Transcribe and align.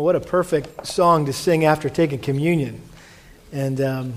Well, 0.00 0.06
what 0.06 0.16
a 0.16 0.20
perfect 0.20 0.86
song 0.86 1.26
to 1.26 1.34
sing 1.34 1.66
after 1.66 1.90
taking 1.90 2.20
communion. 2.20 2.80
And 3.52 3.78
um, 3.82 4.14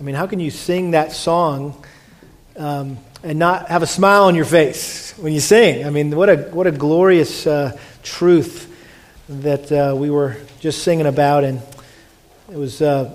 I 0.00 0.02
mean, 0.04 0.14
how 0.14 0.26
can 0.26 0.40
you 0.40 0.50
sing 0.50 0.92
that 0.92 1.12
song 1.12 1.84
um, 2.56 2.96
and 3.22 3.38
not 3.38 3.68
have 3.68 3.82
a 3.82 3.86
smile 3.86 4.24
on 4.24 4.34
your 4.34 4.46
face 4.46 5.12
when 5.18 5.34
you 5.34 5.40
sing? 5.40 5.84
I 5.84 5.90
mean, 5.90 6.16
what 6.16 6.30
a, 6.30 6.36
what 6.36 6.66
a 6.66 6.70
glorious 6.70 7.46
uh, 7.46 7.78
truth 8.02 8.74
that 9.28 9.70
uh, 9.70 9.94
we 9.94 10.08
were 10.08 10.38
just 10.60 10.82
singing 10.82 11.04
about. 11.04 11.44
And 11.44 11.60
it 12.50 12.56
was, 12.56 12.80
uh, 12.80 13.14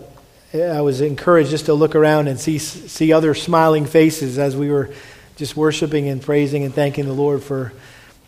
I 0.54 0.82
was 0.82 1.02
encouraged 1.02 1.50
just 1.50 1.66
to 1.66 1.74
look 1.74 1.96
around 1.96 2.28
and 2.28 2.40
see, 2.40 2.60
see 2.60 3.12
other 3.12 3.34
smiling 3.34 3.88
faces 3.88 4.38
as 4.38 4.56
we 4.56 4.70
were 4.70 4.92
just 5.36 5.58
worshiping 5.58 6.08
and 6.10 6.22
praising 6.22 6.64
and 6.64 6.76
thanking 6.76 7.06
the 7.08 7.14
Lord 7.14 7.42
for 7.42 7.74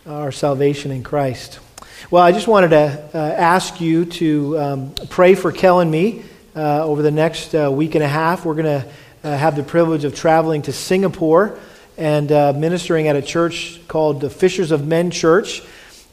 our 0.07 0.31
salvation 0.31 0.89
in 0.89 1.03
Christ. 1.03 1.59
Well, 2.07 2.23
I 2.23 2.31
just 2.31 2.47
wanted 2.47 2.69
to 2.69 3.09
uh, 3.13 3.17
ask 3.17 3.81
you 3.81 4.05
to 4.05 4.57
um, 4.57 4.93
pray 5.09 5.35
for 5.35 5.51
Kel 5.51 5.81
and 5.81 5.91
me 5.91 6.23
uh, 6.55 6.83
over 6.83 7.01
the 7.01 7.11
next 7.11 7.53
uh, 7.53 7.69
week 7.71 7.93
and 7.93 8.03
a 8.03 8.07
half. 8.07 8.45
We're 8.45 8.55
going 8.55 8.81
to 8.81 8.89
uh, 9.23 9.37
have 9.37 9.55
the 9.55 9.63
privilege 9.63 10.05
of 10.05 10.15
traveling 10.15 10.63
to 10.63 10.73
Singapore 10.73 11.59
and 11.97 12.31
uh, 12.31 12.53
ministering 12.53 13.09
at 13.09 13.15
a 13.15 13.21
church 13.21 13.85
called 13.87 14.21
the 14.21 14.29
Fishers 14.29 14.71
of 14.71 14.87
Men 14.87 15.11
Church 15.11 15.61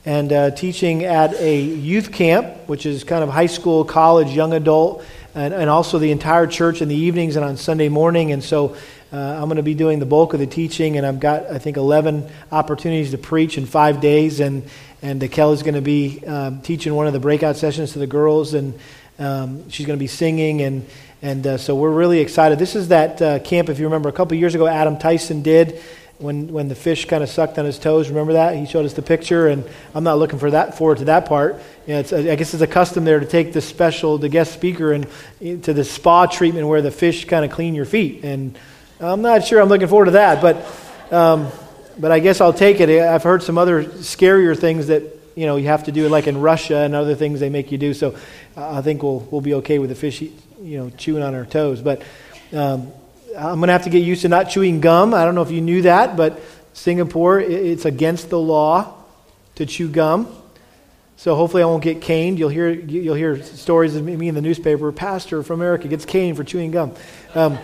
and 0.04 0.32
uh, 0.32 0.50
teaching 0.50 1.04
at 1.04 1.32
a 1.34 1.60
youth 1.60 2.12
camp, 2.12 2.68
which 2.68 2.84
is 2.84 3.04
kind 3.04 3.22
of 3.22 3.30
high 3.30 3.46
school, 3.46 3.84
college, 3.84 4.28
young 4.30 4.52
adult, 4.52 5.04
and, 5.34 5.54
and 5.54 5.70
also 5.70 5.98
the 5.98 6.10
entire 6.10 6.48
church 6.48 6.82
in 6.82 6.88
the 6.88 6.96
evenings 6.96 7.36
and 7.36 7.44
on 7.44 7.56
Sunday 7.56 7.88
morning. 7.88 8.32
And 8.32 8.42
so 8.42 8.76
uh, 9.12 9.16
I'm 9.16 9.44
going 9.44 9.56
to 9.56 9.62
be 9.62 9.74
doing 9.74 10.00
the 10.00 10.06
bulk 10.06 10.34
of 10.34 10.40
the 10.40 10.48
teaching, 10.48 10.96
and 10.96 11.06
I've 11.06 11.20
got, 11.20 11.46
I 11.46 11.58
think, 11.58 11.76
11 11.76 12.28
opportunities 12.50 13.12
to 13.12 13.18
preach 13.18 13.56
in 13.56 13.64
five 13.64 14.00
days. 14.00 14.40
And, 14.40 14.68
and 15.02 15.30
Kelly's 15.30 15.62
going 15.62 15.74
to 15.74 15.80
be 15.80 16.24
um, 16.26 16.60
teaching 16.62 16.94
one 16.94 17.06
of 17.06 17.12
the 17.12 17.20
breakout 17.20 17.56
sessions 17.56 17.92
to 17.92 17.98
the 17.98 18.06
girls, 18.06 18.54
and 18.54 18.78
um, 19.18 19.68
she's 19.70 19.86
going 19.86 19.98
to 19.98 20.02
be 20.02 20.06
singing. 20.06 20.62
And, 20.62 20.86
and 21.22 21.46
uh, 21.46 21.58
so 21.58 21.74
we're 21.74 21.90
really 21.90 22.20
excited. 22.20 22.58
This 22.58 22.74
is 22.74 22.88
that 22.88 23.22
uh, 23.22 23.38
camp, 23.40 23.68
if 23.68 23.78
you 23.78 23.86
remember, 23.86 24.08
a 24.08 24.12
couple 24.12 24.36
years 24.36 24.54
ago, 24.54 24.66
Adam 24.66 24.98
Tyson 24.98 25.42
did. 25.42 25.82
When, 26.18 26.50
when 26.50 26.68
the 26.68 26.74
fish 26.74 27.04
kind 27.04 27.22
of 27.22 27.28
sucked 27.28 27.58
on 27.58 27.66
his 27.66 27.78
toes, 27.78 28.08
remember 28.08 28.32
that? 28.32 28.56
He 28.56 28.64
showed 28.64 28.86
us 28.86 28.94
the 28.94 29.02
picture, 29.02 29.48
and 29.48 29.68
I'm 29.94 30.02
not 30.02 30.18
looking 30.18 30.38
for 30.38 30.50
that 30.50 30.78
forward 30.78 30.98
to 30.98 31.04
that 31.04 31.26
part. 31.26 31.60
Know, 31.86 31.98
I 31.98 32.36
guess 32.36 32.54
it's 32.54 32.62
a 32.62 32.66
custom 32.66 33.04
there 33.04 33.20
to 33.20 33.26
take 33.26 33.52
the 33.52 33.60
special, 33.60 34.16
the 34.16 34.30
guest 34.30 34.54
speaker, 34.54 34.92
and 34.92 35.06
to 35.40 35.74
the 35.74 35.84
spa 35.84 36.24
treatment 36.24 36.68
where 36.68 36.80
the 36.80 36.90
fish 36.90 37.26
kind 37.26 37.44
of 37.44 37.50
clean 37.50 37.74
your 37.74 37.84
feet. 37.84 38.24
And 38.24 38.58
I'm 38.98 39.20
not 39.20 39.44
sure 39.44 39.60
I'm 39.60 39.68
looking 39.68 39.88
forward 39.88 40.06
to 40.06 40.10
that, 40.12 40.40
but, 40.40 41.12
um, 41.12 41.52
but 41.98 42.12
I 42.12 42.18
guess 42.18 42.40
I'll 42.40 42.52
take 42.52 42.80
it. 42.80 42.88
I've 42.88 43.22
heard 43.22 43.42
some 43.42 43.58
other 43.58 43.84
scarier 43.84 44.58
things 44.58 44.88
that 44.88 45.02
you 45.34 45.46
know 45.46 45.56
you 45.56 45.66
have 45.68 45.84
to 45.84 45.92
do, 45.92 46.08
like 46.08 46.26
in 46.26 46.40
Russia 46.40 46.78
and 46.78 46.94
other 46.94 47.14
things 47.14 47.40
they 47.40 47.50
make 47.50 47.72
you 47.72 47.78
do. 47.78 47.94
So 47.94 48.16
I 48.56 48.82
think 48.82 49.02
we'll 49.02 49.20
we'll 49.30 49.40
be 49.40 49.54
okay 49.54 49.78
with 49.78 49.90
the 49.90 49.96
fish, 49.96 50.20
you 50.22 50.32
know, 50.60 50.90
chewing 50.90 51.22
on 51.22 51.34
our 51.34 51.46
toes. 51.46 51.80
But 51.80 52.02
um, 52.52 52.90
I'm 53.36 53.58
going 53.58 53.68
to 53.68 53.72
have 53.72 53.84
to 53.84 53.90
get 53.90 54.04
used 54.04 54.22
to 54.22 54.28
not 54.28 54.50
chewing 54.50 54.80
gum. 54.80 55.14
I 55.14 55.24
don't 55.24 55.34
know 55.34 55.42
if 55.42 55.50
you 55.50 55.60
knew 55.60 55.82
that, 55.82 56.16
but 56.16 56.40
Singapore 56.72 57.40
it's 57.40 57.84
against 57.84 58.30
the 58.30 58.38
law 58.38 58.94
to 59.56 59.66
chew 59.66 59.88
gum. 59.88 60.28
So 61.18 61.34
hopefully 61.34 61.62
I 61.62 61.66
won't 61.66 61.82
get 61.82 62.02
caned. 62.02 62.38
You'll 62.38 62.50
hear 62.50 62.68
you'll 62.68 63.14
hear 63.14 63.42
stories 63.42 63.96
of 63.96 64.04
me 64.04 64.28
in 64.28 64.34
the 64.34 64.42
newspaper. 64.42 64.92
Pastor 64.92 65.42
from 65.42 65.60
America 65.60 65.88
gets 65.88 66.04
caned 66.04 66.36
for 66.36 66.44
chewing 66.44 66.70
gum. 66.70 66.94
Um, 67.34 67.58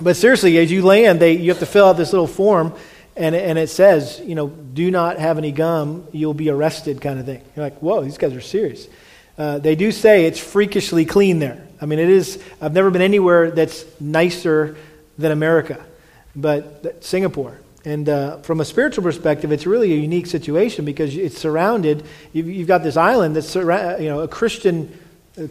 but 0.00 0.16
seriously, 0.16 0.58
as 0.58 0.70
you 0.70 0.82
land, 0.82 1.20
they, 1.20 1.32
you 1.32 1.50
have 1.50 1.60
to 1.60 1.66
fill 1.66 1.86
out 1.86 1.96
this 1.96 2.12
little 2.12 2.26
form, 2.26 2.72
and, 3.16 3.34
and 3.34 3.58
it 3.58 3.68
says, 3.68 4.20
you 4.24 4.34
know, 4.34 4.48
do 4.48 4.90
not 4.90 5.18
have 5.18 5.38
any 5.38 5.52
gum, 5.52 6.06
you'll 6.12 6.34
be 6.34 6.48
arrested, 6.48 7.00
kind 7.00 7.18
of 7.18 7.26
thing. 7.26 7.42
You're 7.54 7.64
like, 7.64 7.78
whoa, 7.78 8.02
these 8.02 8.18
guys 8.18 8.34
are 8.34 8.40
serious. 8.40 8.88
Uh, 9.36 9.58
they 9.58 9.74
do 9.74 9.92
say 9.92 10.24
it's 10.26 10.38
freakishly 10.38 11.04
clean 11.04 11.38
there. 11.38 11.66
I 11.80 11.86
mean, 11.86 11.98
it 11.98 12.08
is, 12.08 12.42
I've 12.60 12.72
never 12.72 12.90
been 12.90 13.02
anywhere 13.02 13.50
that's 13.50 13.84
nicer 14.00 14.76
than 15.18 15.32
America, 15.32 15.84
but 16.36 17.04
Singapore. 17.04 17.58
And 17.84 18.08
uh, 18.08 18.38
from 18.38 18.60
a 18.60 18.64
spiritual 18.64 19.02
perspective, 19.02 19.50
it's 19.50 19.66
really 19.66 19.92
a 19.92 19.96
unique 19.96 20.26
situation 20.26 20.84
because 20.84 21.16
it's 21.16 21.38
surrounded, 21.38 22.06
you've, 22.32 22.48
you've 22.48 22.68
got 22.68 22.82
this 22.82 22.96
island 22.96 23.34
that's, 23.34 23.54
you 23.54 23.62
know, 24.08 24.20
a 24.20 24.28
Christian 24.28 24.96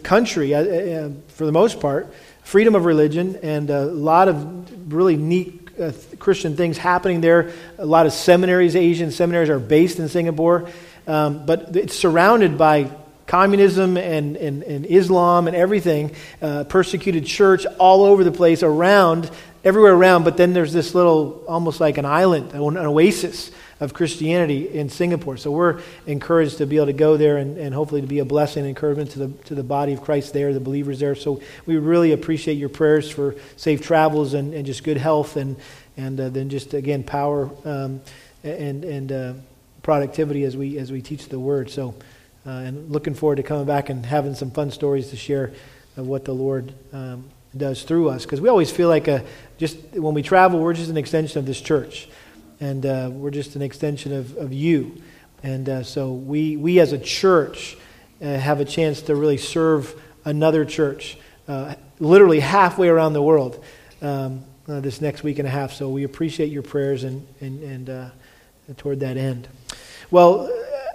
country 0.02 0.54
uh, 0.54 0.62
uh, 0.62 1.10
for 1.28 1.44
the 1.44 1.52
most 1.52 1.80
part 1.80 2.12
freedom 2.42 2.74
of 2.74 2.84
religion 2.84 3.36
and 3.42 3.70
a 3.70 3.84
lot 3.84 4.28
of 4.28 4.92
really 4.92 5.16
neat 5.16 5.61
uh, 5.80 5.92
Christian 6.18 6.56
things 6.56 6.78
happening 6.78 7.20
there. 7.20 7.52
A 7.78 7.86
lot 7.86 8.06
of 8.06 8.12
seminaries, 8.12 8.76
Asian 8.76 9.10
seminaries, 9.10 9.48
are 9.48 9.58
based 9.58 9.98
in 9.98 10.08
Singapore. 10.08 10.68
Um, 11.06 11.46
but 11.46 11.76
it's 11.76 11.96
surrounded 11.96 12.56
by 12.56 12.90
communism 13.26 13.96
and, 13.96 14.36
and, 14.36 14.62
and 14.62 14.86
Islam 14.86 15.46
and 15.46 15.56
everything, 15.56 16.14
uh, 16.40 16.64
persecuted 16.64 17.24
church 17.24 17.66
all 17.78 18.04
over 18.04 18.24
the 18.24 18.32
place, 18.32 18.62
around, 18.62 19.30
everywhere 19.64 19.94
around. 19.94 20.24
But 20.24 20.36
then 20.36 20.52
there's 20.52 20.72
this 20.72 20.94
little, 20.94 21.44
almost 21.48 21.80
like 21.80 21.98
an 21.98 22.04
island, 22.04 22.52
an 22.52 22.76
oasis 22.76 23.50
of 23.82 23.92
Christianity 23.92 24.68
in 24.68 24.88
Singapore. 24.88 25.36
So 25.36 25.50
we're 25.50 25.82
encouraged 26.06 26.58
to 26.58 26.66
be 26.66 26.76
able 26.76 26.86
to 26.86 26.92
go 26.92 27.16
there 27.16 27.38
and, 27.38 27.58
and 27.58 27.74
hopefully 27.74 28.00
to 28.00 28.06
be 28.06 28.20
a 28.20 28.24
blessing 28.24 28.60
and 28.60 28.68
encouragement 28.68 29.10
to 29.10 29.18
the, 29.18 29.28
to 29.46 29.56
the 29.56 29.64
body 29.64 29.92
of 29.92 30.02
Christ 30.02 30.32
there, 30.32 30.52
the 30.54 30.60
believers 30.60 31.00
there. 31.00 31.16
So 31.16 31.42
we 31.66 31.76
really 31.78 32.12
appreciate 32.12 32.54
your 32.54 32.68
prayers 32.68 33.10
for 33.10 33.34
safe 33.56 33.82
travels 33.82 34.34
and, 34.34 34.54
and 34.54 34.64
just 34.64 34.84
good 34.84 34.98
health 34.98 35.36
and, 35.36 35.56
and 35.96 36.20
uh, 36.20 36.28
then 36.28 36.48
just, 36.48 36.74
again, 36.74 37.02
power 37.02 37.50
um, 37.64 38.00
and, 38.44 38.84
and 38.84 39.10
uh, 39.10 39.32
productivity 39.82 40.44
as 40.44 40.56
we, 40.56 40.78
as 40.78 40.92
we 40.92 41.02
teach 41.02 41.28
the 41.28 41.40
word. 41.40 41.68
So, 41.68 41.96
uh, 42.46 42.50
and 42.50 42.88
looking 42.88 43.14
forward 43.14 43.36
to 43.36 43.42
coming 43.42 43.64
back 43.64 43.88
and 43.88 44.06
having 44.06 44.36
some 44.36 44.52
fun 44.52 44.70
stories 44.70 45.10
to 45.10 45.16
share 45.16 45.52
of 45.96 46.06
what 46.06 46.24
the 46.24 46.34
Lord 46.34 46.72
um, 46.92 47.24
does 47.56 47.82
through 47.82 48.10
us. 48.10 48.22
Because 48.22 48.40
we 48.40 48.48
always 48.48 48.70
feel 48.70 48.88
like 48.88 49.08
a, 49.08 49.24
just 49.58 49.76
when 49.92 50.14
we 50.14 50.22
travel, 50.22 50.60
we're 50.60 50.72
just 50.72 50.88
an 50.88 50.96
extension 50.96 51.40
of 51.40 51.46
this 51.46 51.60
church 51.60 52.06
and 52.62 52.86
uh, 52.86 53.10
we're 53.12 53.32
just 53.32 53.56
an 53.56 53.62
extension 53.62 54.12
of, 54.12 54.36
of 54.36 54.52
you. 54.52 55.02
And 55.42 55.68
uh, 55.68 55.82
so 55.82 56.12
we, 56.12 56.56
we 56.56 56.78
as 56.78 56.92
a 56.92 56.98
church 56.98 57.76
uh, 58.22 58.26
have 58.26 58.60
a 58.60 58.64
chance 58.64 59.02
to 59.02 59.16
really 59.16 59.36
serve 59.36 60.00
another 60.24 60.64
church 60.64 61.18
uh, 61.48 61.74
literally 61.98 62.38
halfway 62.38 62.88
around 62.88 63.14
the 63.14 63.22
world 63.22 63.64
um, 64.00 64.44
uh, 64.68 64.78
this 64.78 65.00
next 65.00 65.24
week 65.24 65.40
and 65.40 65.48
a 65.48 65.50
half. 65.50 65.72
So 65.72 65.88
we 65.88 66.04
appreciate 66.04 66.52
your 66.52 66.62
prayers 66.62 67.02
and, 67.02 67.26
and, 67.40 67.62
and 67.64 67.90
uh, 67.90 68.10
toward 68.76 69.00
that 69.00 69.16
end. 69.16 69.48
Well, 70.12 70.48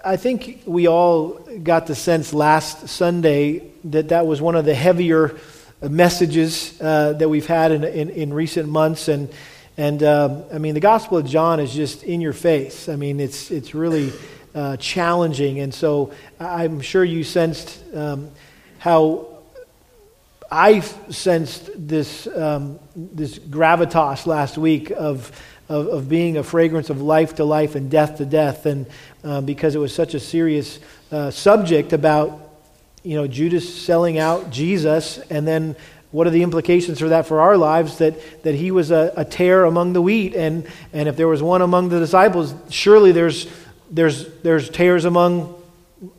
I 0.05 0.16
think 0.16 0.63
we 0.66 0.88
all 0.88 1.31
got 1.63 1.85
the 1.85 1.95
sense 1.95 2.31
last 2.31 2.88
Sunday 2.88 3.72
that 3.84 4.07
that 4.07 4.25
was 4.25 4.41
one 4.41 4.55
of 4.55 4.63
the 4.63 4.73
heavier 4.73 5.38
messages 5.81 6.78
that 6.78 7.29
we've 7.29 7.45
had 7.45 7.73
in, 7.73 7.84
in, 7.84 8.09
in 8.09 8.34
recent 8.34 8.69
months. 8.69 9.09
And 9.09 9.28
and 9.78 10.02
um, 10.02 10.44
I 10.52 10.58
mean, 10.58 10.74
the 10.74 10.80
Gospel 10.80 11.20
of 11.20 11.28
John 11.28 11.60
is 11.60 11.72
just 11.72 12.04
in 12.04 12.20
your 12.20 12.34
face. 12.34 12.90
I 12.90 12.96
mean, 12.96 13.20
it's, 13.20 13.52
it's 13.52 13.76
really 13.76 14.12
uh, 14.56 14.76
challenging. 14.78 15.60
And 15.60 15.72
so 15.72 16.14
I'm 16.40 16.82
sure 16.82 17.04
you 17.04 17.24
sensed 17.24 17.84
um, 17.94 18.32
how 18.80 19.38
I 20.52 20.80
sensed 20.80 21.70
this, 21.76 22.26
um, 22.26 22.80
this 22.96 23.38
gravitas 23.38 24.26
last 24.26 24.58
week 24.58 24.90
of, 24.90 25.32
of, 25.70 25.88
of, 25.88 26.09
being 26.09 26.38
a 26.38 26.44
fragrance 26.44 26.90
of 26.90 27.02
life 27.02 27.36
to 27.36 27.44
life 27.44 27.76
and 27.76 27.92
death 27.92 28.18
to 28.18 28.26
death. 28.26 28.66
And 28.66 28.88
uh, 29.24 29.42
because 29.42 29.76
it 29.76 29.80
was 29.80 29.94
such 29.94 30.16
a 30.16 30.20
serious 30.20 30.80
uh, 31.12 31.30
subject 31.30 31.94
about, 31.94 32.40
you 33.04 33.16
know, 33.16 33.28
Judas 33.28 33.80
selling 33.80 34.18
out 34.18 34.50
Jesus 34.50 35.20
and 35.30 35.48
then 35.48 35.76
what 36.17 36.25
are 36.25 36.31
the 36.31 36.41
implications 36.41 36.97
for 37.00 37.09
that 37.09 37.28
for 37.28 37.41
our 37.41 37.57
lives 37.57 38.00
that, 38.00 38.41
that 38.41 38.55
he 38.55 38.72
was 38.72 38.89
a, 38.89 39.13
a 39.16 39.23
tare 39.23 39.66
among 39.66 39.94
the 39.94 40.01
wheat? 40.01 40.33
And, 40.33 40.66
and 40.91 41.07
if 41.07 41.16
there 41.16 41.28
was 41.28 41.44
one 41.44 41.61
among 41.61 41.89
the 41.89 42.00
disciples 42.00 42.55
surely 42.72 43.11
there's, 43.11 43.47
there's, 43.91 44.28
there's 44.39 44.67
tares 44.67 45.05
among 45.05 45.53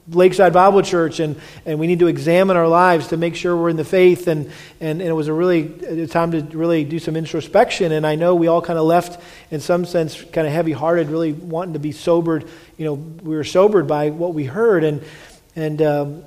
lakeside 0.08 0.52
bible 0.52 0.82
church 0.82 1.18
and, 1.18 1.40
and 1.66 1.80
we 1.80 1.88
need 1.88 1.98
to 1.98 2.06
examine 2.06 2.56
our 2.56 2.68
lives 2.68 3.08
to 3.08 3.16
make 3.16 3.34
sure 3.34 3.56
we're 3.56 3.70
in 3.70 3.76
the 3.76 3.84
faith. 3.84 4.28
And, 4.28 4.52
and, 4.78 5.00
and 5.00 5.02
it 5.02 5.12
was 5.12 5.26
a 5.26 5.32
really 5.32 6.02
a 6.04 6.06
time 6.06 6.30
to 6.30 6.42
really 6.56 6.84
do 6.84 7.00
some 7.00 7.16
introspection. 7.16 7.90
And 7.90 8.06
i 8.06 8.14
know 8.14 8.36
we 8.36 8.46
all 8.46 8.62
kind 8.62 8.78
of 8.78 8.84
left 8.84 9.20
in 9.50 9.58
some 9.58 9.84
sense 9.84 10.22
kind 10.22 10.46
of 10.46 10.52
heavy 10.52 10.72
hearted 10.72 11.08
really 11.08 11.32
wanting 11.32 11.72
to 11.72 11.80
be 11.80 11.90
sobered. 11.90 12.48
You 12.76 12.84
know 12.84 12.94
we 12.94 13.34
were 13.34 13.42
sobered 13.42 13.88
by 13.88 14.10
what 14.10 14.32
we 14.32 14.44
heard. 14.44 14.84
And 14.84 15.02
and 15.58 15.82
um, 15.82 16.22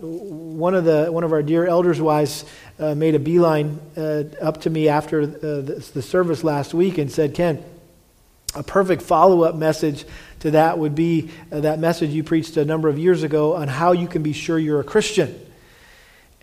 one 0.57 0.75
of 0.75 0.83
the 0.83 1.09
one 1.09 1.23
of 1.23 1.31
our 1.31 1.41
dear 1.41 1.65
elders 1.65 2.01
wives 2.01 2.43
uh, 2.81 2.95
made 2.95 3.13
a 3.13 3.19
beeline 3.19 3.79
uh, 3.95 4.23
up 4.41 4.61
to 4.61 4.69
me 4.69 4.89
after 4.89 5.21
uh, 5.21 5.25
the, 5.25 5.89
the, 5.93 6.01
service 6.01 6.43
last 6.43 6.73
week 6.73 6.97
and 6.97 7.11
said, 7.11 7.35
Ken, 7.35 7.63
a 8.55 8.63
perfect 8.63 9.03
follow 9.03 9.43
up 9.43 9.55
message 9.55 10.03
to 10.39 10.51
that 10.51 10.79
would 10.79 10.95
be 10.95 11.29
uh, 11.51 11.59
that 11.59 11.77
message 11.77 12.09
you 12.09 12.23
preached 12.23 12.57
a 12.57 12.65
number 12.65 12.89
of 12.89 12.97
years 12.97 13.21
ago 13.21 13.55
on 13.55 13.67
how 13.67 13.91
you 13.91 14.07
can 14.07 14.23
be 14.23 14.33
sure 14.33 14.57
you're 14.57 14.79
a 14.79 14.83
Christian. 14.83 15.39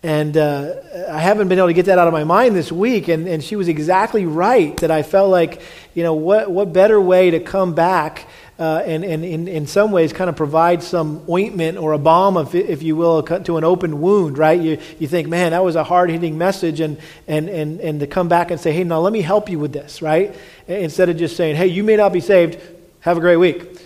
And 0.00 0.37
uh, 0.37 0.76
I 1.11 1.19
haven't 1.19 1.49
been 1.49 1.58
able 1.58 1.69
to 1.69 1.75
get 1.75 1.87
that 1.87 1.99
out 1.99 2.06
of 2.06 2.12
my 2.12 2.23
mind 2.23 2.55
this 2.55 2.70
week. 2.70 3.08
And, 3.08 3.26
and 3.26 3.43
she 3.43 3.56
was 3.56 3.67
exactly 3.67 4.25
right 4.25 4.76
that 4.76 4.93
I 4.93 5.02
felt 5.02 5.31
like, 5.31 5.61
you 5.93 6.05
know, 6.05 6.14
what, 6.14 6.49
what 6.49 6.73
better 6.73 7.00
way 7.00 7.32
to 7.32 7.41
come 7.41 7.75
back 7.75 8.29
uh, 8.58 8.82
and, 8.84 9.05
and 9.05 9.25
in, 9.25 9.46
in 9.46 9.66
some 9.69 9.93
ways 9.93 10.12
kind 10.12 10.28
of 10.28 10.34
provide 10.34 10.82
some 10.82 11.25
ointment 11.28 11.78
or 11.78 11.93
a 11.93 11.99
balm, 11.99 12.37
if, 12.37 12.56
if 12.56 12.82
you 12.82 12.96
will, 12.96 13.22
to 13.22 13.56
an 13.56 13.62
open 13.62 14.00
wound, 14.00 14.37
right? 14.37 14.60
You, 14.60 14.78
you 14.99 15.06
think, 15.06 15.28
man, 15.28 15.52
that 15.52 15.62
was 15.62 15.76
a 15.76 15.84
hard 15.84 16.10
hitting 16.10 16.37
message, 16.37 16.81
and, 16.81 16.99
and, 17.28 17.49
and, 17.49 17.81
and 17.81 18.00
to 18.00 18.08
come 18.08 18.28
back 18.28 18.50
and 18.50 18.60
say, 18.60 18.72
hey, 18.72 18.82
now 18.82 18.99
let 18.99 19.12
me 19.12 19.20
help 19.20 19.49
you 19.49 19.60
with 19.60 19.72
this, 19.72 20.02
right? 20.02 20.34
Instead 20.66 21.08
of 21.08 21.16
just 21.16 21.37
saying, 21.37 21.55
hey, 21.55 21.69
you 21.69 21.84
may 21.84 21.94
not 21.94 22.12
be 22.12 22.20
saved, 22.20 22.60
have 23.00 23.16
a 23.16 23.20
great 23.20 23.37
week, 23.37 23.81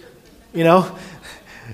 you 0.54 0.64
know? 0.64 0.96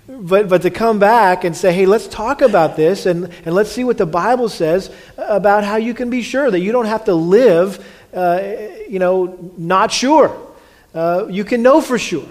But, 0.06 0.48
but 0.48 0.62
to 0.62 0.70
come 0.70 0.98
back 0.98 1.44
and 1.44 1.56
say, 1.56 1.72
hey, 1.72 1.84
let's 1.84 2.06
talk 2.06 2.40
about 2.40 2.76
this 2.76 3.04
and, 3.06 3.32
and 3.44 3.54
let's 3.54 3.70
see 3.70 3.84
what 3.84 3.98
the 3.98 4.06
Bible 4.06 4.48
says 4.48 4.90
about 5.16 5.64
how 5.64 5.76
you 5.76 5.92
can 5.92 6.08
be 6.08 6.22
sure 6.22 6.50
that 6.50 6.60
you 6.60 6.72
don't 6.72 6.86
have 6.86 7.06
to 7.06 7.14
live, 7.14 7.84
uh, 8.14 8.40
you 8.88 8.98
know, 8.98 9.52
not 9.56 9.90
sure. 9.90 10.38
Uh, 10.94 11.26
you 11.28 11.44
can 11.44 11.62
know 11.62 11.80
for 11.80 11.98
sure. 11.98 12.28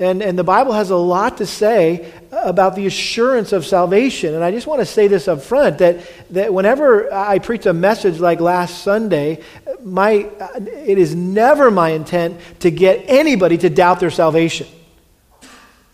And, 0.00 0.22
and 0.22 0.38
the 0.38 0.44
Bible 0.44 0.72
has 0.72 0.90
a 0.90 0.96
lot 0.96 1.38
to 1.38 1.46
say 1.46 2.12
about 2.30 2.76
the 2.76 2.86
assurance 2.86 3.52
of 3.52 3.66
salvation. 3.66 4.32
And 4.32 4.44
I 4.44 4.52
just 4.52 4.66
want 4.66 4.80
to 4.80 4.86
say 4.86 5.08
this 5.08 5.26
up 5.26 5.42
front 5.42 5.78
that, 5.78 5.98
that 6.30 6.54
whenever 6.54 7.12
I 7.12 7.40
preach 7.40 7.66
a 7.66 7.72
message 7.72 8.20
like 8.20 8.38
last 8.38 8.84
Sunday, 8.84 9.42
my, 9.82 10.10
it 10.12 10.98
is 10.98 11.16
never 11.16 11.70
my 11.72 11.90
intent 11.90 12.38
to 12.60 12.70
get 12.70 13.06
anybody 13.08 13.58
to 13.58 13.70
doubt 13.70 13.98
their 13.98 14.10
salvation. 14.10 14.68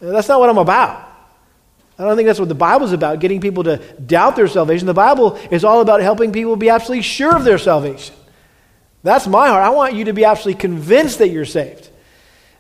That's 0.01 0.29
not 0.29 0.39
what 0.39 0.51
I'm 0.51 0.59
about. 0.59 1.13
I 1.99 2.05
don't 2.05 2.17
think 2.17 2.27
that's 2.27 2.41
what 2.41 2.49
the 2.49 2.55
Bible's 2.55 2.93
about, 2.93 3.21
getting 3.21 3.41
people 3.41 3.65
to 3.65 3.79
doubt 4.01 4.37
their 4.37 4.49
salvation. 4.49 4.87
The 4.87 4.93
Bible 4.93 5.37
is 5.51 5.65
all 5.65 5.81
about 5.81 6.03
helping 6.03 6.33
people 6.33 6.57
be 6.57 6.69
absolutely 6.69 7.03
sure 7.03 7.35
of 7.35 7.45
their 7.45 7.59
salvation. 7.59 8.15
That's 9.03 9.27
my 9.27 9.49
heart. 9.49 9.63
I 9.63 9.71
want 9.71 9.95
you 9.95 10.07
to 10.07 10.13
be 10.13 10.25
absolutely 10.25 10.61
convinced 10.61 11.19
that 11.19 11.29
you're 11.29 11.45
saved 11.45 11.89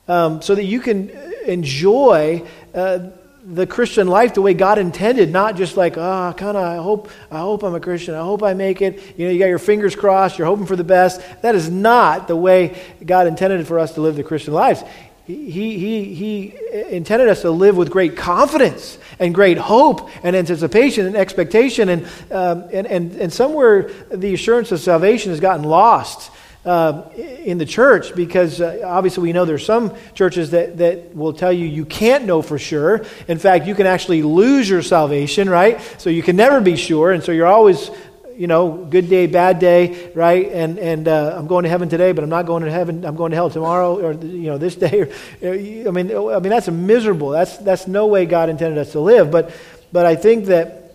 um, 0.08 0.41
so 0.41 0.55
that 0.55 0.64
you 0.64 0.81
can 0.81 1.33
enjoy 1.44 2.46
uh, 2.75 3.11
the 3.46 3.67
Christian 3.67 4.08
life 4.08 4.35
the 4.35 4.43
way 4.43 4.55
God 4.55 4.79
intended, 4.79 5.31
not 5.31 5.56
just 5.56 5.76
like, 5.76 5.99
ah, 5.99 6.31
oh, 6.31 6.32
kind 6.32 6.56
of, 6.56 6.62
I 6.64 6.76
hope, 6.76 7.11
I 7.31 7.41
hope 7.41 7.62
I'm 7.62 7.75
a 7.75 7.81
Christian. 7.81 8.14
I 8.14 8.23
hope 8.23 8.43
I 8.43 8.55
make 8.55 8.81
it. 8.81 9.00
You 9.19 9.26
know, 9.26 9.32
you 9.32 9.38
got 9.38 9.46
your 9.46 9.58
fingers 9.58 9.94
crossed. 9.94 10.38
You're 10.38 10.46
hoping 10.46 10.67
for 10.67 10.76
the 10.76 10.85
best. 10.85 11.20
That 11.43 11.55
is 11.55 11.70
not 11.70 12.26
the 12.26 12.37
way 12.37 12.81
God 13.05 13.26
intended 13.26 13.67
for 13.67 13.79
us 13.79 13.94
to 13.94 14.00
live 14.00 14.17
the 14.17 14.25
Christian 14.25 14.55
lives. 14.55 14.82
He, 15.26 15.50
he, 15.79 16.14
he 16.14 16.55
intended 16.91 17.29
us 17.29 17.43
to 17.43 17.50
live 17.50 17.79
with 17.79 17.91
great 17.91 18.14
confidence 18.14 18.99
and 19.19 19.35
great 19.35 19.56
hope 19.56 20.11
and 20.23 20.37
anticipation 20.37 21.06
and 21.06 21.17
expectation. 21.17 21.88
And, 21.88 22.06
um, 22.31 22.64
and, 22.73 22.87
and, 22.87 23.12
and 23.17 23.32
somewhere 23.32 23.91
the 24.11 24.35
assurance 24.35 24.70
of 24.70 24.81
salvation 24.81 25.31
has 25.31 25.41
gotten 25.41 25.64
lost 25.64 26.31
uh, 26.64 27.11
in 27.16 27.58
the 27.58 27.66
church 27.66 28.14
because 28.14 28.61
uh, 28.61 28.81
obviously 28.84 29.22
we 29.22 29.32
know 29.32 29.44
there's 29.44 29.66
some 29.66 29.94
churches 30.14 30.50
that, 30.52 30.78
that 30.78 31.14
will 31.14 31.32
tell 31.32 31.52
you 31.52 31.66
you 31.66 31.84
can't 31.84 32.25
know 32.25 32.43
for 32.43 32.58
sure. 32.58 33.05
In 33.28 33.38
fact, 33.38 33.66
you 33.66 33.75
can 33.75 33.87
actually 33.87 34.22
lose 34.22 34.69
your 34.69 34.82
salvation, 34.82 35.49
right? 35.50 35.81
So 35.99 36.11
you 36.11 36.22
can 36.22 36.37
never 36.37 36.61
be 36.61 36.76
sure. 36.76 37.12
And 37.12 37.22
so 37.22 37.32
you're 37.32 37.46
always, 37.46 37.90
you 38.37 38.46
know, 38.46 38.72
good 38.72 39.08
day, 39.08 39.26
bad 39.26 39.58
day, 39.58 40.11
right? 40.14 40.49
And, 40.50 40.78
and 40.78 41.06
uh, 41.06 41.34
I'm 41.37 41.46
going 41.46 41.64
to 41.64 41.69
heaven 41.69 41.88
today, 41.88 42.12
but 42.12 42.25
I'm 42.25 42.31
not 42.31 42.46
going 42.46 42.64
to 42.64 42.70
heaven. 42.70 43.05
I'm 43.05 43.17
going 43.17 43.31
to 43.31 43.37
hell 43.37 43.50
tomorrow 43.50 44.00
or, 44.00 44.12
you 44.12 44.46
know, 44.46 44.58
this 44.58 44.75
day. 44.84 45.12
I 45.43 45.90
mean, 45.90 46.17
I 46.17 46.38
mean 46.38 46.50
that's 46.50 46.69
miserable. 46.69 47.31
That's, 47.31 47.58
that's 47.58 47.87
no 47.87 48.06
way 48.06 48.25
God 48.25 48.49
intended 48.49 48.78
us 48.78 48.93
to 48.93 49.00
live. 49.00 49.31
But, 49.31 49.55
but 49.93 50.06
I 50.06 50.17
think 50.17 50.46
that, 50.46 50.94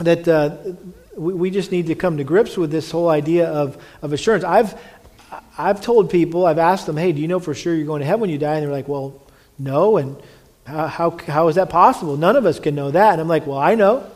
that 0.00 0.28
uh, 0.28 0.56
we, 1.18 1.34
we 1.34 1.50
just 1.50 1.72
need 1.72 1.86
to 1.86 1.94
come 1.94 2.16
to 2.18 2.24
grips 2.24 2.56
with 2.56 2.70
this 2.70 2.90
whole 2.90 3.08
idea 3.08 3.48
of, 3.48 3.82
of 4.02 4.12
assurance. 4.12 4.44
I've, 4.44 4.78
I've 5.56 5.80
told 5.80 6.10
people, 6.10 6.46
I've 6.46 6.58
asked 6.58 6.86
them, 6.86 6.96
hey, 6.96 7.12
do 7.12 7.20
you 7.20 7.28
know 7.28 7.40
for 7.40 7.54
sure 7.54 7.74
you're 7.74 7.86
going 7.86 8.00
to 8.00 8.06
heaven 8.06 8.22
when 8.22 8.30
you 8.30 8.38
die? 8.38 8.54
And 8.54 8.62
they're 8.62 8.72
like, 8.72 8.88
well, 8.88 9.20
no. 9.58 9.96
And 9.96 10.16
how, 10.64 11.10
how, 11.26 11.48
is 11.48 11.56
that 11.56 11.70
possible? 11.70 12.16
None 12.16 12.36
of 12.36 12.46
us 12.46 12.60
can 12.60 12.74
know 12.74 12.90
that. 12.90 13.12
And 13.12 13.20
I'm 13.20 13.28
like, 13.28 13.46
well, 13.46 13.58
I 13.58 13.74
know. 13.74 14.08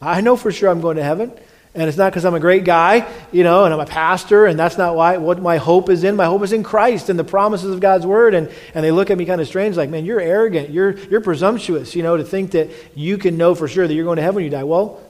I 0.00 0.20
know 0.20 0.36
for 0.36 0.52
sure 0.52 0.68
I'm 0.68 0.80
going 0.80 0.96
to 0.96 1.02
heaven. 1.02 1.32
And 1.74 1.88
it's 1.88 1.96
not 1.96 2.12
because 2.12 2.26
I'm 2.26 2.34
a 2.34 2.40
great 2.40 2.64
guy, 2.64 3.10
you 3.32 3.44
know, 3.44 3.64
and 3.64 3.72
I'm 3.72 3.80
a 3.80 3.86
pastor, 3.86 4.44
and 4.44 4.58
that's 4.58 4.76
not 4.76 4.94
why 4.94 5.16
what 5.16 5.40
my 5.40 5.56
hope 5.56 5.88
is 5.88 6.04
in. 6.04 6.16
My 6.16 6.26
hope 6.26 6.42
is 6.42 6.52
in 6.52 6.62
Christ 6.62 7.08
and 7.08 7.18
the 7.18 7.24
promises 7.24 7.72
of 7.72 7.80
God's 7.80 8.04
word. 8.04 8.34
And, 8.34 8.50
and 8.74 8.84
they 8.84 8.90
look 8.90 9.10
at 9.10 9.16
me 9.16 9.24
kind 9.24 9.40
of 9.40 9.46
strange, 9.46 9.74
like, 9.74 9.88
man, 9.88 10.04
you're 10.04 10.20
arrogant. 10.20 10.68
You're, 10.68 10.98
you're 10.98 11.22
presumptuous, 11.22 11.96
you 11.96 12.02
know, 12.02 12.18
to 12.18 12.24
think 12.24 12.50
that 12.50 12.70
you 12.94 13.16
can 13.16 13.38
know 13.38 13.54
for 13.54 13.68
sure 13.68 13.88
that 13.88 13.94
you're 13.94 14.04
going 14.04 14.16
to 14.16 14.22
heaven 14.22 14.36
when 14.36 14.44
you 14.44 14.50
die. 14.50 14.64
Well, 14.64 15.02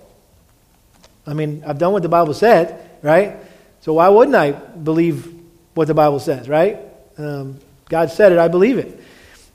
I 1.26 1.34
mean, 1.34 1.64
I've 1.66 1.78
done 1.78 1.92
what 1.92 2.04
the 2.04 2.08
Bible 2.08 2.34
said, 2.34 2.88
right? 3.02 3.36
So 3.82 3.94
why 3.94 4.08
wouldn't 4.08 4.36
I 4.36 4.52
believe 4.52 5.32
what 5.74 5.88
the 5.88 5.94
Bible 5.94 6.20
says, 6.20 6.48
right? 6.48 6.78
Um, 7.18 7.58
God 7.88 8.10
said 8.10 8.32
it, 8.32 8.38
I 8.38 8.48
believe 8.48 8.78
it. 8.78 9.00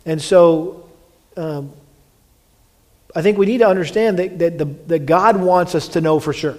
And 0.05 0.21
so 0.21 0.89
um, 1.35 1.71
I 3.15 3.21
think 3.21 3.37
we 3.37 3.45
need 3.45 3.59
to 3.59 3.67
understand 3.67 4.19
that, 4.19 4.37
that, 4.39 4.57
the, 4.57 4.65
that 4.65 5.05
God 5.05 5.37
wants 5.37 5.75
us 5.75 5.87
to 5.89 6.01
know 6.01 6.19
for 6.19 6.33
sure. 6.33 6.57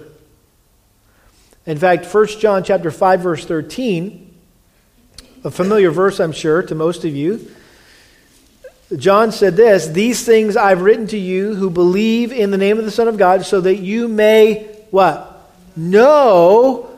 In 1.65 1.77
fact, 1.77 2.11
1 2.11 2.27
John 2.39 2.63
chapter 2.63 2.89
5, 2.89 3.21
verse 3.21 3.45
13, 3.45 4.33
a 5.43 5.51
familiar 5.51 5.91
verse, 5.91 6.19
I'm 6.19 6.31
sure, 6.31 6.63
to 6.63 6.75
most 6.75 7.05
of 7.05 7.15
you. 7.15 7.51
John 8.97 9.31
said 9.31 9.55
this 9.55 9.87
These 9.87 10.25
things 10.25 10.57
I've 10.57 10.81
written 10.81 11.05
to 11.07 11.17
you 11.17 11.53
who 11.53 11.69
believe 11.69 12.31
in 12.31 12.49
the 12.49 12.57
name 12.57 12.79
of 12.79 12.85
the 12.85 12.91
Son 12.91 13.07
of 13.07 13.17
God, 13.17 13.45
so 13.45 13.61
that 13.61 13.75
you 13.75 14.07
may 14.07 14.63
what? 14.89 15.51
Know 15.75 16.88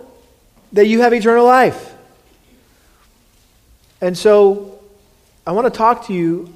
that 0.73 0.87
you 0.87 1.01
have 1.01 1.13
eternal 1.13 1.45
life. 1.45 1.93
And 3.99 4.17
so 4.17 4.79
I 5.45 5.51
want 5.51 5.71
to 5.71 5.77
talk 5.77 6.07
to 6.07 6.13
you 6.13 6.53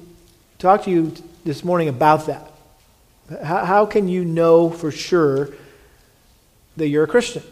talk 0.58 0.84
to 0.84 0.90
you 0.90 1.12
this 1.44 1.62
morning 1.64 1.88
about 1.88 2.26
that. 2.26 2.50
How, 3.42 3.64
how 3.64 3.86
can 3.86 4.08
you 4.08 4.24
know 4.24 4.70
for 4.70 4.90
sure 4.90 5.50
that 6.76 6.88
you're 6.88 7.04
a 7.04 7.08
Christian? 7.08 7.42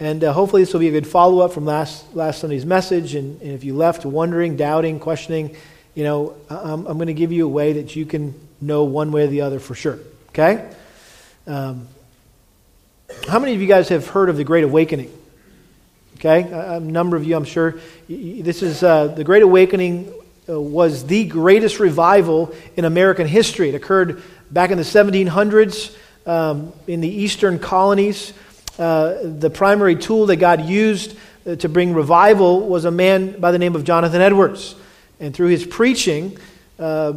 And 0.00 0.24
uh, 0.24 0.32
hopefully 0.32 0.62
this 0.62 0.72
will 0.72 0.80
be 0.80 0.88
a 0.88 0.92
good 0.92 1.06
follow-up 1.06 1.52
from 1.52 1.64
last, 1.64 2.14
last 2.14 2.40
Sunday's 2.40 2.66
message. 2.66 3.14
And, 3.14 3.40
and 3.40 3.52
if 3.52 3.62
you 3.62 3.76
left 3.76 4.04
wondering, 4.04 4.56
doubting, 4.56 4.98
questioning, 4.98 5.54
you 5.94 6.02
know, 6.02 6.34
I'm, 6.50 6.86
I'm 6.86 6.98
going 6.98 7.06
to 7.06 7.14
give 7.14 7.30
you 7.30 7.46
a 7.46 7.48
way 7.48 7.74
that 7.74 7.94
you 7.94 8.04
can 8.04 8.34
know 8.60 8.84
one 8.84 9.12
way 9.12 9.24
or 9.24 9.28
the 9.28 9.42
other 9.42 9.60
for 9.60 9.74
sure. 9.74 9.98
Okay? 10.30 10.68
Um, 11.46 11.86
how 13.28 13.38
many 13.38 13.54
of 13.54 13.60
you 13.60 13.68
guys 13.68 13.90
have 13.90 14.08
heard 14.08 14.28
of 14.28 14.36
the 14.36 14.44
Great 14.44 14.64
Awakening? 14.64 15.12
Okay, 16.24 16.48
a, 16.52 16.78
number 16.78 17.16
of 17.16 17.24
you, 17.24 17.34
I'm 17.34 17.42
sure. 17.42 17.80
This 18.08 18.62
is 18.62 18.84
uh, 18.84 19.08
the 19.08 19.24
Great 19.24 19.42
Awakening 19.42 20.14
uh, 20.48 20.60
was 20.60 21.04
the 21.04 21.24
greatest 21.24 21.80
revival 21.80 22.54
in 22.76 22.84
American 22.84 23.26
history. 23.26 23.70
It 23.70 23.74
occurred 23.74 24.22
back 24.48 24.70
in 24.70 24.78
the 24.78 24.84
1700s 24.84 25.96
um, 26.24 26.72
in 26.86 27.00
the 27.00 27.08
eastern 27.08 27.58
colonies. 27.58 28.34
Uh, 28.78 29.16
the 29.24 29.50
primary 29.50 29.96
tool 29.96 30.26
that 30.26 30.36
God 30.36 30.64
used 30.64 31.16
uh, 31.44 31.56
to 31.56 31.68
bring 31.68 31.92
revival 31.92 32.68
was 32.68 32.84
a 32.84 32.92
man 32.92 33.40
by 33.40 33.50
the 33.50 33.58
name 33.58 33.74
of 33.74 33.82
Jonathan 33.82 34.20
Edwards. 34.20 34.76
And 35.18 35.34
through 35.34 35.48
his 35.48 35.66
preaching 35.66 36.38
uh, 36.78 37.14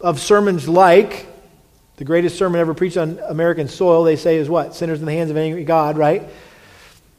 of 0.00 0.20
sermons 0.20 0.66
like 0.66 1.26
the 1.98 2.04
greatest 2.04 2.38
sermon 2.38 2.62
ever 2.62 2.72
preached 2.72 2.96
on 2.96 3.18
American 3.28 3.68
soil, 3.68 4.04
they 4.04 4.16
say, 4.16 4.36
is 4.36 4.48
what? 4.48 4.74
Sinners 4.74 5.00
in 5.00 5.04
the 5.04 5.12
hands 5.12 5.30
of 5.30 5.36
angry 5.36 5.64
God, 5.64 5.98
right? 5.98 6.26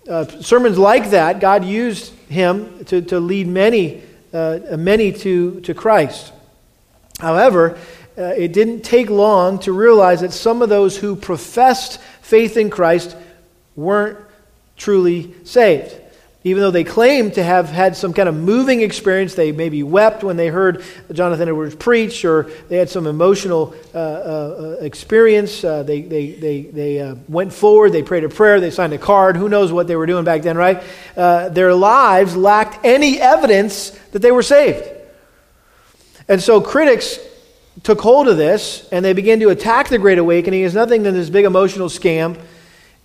Uh, 0.07 0.25
sermons 0.41 0.77
like 0.77 1.11
that, 1.11 1.39
God 1.39 1.65
used 1.65 2.13
him 2.29 2.85
to, 2.85 3.01
to 3.03 3.19
lead 3.19 3.47
many, 3.47 4.01
uh, 4.33 4.59
many 4.77 5.11
to, 5.11 5.61
to 5.61 5.73
Christ. 5.73 6.33
However, 7.19 7.77
uh, 8.17 8.33
it 8.37 8.53
didn't 8.53 8.81
take 8.81 9.09
long 9.09 9.59
to 9.59 9.71
realize 9.71 10.21
that 10.21 10.33
some 10.33 10.61
of 10.61 10.69
those 10.69 10.97
who 10.97 11.15
professed 11.15 11.99
faith 12.21 12.57
in 12.57 12.69
Christ 12.69 13.15
weren't 13.75 14.17
truly 14.75 15.33
saved 15.43 15.93
even 16.43 16.61
though 16.61 16.71
they 16.71 16.83
claimed 16.83 17.33
to 17.33 17.43
have 17.43 17.69
had 17.69 17.95
some 17.95 18.13
kind 18.13 18.29
of 18.29 18.35
moving 18.35 18.81
experience, 18.81 19.33
they 19.33 19.51
maybe 19.51 19.83
wept 19.83 20.23
when 20.23 20.37
they 20.37 20.47
heard 20.47 20.83
Jonathan 21.11 21.49
Edwards 21.49 21.75
preach, 21.75 22.23
or 22.23 22.49
they 22.69 22.77
had 22.77 22.89
some 22.89 23.07
emotional 23.07 23.75
uh, 23.93 23.97
uh, 23.97 24.77
experience. 24.79 25.63
Uh, 25.63 25.83
they 25.83 26.01
they, 26.01 26.31
they, 26.31 26.61
they 26.61 26.99
uh, 27.01 27.15
went 27.27 27.51
forward, 27.51 27.91
they 27.91 28.03
prayed 28.03 28.23
a 28.23 28.29
prayer, 28.29 28.59
they 28.59 28.71
signed 28.71 28.93
a 28.93 28.97
card. 28.97 29.35
Who 29.35 29.49
knows 29.49 29.71
what 29.71 29.87
they 29.87 29.95
were 29.95 30.05
doing 30.05 30.23
back 30.23 30.43
then, 30.43 30.57
right? 30.57 30.83
Uh, 31.15 31.49
their 31.49 31.73
lives 31.73 32.35
lacked 32.35 32.85
any 32.85 33.19
evidence 33.19 33.89
that 34.11 34.19
they 34.19 34.31
were 34.31 34.43
saved. 34.43 34.87
And 36.27 36.41
so 36.41 36.61
critics 36.61 37.19
took 37.83 38.01
hold 38.01 38.27
of 38.27 38.37
this 38.37 38.87
and 38.91 39.03
they 39.03 39.13
began 39.13 39.39
to 39.39 39.49
attack 39.49 39.89
the 39.89 39.97
Great 39.97 40.17
Awakening 40.17 40.63
as 40.63 40.73
nothing 40.73 41.03
than 41.03 41.13
this 41.13 41.29
big 41.29 41.45
emotional 41.45 41.87
scam. 41.87 42.39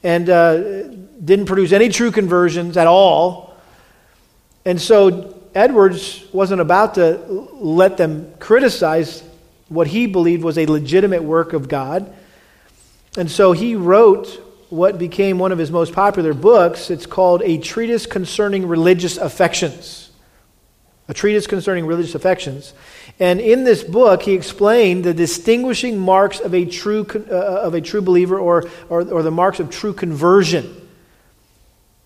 And 0.02 0.28
uh, 0.28 0.82
didn't 1.24 1.46
produce 1.46 1.72
any 1.72 1.88
true 1.88 2.10
conversions 2.10 2.76
at 2.76 2.86
all. 2.86 3.56
And 4.64 4.80
so 4.80 5.38
Edwards 5.54 6.24
wasn't 6.32 6.60
about 6.60 6.94
to 6.94 7.48
let 7.54 7.96
them 7.96 8.32
criticize 8.38 9.22
what 9.68 9.86
he 9.86 10.06
believed 10.06 10.42
was 10.42 10.58
a 10.58 10.66
legitimate 10.66 11.22
work 11.22 11.52
of 11.52 11.68
God. 11.68 12.12
And 13.16 13.30
so 13.30 13.52
he 13.52 13.74
wrote 13.74 14.28
what 14.70 14.98
became 14.98 15.38
one 15.38 15.52
of 15.52 15.58
his 15.58 15.70
most 15.70 15.92
popular 15.92 16.32
books. 16.32 16.90
It's 16.90 17.06
called 17.06 17.42
A 17.42 17.58
Treatise 17.58 18.06
Concerning 18.06 18.66
Religious 18.66 19.18
Affections. 19.18 20.01
A 21.12 21.14
treatise 21.14 21.46
concerning 21.46 21.84
religious 21.84 22.14
affections. 22.14 22.72
And 23.20 23.38
in 23.38 23.64
this 23.64 23.84
book, 23.84 24.22
he 24.22 24.32
explained 24.32 25.04
the 25.04 25.12
distinguishing 25.12 25.98
marks 25.98 26.40
of 26.40 26.54
a 26.54 26.64
true, 26.64 27.06
uh, 27.30 27.66
of 27.66 27.74
a 27.74 27.82
true 27.82 28.00
believer 28.00 28.38
or, 28.38 28.64
or, 28.88 29.02
or 29.12 29.22
the 29.22 29.30
marks 29.30 29.60
of 29.60 29.68
true 29.68 29.92
conversion. 29.92 30.64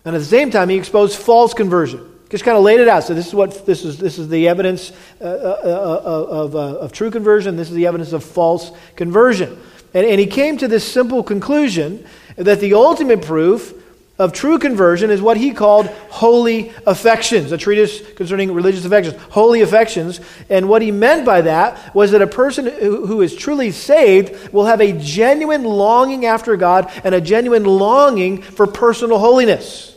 And 0.04 0.16
at 0.16 0.18
the 0.18 0.24
same 0.24 0.50
time, 0.50 0.68
he 0.70 0.76
exposed 0.76 1.16
false 1.16 1.54
conversion. 1.54 2.00
Just 2.30 2.42
kind 2.42 2.58
of 2.58 2.64
laid 2.64 2.80
it 2.80 2.88
out. 2.88 3.04
So 3.04 3.14
this 3.14 3.28
is 3.28 3.34
what 3.34 3.64
this 3.64 3.84
is. 3.84 3.98
This 3.98 4.18
is 4.18 4.28
the 4.28 4.48
evidence 4.48 4.90
uh, 5.20 5.24
uh, 5.24 5.28
uh 5.28 6.42
of, 6.42 6.56
uh, 6.56 6.58
of 6.78 6.90
true 6.90 7.12
conversion. 7.12 7.56
This 7.56 7.68
is 7.68 7.76
the 7.76 7.86
evidence 7.86 8.12
of 8.12 8.24
false 8.24 8.72
conversion. 8.96 9.56
And, 9.94 10.04
and 10.04 10.18
he 10.18 10.26
came 10.26 10.58
to 10.58 10.66
this 10.66 10.84
simple 10.84 11.22
conclusion 11.22 12.04
that 12.34 12.58
the 12.58 12.74
ultimate 12.74 13.22
proof 13.22 13.72
of 14.18 14.32
true 14.32 14.58
conversion 14.58 15.10
is 15.10 15.20
what 15.20 15.36
he 15.36 15.52
called 15.52 15.86
holy 15.86 16.72
affections, 16.86 17.52
a 17.52 17.58
treatise 17.58 18.00
concerning 18.12 18.52
religious 18.52 18.84
affections, 18.86 19.20
holy 19.30 19.60
affections. 19.60 20.20
And 20.48 20.68
what 20.68 20.80
he 20.80 20.90
meant 20.90 21.26
by 21.26 21.42
that 21.42 21.94
was 21.94 22.12
that 22.12 22.22
a 22.22 22.26
person 22.26 22.66
who 22.66 23.20
is 23.20 23.36
truly 23.36 23.70
saved 23.70 24.52
will 24.54 24.64
have 24.64 24.80
a 24.80 24.92
genuine 24.92 25.64
longing 25.64 26.24
after 26.24 26.56
God 26.56 26.90
and 27.04 27.14
a 27.14 27.20
genuine 27.20 27.64
longing 27.64 28.40
for 28.40 28.66
personal 28.66 29.18
holiness. 29.18 29.94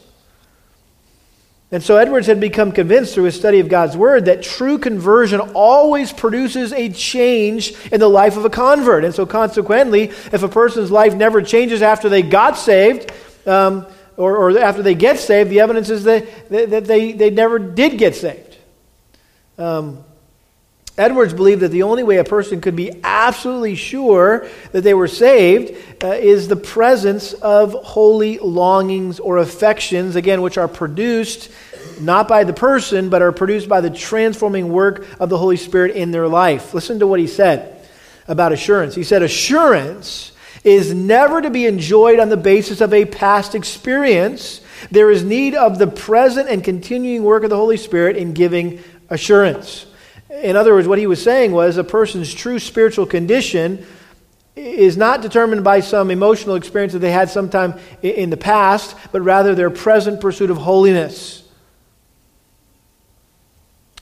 And 1.71 1.83
so 1.83 1.97
Edwards 1.97 2.25
had 2.25 2.39
become 2.39 2.71
convinced 2.71 3.13
through 3.13 3.25
his 3.25 3.35
study 3.35 3.59
of 3.59 3.69
God's 3.69 3.95
Word 3.95 4.25
that 4.25 4.41
true 4.41 4.79
conversion 4.79 5.39
always 5.39 6.11
produces 6.11 6.73
a 6.73 6.89
change 6.89 7.73
in 7.91 7.99
the 7.99 8.09
life 8.09 8.37
of 8.37 8.43
a 8.43 8.49
convert. 8.49 9.05
And 9.05 9.13
so, 9.13 9.27
consequently, 9.27 10.05
if 10.33 10.41
a 10.41 10.47
person's 10.47 10.89
life 10.89 11.13
never 11.13 11.43
changes 11.43 11.83
after 11.83 12.09
they 12.09 12.23
got 12.23 12.57
saved, 12.57 13.11
um, 13.45 13.85
or, 14.19 14.35
or, 14.35 14.59
after 14.59 14.83
they 14.83 14.95
get 14.95 15.17
saved, 15.17 15.49
the 15.49 15.61
evidence 15.61 15.89
is 15.89 16.03
that, 16.03 16.49
that 16.49 16.85
they, 16.85 17.13
they 17.13 17.29
never 17.29 17.57
did 17.57 17.97
get 17.97 18.15
saved. 18.15 18.57
Um, 19.57 20.03
Edwards 20.97 21.33
believed 21.33 21.61
that 21.61 21.69
the 21.69 21.83
only 21.83 22.03
way 22.03 22.17
a 22.17 22.25
person 22.25 22.59
could 22.59 22.75
be 22.75 22.91
absolutely 23.05 23.75
sure 23.75 24.45
that 24.73 24.81
they 24.81 24.93
were 24.93 25.07
saved 25.07 25.73
uh, 26.03 26.07
is 26.07 26.49
the 26.49 26.57
presence 26.57 27.31
of 27.31 27.71
holy 27.71 28.37
longings 28.39 29.21
or 29.21 29.37
affections, 29.37 30.17
again, 30.17 30.41
which 30.41 30.57
are 30.57 30.67
produced 30.67 31.49
not 32.01 32.27
by 32.27 32.43
the 32.43 32.51
person, 32.51 33.09
but 33.09 33.21
are 33.21 33.31
produced 33.31 33.69
by 33.69 33.79
the 33.79 33.89
transforming 33.89 34.67
work 34.67 35.07
of 35.21 35.29
the 35.29 35.37
Holy 35.37 35.55
Spirit 35.55 35.95
in 35.95 36.11
their 36.11 36.27
life. 36.27 36.73
Listen 36.73 36.99
to 36.99 37.07
what 37.07 37.21
he 37.21 37.27
said 37.27 37.87
about 38.27 38.51
assurance. 38.51 38.95
He 38.95 39.03
said, 39.03 39.23
Assurance 39.23 40.33
is 40.63 40.93
never 40.93 41.41
to 41.41 41.49
be 41.49 41.65
enjoyed 41.65 42.19
on 42.19 42.29
the 42.29 42.37
basis 42.37 42.81
of 42.81 42.93
a 42.93 43.05
past 43.05 43.55
experience. 43.55 44.61
There 44.91 45.09
is 45.09 45.23
need 45.23 45.55
of 45.55 45.77
the 45.79 45.87
present 45.87 46.49
and 46.49 46.63
continuing 46.63 47.23
work 47.23 47.43
of 47.43 47.49
the 47.49 47.55
Holy 47.55 47.77
Spirit 47.77 48.17
in 48.17 48.33
giving 48.33 48.81
assurance. 49.09 49.85
In 50.29 50.55
other 50.55 50.73
words, 50.73 50.87
what 50.87 50.99
he 50.99 51.07
was 51.07 51.21
saying 51.21 51.51
was 51.51 51.77
a 51.77 51.83
person's 51.83 52.33
true 52.33 52.59
spiritual 52.59 53.05
condition 53.05 53.85
is 54.55 54.97
not 54.97 55.21
determined 55.21 55.63
by 55.63 55.79
some 55.79 56.11
emotional 56.11 56.55
experience 56.55 56.93
that 56.93 56.99
they 56.99 57.11
had 57.11 57.29
sometime 57.29 57.79
in 58.01 58.29
the 58.29 58.37
past, 58.37 58.95
but 59.11 59.21
rather 59.21 59.55
their 59.55 59.69
present 59.69 60.19
pursuit 60.19 60.49
of 60.49 60.57
holiness. 60.57 61.43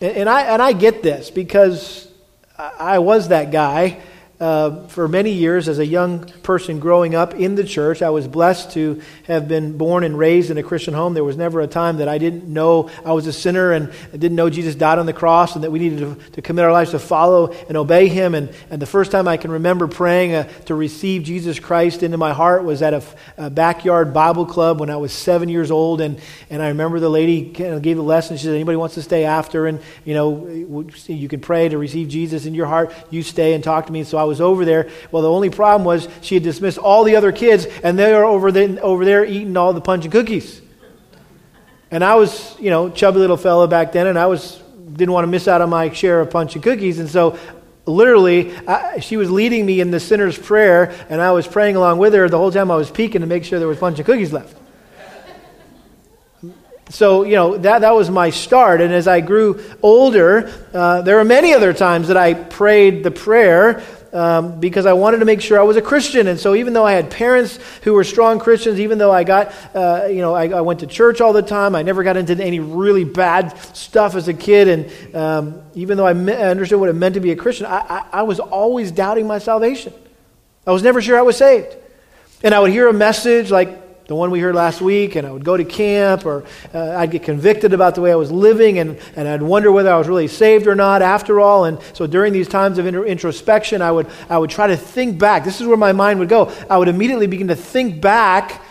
And 0.01 0.29
I, 0.29 0.43
and 0.43 0.61
I 0.61 0.73
get 0.73 1.01
this 1.03 1.31
because 1.31 2.07
I 2.57 2.99
was 2.99 3.29
that 3.29 3.51
guy 3.51 3.99
uh, 4.39 4.85
for 4.87 5.07
many 5.07 5.31
years 5.31 5.67
as 5.67 5.79
a 5.79 5.85
young 5.85 6.23
person 6.43 6.79
growing 6.79 7.15
up 7.15 7.33
in 7.33 7.55
the 7.55 7.63
church. 7.63 8.01
I 8.01 8.11
was 8.11 8.27
blessed 8.27 8.71
to 8.73 9.01
have 9.23 9.47
been 9.47 9.77
born 9.77 10.03
and 10.03 10.17
raised 10.17 10.51
in 10.51 10.57
a 10.57 10.63
Christian 10.63 10.93
home. 10.93 11.15
There 11.15 11.23
was 11.23 11.37
never 11.37 11.59
a 11.61 11.67
time 11.67 11.97
that 11.97 12.07
I 12.07 12.19
didn't 12.19 12.45
know 12.45 12.89
I 13.03 13.13
was 13.13 13.25
a 13.25 13.33
sinner 13.33 13.71
and 13.71 13.91
didn't 14.11 14.35
know 14.35 14.49
Jesus 14.49 14.75
died 14.75 14.99
on 14.99 15.07
the 15.07 15.13
cross 15.13 15.55
and 15.55 15.63
that 15.63 15.71
we 15.71 15.79
needed 15.79 15.99
to, 15.99 16.31
to 16.31 16.41
commit 16.43 16.65
our 16.65 16.71
lives 16.71 16.91
to 16.91 16.99
follow 16.99 17.51
and 17.67 17.75
obey 17.75 18.07
him. 18.07 18.35
And, 18.35 18.53
and 18.69 18.79
the 18.79 18.85
first 18.85 19.11
time 19.11 19.27
I 19.27 19.37
can 19.37 19.49
remember 19.49 19.87
praying 19.87 20.35
uh, 20.35 20.43
to 20.65 20.75
receive 20.75 21.23
Jesus 21.23 21.59
Christ 21.59 22.03
into 22.03 22.17
my 22.17 22.33
heart 22.33 22.63
was 22.63 22.83
at 22.83 22.93
a, 22.93 23.03
a, 23.37 23.49
backyard 23.49 24.13
Bible 24.13 24.45
club 24.45 24.79
when 24.79 24.91
I 24.91 24.97
was 24.97 25.11
seven 25.11 25.49
years 25.49 25.71
old. 25.71 25.99
And, 25.99 26.21
and 26.51 26.61
I 26.61 26.67
remember 26.67 26.99
the 26.99 27.09
lady 27.09 27.53
kind 27.53 27.73
of 27.73 27.81
gave 27.81 27.97
a 27.97 28.03
lesson. 28.03 28.37
She 28.37 28.43
said, 28.43 28.53
Anybody 28.53 28.75
wants 28.75 28.95
to 28.95 29.01
stay 29.01 29.25
after? 29.25 29.65
And, 29.65 29.81
you 30.05 30.13
know, 30.13 30.47
you 31.07 31.27
can 31.27 31.39
pray 31.39 31.69
to 31.69 31.77
receive 31.79 32.07
Jesus 32.07 32.45
in 32.45 32.53
your 32.53 32.67
heart. 32.67 32.93
You 33.09 33.23
stay 33.23 33.53
and 33.53 33.63
talk 33.63 33.87
to 33.87 33.91
me. 33.91 34.03
So 34.03 34.19
I 34.19 34.26
was 34.27 34.41
over 34.41 34.65
there. 34.65 34.89
Well, 35.11 35.23
the 35.23 35.31
only 35.31 35.49
problem 35.49 35.85
was 35.85 36.07
she 36.21 36.35
had 36.35 36.43
dismissed 36.43 36.77
all 36.77 37.03
the 37.03 37.15
other 37.15 37.31
kids, 37.31 37.65
and 37.83 37.97
they 37.97 38.13
were 38.13 38.25
over, 38.25 38.51
the, 38.51 38.79
over 38.81 39.05
there 39.05 39.25
eating 39.25 39.55
all 39.57 39.73
the 39.73 39.81
punch 39.81 40.03
and 40.05 40.11
cookies. 40.11 40.61
And 41.89 42.03
I 42.03 42.15
was, 42.15 42.55
you 42.59 42.69
know, 42.69 42.89
chubby 42.89 43.19
little 43.19 43.37
fella 43.37 43.67
back 43.67 43.91
then, 43.91 44.07
and 44.07 44.19
I 44.19 44.25
was 44.27 44.61
didn't 44.93 45.13
want 45.13 45.23
to 45.23 45.31
miss 45.31 45.47
out 45.47 45.61
on 45.61 45.69
my 45.69 45.91
share 45.91 46.21
of 46.21 46.29
punch 46.31 46.55
and 46.55 46.63
cookies, 46.63 46.99
and 46.99 47.09
so 47.09 47.37
literally, 47.85 48.55
I, 48.67 48.99
she 48.99 49.17
was 49.17 49.31
leading 49.31 49.65
me 49.65 49.79
in 49.79 49.91
the 49.91 49.99
sinner's 49.99 50.37
prayer, 50.37 50.93
and 51.09 51.21
I 51.21 51.31
was 51.31 51.47
praying 51.47 51.75
along 51.75 51.99
with 51.99 52.13
her 52.13 52.27
the 52.29 52.37
whole 52.37 52.51
time. 52.51 52.69
I 52.71 52.75
was 52.75 52.91
peeking 52.91 53.21
to 53.21 53.27
make 53.27 53.43
sure 53.43 53.59
there 53.59 53.67
was 53.67 53.79
punch 53.79 53.97
and 53.97 54.05
cookies 54.05 54.33
left. 54.33 54.55
So, 56.89 57.23
you 57.23 57.35
know, 57.35 57.57
that, 57.57 57.79
that 57.79 57.95
was 57.95 58.09
my 58.09 58.29
start. 58.29 58.79
And 58.79 58.93
as 58.93 59.09
I 59.09 59.19
grew 59.19 59.61
older, 59.81 60.49
uh, 60.73 61.01
there 61.01 61.17
were 61.17 61.25
many 61.25 61.53
other 61.53 61.73
times 61.73 62.07
that 62.07 62.15
I 62.15 62.33
prayed 62.33 63.03
the 63.03 63.11
prayer 63.11 63.83
um, 64.13 64.59
because 64.59 64.85
I 64.85 64.93
wanted 64.93 65.19
to 65.19 65.25
make 65.25 65.41
sure 65.41 65.59
I 65.59 65.63
was 65.63 65.77
a 65.77 65.81
Christian. 65.81 66.27
And 66.27 66.39
so, 66.39 66.55
even 66.55 66.73
though 66.73 66.85
I 66.85 66.93
had 66.93 67.09
parents 67.09 67.59
who 67.83 67.93
were 67.93 68.03
strong 68.03 68.39
Christians, 68.39 68.79
even 68.79 68.97
though 68.97 69.11
I 69.11 69.23
got, 69.23 69.53
uh, 69.73 70.07
you 70.09 70.21
know, 70.21 70.33
I, 70.33 70.49
I, 70.49 70.61
went 70.61 70.81
to 70.81 70.87
church 70.87 71.21
all 71.21 71.33
the 71.33 71.41
time, 71.41 71.75
I 71.75 71.83
never 71.83 72.03
got 72.03 72.17
into 72.17 72.35
any 72.43 72.59
really 72.59 73.03
bad 73.03 73.57
stuff 73.75 74.15
as 74.15 74.27
a 74.27 74.33
kid. 74.33 74.67
And 74.67 75.15
um, 75.15 75.61
even 75.75 75.97
though 75.97 76.07
I, 76.07 76.13
me- 76.13 76.33
I, 76.33 76.49
understood 76.49 76.79
what 76.79 76.89
it 76.89 76.93
meant 76.93 77.15
to 77.15 77.21
be 77.21 77.31
a 77.31 77.35
Christian, 77.35 77.65
I, 77.65 77.79
I, 77.79 78.05
I 78.13 78.23
was 78.23 78.39
always 78.39 78.91
doubting 78.91 79.27
my 79.27 79.39
salvation. 79.39 79.93
I 80.65 80.71
was 80.71 80.83
never 80.83 81.01
sure 81.01 81.17
I 81.17 81.23
was 81.23 81.37
saved. 81.37 81.75
And 82.43 82.53
I 82.53 82.59
would 82.59 82.71
hear 82.71 82.87
a 82.87 82.93
message 82.93 83.51
like, 83.51 83.86
the 84.07 84.15
one 84.15 84.31
we 84.31 84.39
heard 84.39 84.55
last 84.55 84.79
week, 84.81 85.15
and 85.15 85.27
I 85.27 85.31
would 85.31 85.43
go 85.43 85.57
to 85.57 85.65
camp, 85.65 86.25
or 86.25 86.45
uh, 86.73 86.95
I'd 86.97 87.11
get 87.11 87.23
convicted 87.23 87.73
about 87.73 87.95
the 87.95 88.01
way 88.01 88.11
I 88.11 88.15
was 88.15 88.31
living, 88.31 88.79
and, 88.79 88.97
and 89.17 89.27
I'd 89.27 89.41
wonder 89.41 89.69
whether 89.71 89.91
I 89.91 89.97
was 89.97 90.07
really 90.07 90.29
saved 90.29 90.65
or 90.65 90.75
not 90.75 91.01
after 91.01 91.41
all. 91.41 91.65
And 91.65 91.77
so 91.91 92.07
during 92.07 92.31
these 92.31 92.47
times 92.47 92.77
of 92.77 92.87
introspection, 92.87 93.81
I 93.81 93.91
would, 93.91 94.07
I 94.29 94.37
would 94.37 94.49
try 94.49 94.67
to 94.67 94.77
think 94.77 95.19
back. 95.19 95.43
This 95.43 95.59
is 95.59 95.67
where 95.67 95.77
my 95.77 95.91
mind 95.91 96.19
would 96.19 96.29
go. 96.29 96.53
I 96.69 96.77
would 96.77 96.87
immediately 96.87 97.27
begin 97.27 97.49
to 97.49 97.55
think 97.55 97.99
back 98.01 98.63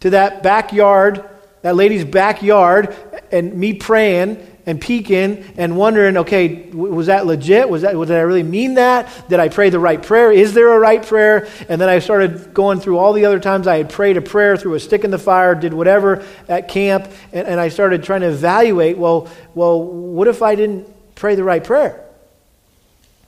to 0.00 0.10
that 0.10 0.42
backyard, 0.42 1.28
that 1.60 1.76
lady's 1.76 2.04
backyard, 2.04 2.94
and 3.30 3.54
me 3.54 3.74
praying 3.74 4.53
and 4.66 4.80
peeking 4.80 5.44
and 5.56 5.76
wondering, 5.76 6.16
okay, 6.16 6.70
was 6.70 7.06
that 7.06 7.26
legit? 7.26 7.68
Was 7.68 7.82
that, 7.82 7.92
did 7.92 8.10
I 8.10 8.20
really 8.20 8.42
mean 8.42 8.74
that? 8.74 9.10
Did 9.28 9.40
I 9.40 9.48
pray 9.48 9.70
the 9.70 9.78
right 9.78 10.02
prayer? 10.02 10.32
Is 10.32 10.54
there 10.54 10.72
a 10.72 10.78
right 10.78 11.04
prayer? 11.04 11.48
And 11.68 11.80
then 11.80 11.88
I 11.88 11.98
started 11.98 12.54
going 12.54 12.80
through 12.80 12.98
all 12.98 13.12
the 13.12 13.26
other 13.26 13.40
times 13.40 13.66
I 13.66 13.76
had 13.76 13.90
prayed 13.90 14.16
a 14.16 14.22
prayer, 14.22 14.56
threw 14.56 14.74
a 14.74 14.80
stick 14.80 15.04
in 15.04 15.10
the 15.10 15.18
fire, 15.18 15.54
did 15.54 15.74
whatever 15.74 16.24
at 16.48 16.68
camp, 16.68 17.10
and, 17.32 17.46
and 17.46 17.60
I 17.60 17.68
started 17.68 18.04
trying 18.04 18.22
to 18.22 18.28
evaluate, 18.28 18.96
well, 18.96 19.28
well, 19.54 19.82
what 19.82 20.28
if 20.28 20.42
I 20.42 20.54
didn't 20.54 20.88
pray 21.14 21.34
the 21.34 21.44
right 21.44 21.62
prayer? 21.62 22.02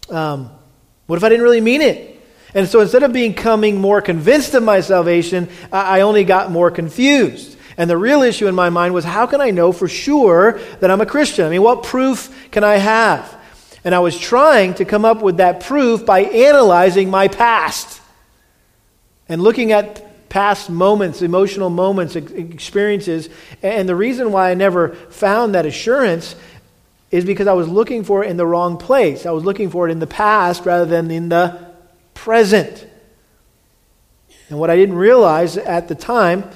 Um, 0.09 0.51
what 1.07 1.17
if 1.17 1.25
I 1.25 1.29
didn't 1.29 1.43
really 1.43 1.61
mean 1.61 1.83
it? 1.83 2.15
And 2.55 2.67
so 2.67 2.81
instead 2.81 3.03
of 3.03 3.13
becoming 3.13 3.81
more 3.81 4.01
convinced 4.01 4.55
of 4.55 4.63
my 4.63 4.81
salvation, 4.81 5.49
I 5.71 6.01
only 6.01 6.25
got 6.25 6.51
more 6.51 6.71
confused. 6.71 7.56
And 7.79 7.91
the 7.91 7.97
real 7.97 8.23
issue 8.23 8.47
in 8.47 8.55
my 8.55 8.71
mind 8.71 8.95
was 8.95 9.05
how 9.05 9.27
can 9.27 9.41
I 9.41 9.51
know 9.51 9.73
for 9.73 9.89
sure 9.89 10.59
that 10.81 10.91
I'm 10.91 11.01
a 11.01 11.07
Christian? 11.07 11.47
I 11.47 11.51
mean, 11.51 11.63
what 11.63 11.83
proof 11.83 12.51
can 12.51 12.65
I 12.65 12.77
have? 12.77 13.37
And 13.85 13.95
I 13.95 13.99
was 13.99 14.19
trying 14.19 14.75
to 14.75 14.85
come 14.85 15.05
up 15.05 15.23
with 15.23 15.37
that 15.37 15.61
proof 15.61 16.05
by 16.05 16.21
analyzing 16.21 17.11
my 17.11 17.29
past 17.29 18.01
and 19.29 19.43
looking 19.43 19.73
at 19.73 20.29
past 20.29 20.71
moments, 20.71 21.23
emotional 21.23 21.71
moments, 21.71 22.17
experiences. 22.17 23.29
And 23.63 23.89
the 23.89 23.95
reason 23.95 24.33
why 24.33 24.51
I 24.51 24.55
never 24.55 24.95
found 24.95 25.55
that 25.55 25.67
assurance 25.67 26.35
is 27.11 27.25
because 27.25 27.47
I 27.47 27.53
was 27.53 27.69
looking 27.69 28.05
for 28.05 28.25
it 28.25 28.31
in 28.31 28.37
the 28.37 28.47
wrong 28.47 28.77
place. 28.77 29.27
I 29.27 29.31
was 29.31 29.45
looking 29.45 29.71
for 29.71 29.89
it 29.89 29.93
in 29.93 29.99
the 29.99 30.07
past 30.07 30.65
rather 30.67 30.87
than 30.87 31.11
in 31.11 31.29
the 31.29 31.73
present. 32.15 32.87
And 34.49 34.59
what 34.59 34.71
I 34.71 34.77
didn't 34.77 34.97
realize 34.97 35.57
at 35.57 35.89
the 35.89 35.95
time 35.95 36.51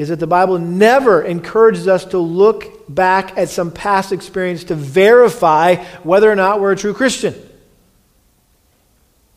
is 0.00 0.08
that 0.08 0.18
the 0.18 0.26
Bible 0.26 0.58
never 0.58 1.22
encourages 1.22 1.86
us 1.86 2.06
to 2.06 2.18
look 2.18 2.86
back 2.88 3.36
at 3.36 3.50
some 3.50 3.70
past 3.70 4.12
experience 4.12 4.64
to 4.64 4.74
verify 4.74 5.74
whether 6.04 6.32
or 6.32 6.34
not 6.34 6.58
we're 6.58 6.72
a 6.72 6.76
true 6.76 6.94
Christian. 6.94 7.34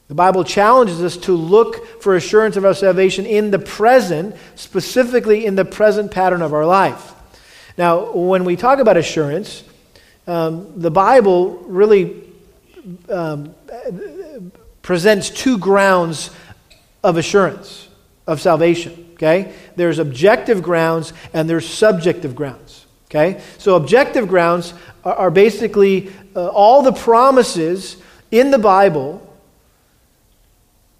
The 0.07 0.15
Bible 0.15 0.45
challenges 0.45 1.03
us 1.03 1.17
to 1.17 1.33
look 1.33 2.01
for 2.01 2.15
assurance 2.15 2.55
of 2.55 2.63
our 2.63 2.73
salvation 2.73 3.25
in 3.25 3.51
the 3.51 3.59
present, 3.59 4.37
specifically 4.55 5.45
in 5.45 5.55
the 5.55 5.65
present 5.65 6.11
pattern 6.11 6.41
of 6.41 6.53
our 6.53 6.65
life. 6.65 7.11
Now, 7.77 8.13
when 8.13 8.45
we 8.45 8.55
talk 8.55 8.79
about 8.79 8.95
assurance, 8.95 9.65
um, 10.27 10.79
the 10.79 10.91
Bible 10.91 11.57
really 11.57 12.23
um, 13.09 13.53
presents 14.81 15.29
two 15.29 15.57
grounds 15.57 16.29
of 17.03 17.17
assurance 17.17 17.89
of 18.25 18.39
salvation. 18.39 19.02
Okay? 19.23 19.53
There's 19.77 19.99
objective 19.99 20.61
grounds 20.61 21.13
and 21.33 21.49
there's 21.49 21.67
subjective 21.67 22.35
grounds. 22.35 22.85
Okay? 23.05 23.41
So 23.57 23.77
objective 23.77 24.27
grounds 24.27 24.73
are, 25.05 25.13
are 25.15 25.31
basically 25.31 26.11
uh, 26.35 26.47
all 26.47 26.81
the 26.81 26.91
promises 26.91 27.95
in 28.31 28.51
the 28.51 28.57
Bible 28.59 29.21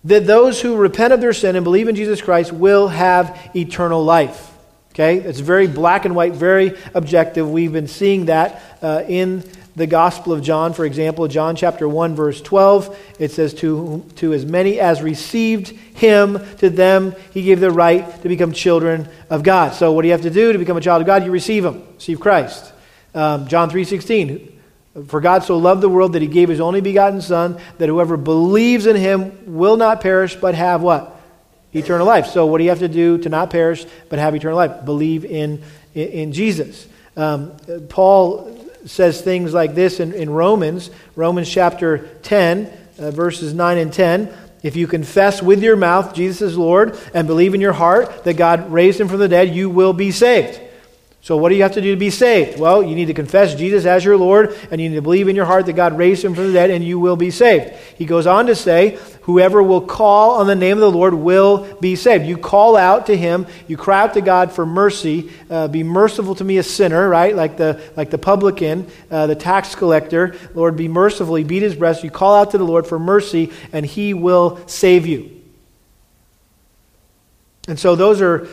that 0.06 0.26
those 0.26 0.62
who 0.62 0.78
repent 0.78 1.12
of 1.12 1.20
their 1.20 1.34
sin 1.34 1.58
and 1.58 1.66
believe 1.66 1.90
in 1.90 1.96
Jesus 1.96 2.22
Christ 2.22 2.54
will 2.54 2.88
have 2.88 3.52
eternal 3.56 4.04
life. 4.04 4.53
Okay? 4.94 5.18
It's 5.18 5.40
very 5.40 5.68
black 5.68 6.06
and 6.06 6.16
white, 6.16 6.34
very 6.34 6.78
objective. 6.94 7.50
We've 7.50 7.74
been 7.74 7.88
seeing 7.88 8.26
that 8.26 8.62
uh, 8.82 9.04
in 9.08 9.44
the 9.76 9.88
Gospel 9.88 10.34
of 10.34 10.44
John, 10.44 10.74
for 10.74 10.86
example, 10.86 11.28
John 11.28 11.56
chapter 11.56 11.90
1, 11.90 12.16
verse 12.16 12.40
12. 12.42 12.96
It 13.18 13.32
says, 13.32 13.56
to, 13.56 14.06
to 14.18 14.34
as 14.34 14.46
many 14.46 14.80
as 14.80 15.02
received 15.02 15.70
him, 15.70 16.40
to 16.58 16.70
them 16.70 17.16
he 17.32 17.42
gave 17.42 17.60
the 17.60 17.72
right 17.72 18.22
to 18.22 18.30
become 18.30 18.52
children 18.52 19.08
of 19.32 19.42
God. 19.42 19.74
So, 19.74 19.92
what 19.92 20.04
do 20.04 20.10
you 20.10 20.12
have 20.12 20.22
to 20.22 20.30
do 20.30 20.54
to 20.54 20.60
become 20.60 20.78
a 20.78 20.82
child 20.82 21.02
of 21.02 21.08
God? 21.08 21.26
You 21.26 21.32
receive 21.32 21.66
him, 21.66 21.84
receive 21.96 22.20
Christ. 22.20 22.72
Um, 23.16 23.48
John 23.48 23.70
3 23.70 23.84
16. 23.84 24.60
For 25.08 25.22
God 25.22 25.44
so 25.44 25.58
loved 25.58 25.82
the 25.82 25.90
world 25.90 26.14
that 26.14 26.22
he 26.22 26.28
gave 26.28 26.50
his 26.50 26.60
only 26.60 26.80
begotten 26.80 27.20
Son, 27.20 27.60
that 27.80 27.90
whoever 27.90 28.16
believes 28.16 28.86
in 28.86 28.96
him 28.96 29.56
will 29.58 29.76
not 29.76 30.02
perish, 30.02 30.36
but 30.36 30.54
have 30.54 30.84
what? 30.84 31.13
Eternal 31.74 32.06
life. 32.06 32.28
So, 32.28 32.46
what 32.46 32.60
do 32.60 32.64
you 32.64 32.70
have 32.70 32.80
to 32.80 32.88
do 32.88 33.18
to 33.20 33.30
not 33.30 33.50
perish, 33.50 33.86
but 34.10 34.20
have 34.20 34.36
eternal 34.36 34.58
life? 34.58 34.86
Believe 34.86 35.26
in, 35.26 35.64
in, 35.94 36.32
Jesus. 36.32 36.88
Um, 37.18 37.52
Paul 37.90 38.60
says 38.86 39.22
things 39.22 39.54
like 39.54 39.76
this 39.76 40.00
in, 40.00 40.14
in 40.14 40.30
Romans, 40.30 40.90
Romans 41.16 41.50
chapter 41.50 42.10
10, 42.24 42.72
uh, 43.00 43.12
verses 43.12 43.54
9 43.54 43.78
and 43.78 43.94
10. 43.94 44.34
If 44.62 44.76
you 44.76 44.88
confess 44.88 45.42
with 45.42 45.62
your 45.62 45.76
mouth 45.76 46.14
Jesus 46.14 46.42
is 46.42 46.58
Lord 46.58 46.98
and 47.14 47.28
believe 47.28 47.54
in 47.54 47.62
your 47.62 47.74
heart 47.74 48.24
that 48.24 48.36
God 48.36 48.72
raised 48.72 49.00
him 49.00 49.10
from 49.10 49.20
the 49.20 49.28
dead, 49.28 49.54
you 49.54 49.70
will 49.70 49.94
be 49.94 50.12
saved. 50.12 50.60
So, 51.24 51.38
what 51.38 51.48
do 51.48 51.56
you 51.56 51.64
have 51.64 51.72
to 51.76 51.82
do 51.82 51.92
to 51.92 51.98
be 51.98 52.10
saved? 52.10 52.60
Well, 52.60 52.84
you 52.84 52.96
need 52.96 53.06
to 53.06 53.14
confess 53.14 53.56
Jesus 53.56 53.86
as 53.86 54.04
your 54.04 54.18
Lord, 54.18 54.58
and 54.70 54.82
you 54.82 54.90
need 54.90 54.96
to 54.96 55.02
believe 55.02 55.30
in 55.30 55.38
your 55.38 55.46
heart 55.46 55.68
that 55.68 55.74
God 55.74 55.98
raised 55.98 56.22
him 56.22 56.36
from 56.36 56.48
the 56.48 56.52
dead, 56.52 56.70
and 56.70 56.84
you 56.84 57.00
will 57.00 57.16
be 57.16 57.32
saved. 57.32 57.74
He 57.98 58.06
goes 58.06 58.28
on 58.28 58.48
to 58.48 58.56
say, 58.56 59.00
Whoever 59.22 59.64
will 59.64 59.80
call 59.80 60.42
on 60.42 60.48
the 60.48 60.56
name 60.56 60.74
of 60.74 60.82
the 60.82 60.92
Lord 60.92 61.14
will 61.14 61.78
be 61.80 61.96
saved. 61.96 62.26
You 62.26 62.38
call 62.38 62.76
out 62.76 63.06
to 63.06 63.16
him, 63.16 63.48
you 63.70 63.78
cry 63.78 64.02
out 64.02 64.16
to 64.16 64.22
God 64.22 64.52
for 64.52 64.66
mercy. 64.66 65.32
Uh, 65.50 65.70
be 65.70 65.82
merciful 65.82 66.36
to 66.36 66.44
me, 66.44 66.58
a 66.58 66.64
sinner, 66.64 67.08
right? 67.08 67.34
Like 67.34 67.56
the, 67.56 67.82
like 67.96 68.10
the 68.10 68.18
publican, 68.18 68.86
uh, 69.10 69.28
the 69.28 69.36
tax 69.36 69.76
collector. 69.76 70.36
Lord, 70.54 70.76
be 70.76 70.90
merciful. 70.90 71.36
He 71.36 71.46
beat 71.46 71.64
his 71.64 71.74
breast. 71.74 72.04
You 72.04 72.12
call 72.12 72.36
out 72.36 72.52
to 72.52 72.58
the 72.58 72.66
Lord 72.66 72.86
for 72.86 73.00
mercy, 73.00 73.54
and 73.72 73.86
he 73.86 74.14
will 74.14 74.60
save 74.68 75.08
you. 75.08 75.42
And 77.70 77.80
so, 77.80 77.96
those 77.96 78.20
are 78.20 78.46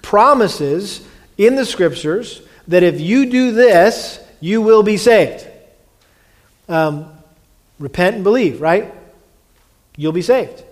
promises 0.00 1.06
in 1.36 1.56
the 1.56 1.64
scriptures 1.64 2.42
that 2.68 2.82
if 2.82 3.00
you 3.00 3.30
do 3.30 3.52
this, 3.52 4.20
you 4.40 4.62
will 4.62 4.82
be 4.82 4.96
saved. 4.96 5.46
Um, 6.68 7.12
repent 7.78 8.16
and 8.16 8.24
believe, 8.24 8.60
right? 8.60 8.92
You'll 9.96 10.12
be 10.12 10.22
saved. 10.22 10.62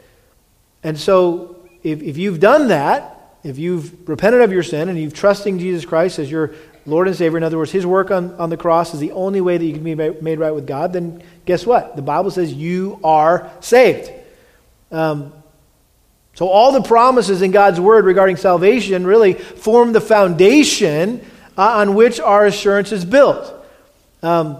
And 0.82 0.98
so, 0.98 1.56
if, 1.82 2.02
if 2.02 2.16
you've 2.18 2.40
done 2.40 2.68
that, 2.68 3.10
if 3.42 3.58
you've 3.58 4.08
repented 4.08 4.40
of 4.40 4.52
your 4.52 4.62
sin 4.62 4.88
and 4.88 4.98
you've 4.98 5.14
trusting 5.14 5.58
Jesus 5.58 5.84
Christ 5.84 6.18
as 6.18 6.30
your 6.30 6.54
Lord 6.86 7.08
and 7.08 7.16
Savior, 7.16 7.38
in 7.38 7.44
other 7.44 7.58
words, 7.58 7.70
His 7.70 7.86
work 7.86 8.10
on, 8.10 8.34
on 8.34 8.50
the 8.50 8.56
cross 8.56 8.92
is 8.94 9.00
the 9.00 9.12
only 9.12 9.40
way 9.40 9.56
that 9.56 9.64
you 9.64 9.72
can 9.72 9.84
be 9.84 9.94
made 9.94 10.38
right 10.38 10.50
with 10.50 10.66
God, 10.66 10.92
then 10.92 11.22
guess 11.44 11.66
what? 11.66 11.96
The 11.96 12.02
Bible 12.02 12.30
says 12.30 12.52
you 12.52 13.00
are 13.04 13.50
saved. 13.60 14.10
Um, 14.90 15.32
so, 16.34 16.48
all 16.48 16.72
the 16.72 16.82
promises 16.82 17.42
in 17.42 17.52
God's 17.52 17.80
Word 17.80 18.04
regarding 18.04 18.36
salvation 18.36 19.06
really 19.06 19.34
form 19.34 19.92
the 19.92 20.00
foundation 20.00 21.24
uh, 21.56 21.62
on 21.62 21.94
which 21.94 22.18
our 22.18 22.44
assurance 22.44 22.90
is 22.90 23.04
built. 23.04 23.52
Um, 24.20 24.58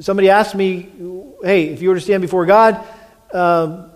somebody 0.00 0.30
asked 0.30 0.54
me, 0.54 0.88
hey, 1.42 1.68
if 1.68 1.82
you 1.82 1.90
were 1.90 1.96
to 1.96 2.00
stand 2.00 2.22
before 2.22 2.46
God, 2.46 2.82
um, 3.34 3.90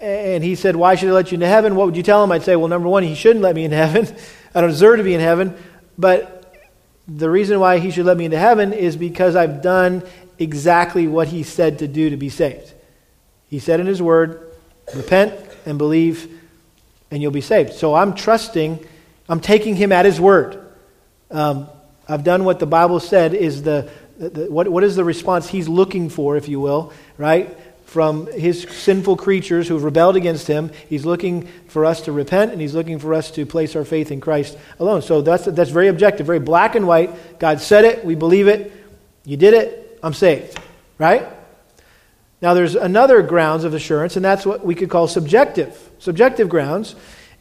and 0.00 0.42
he 0.42 0.54
said, 0.54 0.74
Why 0.74 0.94
should 0.94 1.10
I 1.10 1.12
let 1.12 1.30
you 1.30 1.34
into 1.34 1.46
heaven? 1.46 1.76
What 1.76 1.86
would 1.86 1.96
you 1.96 2.02
tell 2.02 2.24
him? 2.24 2.32
I'd 2.32 2.42
say, 2.42 2.56
Well, 2.56 2.68
number 2.68 2.88
one, 2.88 3.02
he 3.02 3.14
shouldn't 3.14 3.42
let 3.42 3.54
me 3.54 3.64
in 3.64 3.72
heaven. 3.72 4.08
I 4.54 4.62
don't 4.62 4.70
deserve 4.70 4.96
to 4.96 5.04
be 5.04 5.14
in 5.14 5.20
heaven. 5.20 5.54
But 5.98 6.54
the 7.06 7.28
reason 7.28 7.60
why 7.60 7.78
he 7.78 7.90
should 7.90 8.06
let 8.06 8.16
me 8.16 8.24
into 8.24 8.38
heaven 8.38 8.72
is 8.72 8.96
because 8.96 9.36
I've 9.36 9.60
done 9.60 10.02
exactly 10.38 11.06
what 11.06 11.28
he 11.28 11.42
said 11.42 11.80
to 11.80 11.88
do 11.88 12.08
to 12.08 12.16
be 12.16 12.30
saved. 12.30 12.72
He 13.48 13.58
said 13.58 13.80
in 13.80 13.86
his 13.86 14.00
word, 14.00 14.50
Repent 14.94 15.49
and 15.66 15.78
believe, 15.78 16.40
and 17.10 17.22
you'll 17.22 17.32
be 17.32 17.40
saved. 17.40 17.74
So 17.74 17.94
I'm 17.94 18.14
trusting, 18.14 18.84
I'm 19.28 19.40
taking 19.40 19.76
him 19.76 19.92
at 19.92 20.04
his 20.04 20.20
word. 20.20 20.64
Um, 21.30 21.68
I've 22.08 22.24
done 22.24 22.44
what 22.44 22.58
the 22.58 22.66
Bible 22.66 23.00
said 23.00 23.34
is 23.34 23.62
the, 23.62 23.88
the, 24.18 24.50
what, 24.50 24.68
what 24.68 24.84
is 24.84 24.96
the 24.96 25.04
response 25.04 25.48
he's 25.48 25.68
looking 25.68 26.08
for, 26.08 26.36
if 26.36 26.48
you 26.48 26.60
will, 26.60 26.92
right? 27.18 27.56
From 27.86 28.26
his 28.26 28.62
sinful 28.62 29.16
creatures 29.16 29.68
who 29.68 29.74
have 29.74 29.84
rebelled 29.84 30.16
against 30.16 30.46
him. 30.46 30.70
He's 30.88 31.04
looking 31.04 31.46
for 31.68 31.84
us 31.84 32.02
to 32.02 32.12
repent, 32.12 32.52
and 32.52 32.60
he's 32.60 32.74
looking 32.74 32.98
for 32.98 33.14
us 33.14 33.30
to 33.32 33.46
place 33.46 33.74
our 33.76 33.84
faith 33.84 34.10
in 34.10 34.20
Christ 34.20 34.58
alone. 34.78 35.02
So 35.02 35.22
that's, 35.22 35.44
that's 35.44 35.70
very 35.70 35.88
objective, 35.88 36.26
very 36.26 36.38
black 36.38 36.74
and 36.74 36.86
white. 36.86 37.38
God 37.38 37.60
said 37.60 37.84
it, 37.84 38.04
we 38.04 38.14
believe 38.14 38.48
it. 38.48 38.72
You 39.24 39.36
did 39.36 39.54
it, 39.54 39.98
I'm 40.02 40.14
saved, 40.14 40.58
right? 40.98 41.26
Now, 42.42 42.54
there's 42.54 42.74
another 42.74 43.22
grounds 43.22 43.64
of 43.64 43.74
assurance, 43.74 44.16
and 44.16 44.24
that's 44.24 44.46
what 44.46 44.64
we 44.64 44.74
could 44.74 44.88
call 44.88 45.08
subjective, 45.08 45.90
subjective 45.98 46.48
grounds. 46.48 46.94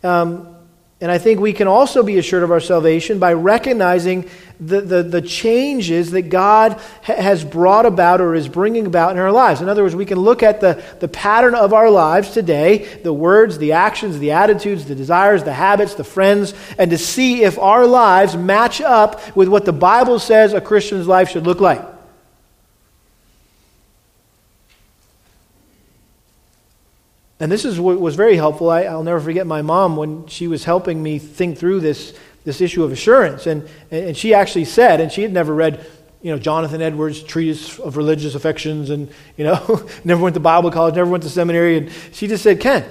Um, 0.03 0.55
and 1.01 1.09
I 1.09 1.17
think 1.17 1.39
we 1.39 1.53
can 1.53 1.69
also 1.69 2.03
be 2.03 2.17
assured 2.17 2.43
of 2.43 2.51
our 2.51 2.59
salvation 2.59 3.19
by 3.19 3.31
recognizing 3.31 4.29
the, 4.59 4.81
the, 4.81 5.01
the 5.01 5.21
changes 5.21 6.12
that 6.12 6.23
God 6.23 6.73
ha- 7.03 7.13
has 7.15 7.45
brought 7.45 7.85
about 7.85 8.19
or 8.19 8.35
is 8.35 8.49
bringing 8.49 8.85
about 8.85 9.13
in 9.13 9.17
our 9.17 9.31
lives. 9.31 9.62
In 9.62 9.69
other 9.69 9.81
words, 9.81 9.95
we 9.95 10.05
can 10.05 10.19
look 10.19 10.43
at 10.43 10.59
the, 10.59 10.83
the 10.99 11.07
pattern 11.07 11.55
of 11.55 11.73
our 11.73 11.89
lives 11.89 12.31
today 12.31 12.79
the 13.01 13.13
words, 13.13 13.57
the 13.57 13.71
actions, 13.71 14.19
the 14.19 14.31
attitudes, 14.31 14.85
the 14.85 14.95
desires, 14.95 15.45
the 15.45 15.53
habits, 15.53 15.93
the 15.93 16.03
friends 16.03 16.53
and 16.77 16.91
to 16.91 16.97
see 16.97 17.43
if 17.43 17.57
our 17.57 17.88
lives 17.88 18.35
match 18.35 18.81
up 18.81 19.38
with 19.38 19.47
what 19.47 19.63
the 19.63 19.71
Bible 19.71 20.19
says 20.19 20.51
a 20.51 20.59
Christian's 20.59 21.07
life 21.07 21.29
should 21.29 21.45
look 21.45 21.62
like. 21.62 21.98
And 27.39 27.52
this 27.52 27.63
is 27.63 27.80
what 27.80 27.99
was 27.99 28.15
very 28.15 28.36
helpful. 28.36 28.69
I, 28.69 28.93
will 28.93 29.04
never 29.04 29.19
forget 29.19 29.47
my 29.47 29.62
mom 29.62 29.95
when 29.95 30.28
she 30.28 30.47
was 30.47 30.65
helping 30.65 31.02
me 31.02 31.19
think 31.19 31.58
through 31.58 31.80
this, 31.80 32.13
this 32.43 32.60
issue 32.60 32.84
of 32.84 32.91
assurance. 32.91 33.47
And, 33.47 33.67
and 33.91 34.15
she 34.15 34.34
actually 34.34 34.65
said, 34.65 34.99
and 34.99 35.12
she 35.12 35.21
had 35.21 35.32
never 35.32 35.54
read, 35.54 35.86
you 36.21 36.32
know, 36.32 36.39
Jonathan 36.39 36.82
Edwards' 36.82 37.23
treatise 37.23 37.80
of 37.80 37.95
religious 37.95 38.36
affections 38.36 38.89
and, 38.89 39.10
you 39.38 39.45
know, 39.45 39.88
never 40.04 40.21
went 40.21 40.34
to 40.34 40.41
Bible 40.41 40.69
college, 40.69 40.95
never 40.95 41.10
went 41.10 41.23
to 41.23 41.30
seminary. 41.30 41.78
And 41.78 41.91
she 42.12 42.28
just 42.28 42.43
said, 42.43 42.60
Ken, 42.60 42.86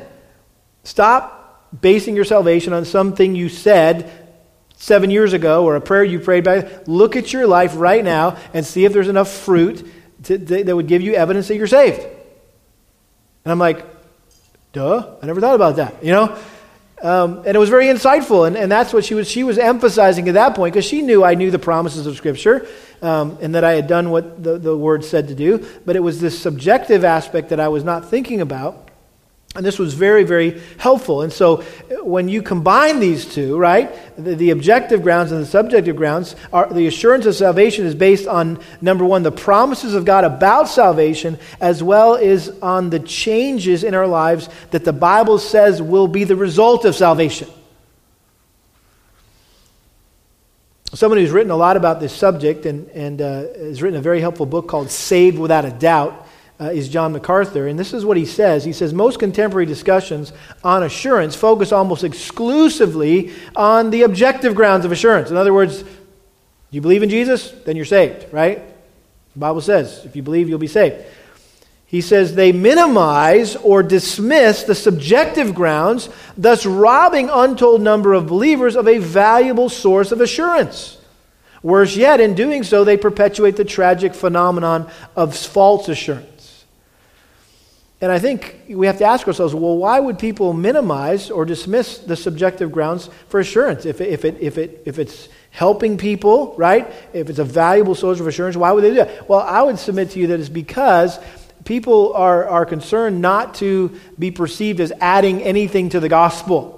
stop 0.82 1.80
basing 1.82 2.16
your 2.16 2.24
salvation 2.24 2.72
on 2.72 2.86
something 2.86 3.34
you 3.34 3.50
said 3.50 4.10
seven 4.76 5.10
years 5.10 5.34
ago 5.34 5.66
or 5.66 5.76
a 5.76 5.80
prayer 5.80 6.04
you 6.04 6.20
prayed 6.20 6.44
by. 6.44 6.70
Look 6.86 7.16
at 7.16 7.34
your 7.34 7.46
life 7.46 7.72
right 7.76 8.02
now 8.02 8.38
and 8.54 8.64
see 8.64 8.86
if 8.86 8.94
there's 8.94 9.08
enough 9.08 9.30
fruit 9.30 9.86
to, 10.24 10.38
that 10.38 10.74
would 10.74 10.86
give 10.86 11.02
you 11.02 11.12
evidence 11.12 11.48
that 11.48 11.56
you're 11.56 11.66
saved. 11.66 12.00
And 12.00 13.52
I'm 13.52 13.58
like, 13.58 13.84
Duh, 14.78 15.16
I 15.20 15.26
never 15.26 15.40
thought 15.40 15.56
about 15.56 15.74
that, 15.76 16.04
you 16.04 16.12
know? 16.12 16.38
Um, 17.02 17.38
and 17.38 17.48
it 17.48 17.58
was 17.58 17.68
very 17.68 17.86
insightful, 17.86 18.46
and, 18.46 18.56
and 18.56 18.70
that's 18.70 18.92
what 18.92 19.04
she 19.04 19.14
was, 19.14 19.28
she 19.28 19.42
was 19.42 19.58
emphasizing 19.58 20.28
at 20.28 20.34
that 20.34 20.54
point 20.54 20.72
because 20.72 20.84
she 20.84 21.02
knew 21.02 21.24
I 21.24 21.34
knew 21.34 21.50
the 21.50 21.58
promises 21.58 22.06
of 22.06 22.16
Scripture 22.16 22.64
um, 23.02 23.38
and 23.40 23.56
that 23.56 23.64
I 23.64 23.72
had 23.72 23.88
done 23.88 24.10
what 24.10 24.40
the, 24.40 24.56
the 24.56 24.76
Word 24.76 25.04
said 25.04 25.26
to 25.28 25.34
do, 25.34 25.66
but 25.84 25.96
it 25.96 26.00
was 26.00 26.20
this 26.20 26.38
subjective 26.38 27.04
aspect 27.04 27.48
that 27.48 27.58
I 27.58 27.66
was 27.66 27.82
not 27.82 28.08
thinking 28.08 28.40
about. 28.40 28.87
And 29.56 29.64
this 29.64 29.78
was 29.78 29.94
very, 29.94 30.24
very 30.24 30.60
helpful. 30.76 31.22
And 31.22 31.32
so 31.32 31.62
when 32.02 32.28
you 32.28 32.42
combine 32.42 33.00
these 33.00 33.24
two, 33.24 33.56
right, 33.56 33.90
the, 34.16 34.34
the, 34.34 34.50
objective 34.50 35.02
grounds 35.02 35.32
and 35.32 35.40
the 35.40 35.46
subjective 35.46 35.96
grounds, 35.96 36.36
are, 36.52 36.72
the 36.72 36.86
assurance 36.86 37.24
of 37.24 37.34
salvation 37.34 37.86
is 37.86 37.94
based 37.94 38.28
on, 38.28 38.60
number 38.82 39.06
one, 39.06 39.22
the 39.22 39.32
promises 39.32 39.94
of 39.94 40.04
God 40.04 40.24
about 40.24 40.68
salvation, 40.68 41.38
as 41.60 41.82
well 41.82 42.16
as 42.16 42.50
on 42.60 42.90
the 42.90 43.00
changes 43.00 43.84
in 43.84 43.94
our 43.94 44.06
lives 44.06 44.50
that 44.70 44.84
the 44.84 44.92
Bible 44.92 45.38
says 45.38 45.80
will 45.80 46.08
be 46.08 46.24
the 46.24 46.36
result 46.36 46.84
of 46.84 46.94
salvation. 46.94 47.48
Someone 50.92 51.18
who's 51.18 51.30
written 51.30 51.50
a 51.50 51.56
lot 51.56 51.76
about 51.76 52.00
this 52.00 52.12
subject 52.12 52.66
and, 52.66 52.88
and 52.90 53.20
uh, 53.20 53.40
has 53.54 53.82
written 53.82 53.98
a 53.98 54.02
very 54.02 54.20
helpful 54.20 54.46
book 54.46 54.68
called 54.68 54.90
Saved 54.90 55.38
Without 55.38 55.64
a 55.64 55.70
Doubt 55.70 56.27
uh, 56.60 56.70
is 56.70 56.88
John 56.88 57.12
MacArthur. 57.12 57.68
And 57.68 57.78
this 57.78 57.92
is 57.92 58.04
what 58.04 58.16
he 58.16 58.26
says. 58.26 58.64
He 58.64 58.72
says, 58.72 58.92
Most 58.92 59.18
contemporary 59.18 59.66
discussions 59.66 60.32
on 60.64 60.82
assurance 60.82 61.36
focus 61.36 61.72
almost 61.72 62.04
exclusively 62.04 63.32
on 63.54 63.90
the 63.90 64.02
objective 64.02 64.54
grounds 64.54 64.84
of 64.84 64.92
assurance. 64.92 65.30
In 65.30 65.36
other 65.36 65.54
words, 65.54 65.84
you 66.70 66.80
believe 66.80 67.02
in 67.02 67.08
Jesus, 67.08 67.50
then 67.64 67.76
you're 67.76 67.84
saved, 67.84 68.32
right? 68.32 68.62
The 69.38 69.38
Bible 69.38 69.60
says, 69.60 70.04
if 70.04 70.16
you 70.16 70.22
believe, 70.22 70.48
you'll 70.48 70.58
be 70.58 70.66
saved. 70.66 70.96
He 71.86 72.02
says 72.02 72.34
they 72.34 72.52
minimize 72.52 73.56
or 73.56 73.82
dismiss 73.82 74.64
the 74.64 74.74
subjective 74.74 75.54
grounds, 75.54 76.10
thus 76.36 76.66
robbing 76.66 77.30
untold 77.32 77.80
number 77.80 78.12
of 78.12 78.26
believers 78.26 78.76
of 78.76 78.86
a 78.86 78.98
valuable 78.98 79.70
source 79.70 80.12
of 80.12 80.20
assurance. 80.20 80.98
Worse 81.62 81.96
yet, 81.96 82.20
in 82.20 82.34
doing 82.34 82.62
so, 82.62 82.84
they 82.84 82.96
perpetuate 82.96 83.56
the 83.56 83.64
tragic 83.64 84.14
phenomenon 84.14 84.90
of 85.16 85.34
false 85.34 85.88
assurance. 85.88 86.37
And 88.00 88.12
I 88.12 88.20
think 88.20 88.62
we 88.68 88.86
have 88.86 88.98
to 88.98 89.04
ask 89.04 89.26
ourselves 89.26 89.54
well, 89.54 89.76
why 89.76 89.98
would 89.98 90.18
people 90.18 90.52
minimize 90.52 91.30
or 91.30 91.44
dismiss 91.44 91.98
the 91.98 92.14
subjective 92.14 92.70
grounds 92.70 93.10
for 93.28 93.40
assurance? 93.40 93.86
If 93.86 94.00
if 94.00 94.24
it, 94.24 94.36
if 94.40 94.56
it, 94.56 94.82
if 94.84 94.98
it's 94.98 95.28
helping 95.50 95.98
people, 95.98 96.54
right? 96.56 96.92
If 97.12 97.28
it's 97.28 97.40
a 97.40 97.44
valuable 97.44 97.94
source 97.94 98.20
of 98.20 98.26
assurance, 98.26 98.56
why 98.56 98.70
would 98.70 98.84
they 98.84 98.90
do 98.90 98.96
that? 98.96 99.28
Well, 99.28 99.40
I 99.40 99.62
would 99.62 99.78
submit 99.78 100.10
to 100.10 100.20
you 100.20 100.28
that 100.28 100.38
it's 100.38 100.48
because 100.48 101.18
people 101.64 102.12
are, 102.14 102.46
are 102.46 102.64
concerned 102.64 103.20
not 103.20 103.56
to 103.56 103.98
be 104.18 104.30
perceived 104.30 104.80
as 104.80 104.92
adding 105.00 105.42
anything 105.42 105.88
to 105.90 106.00
the 106.00 106.08
gospel. 106.08 106.77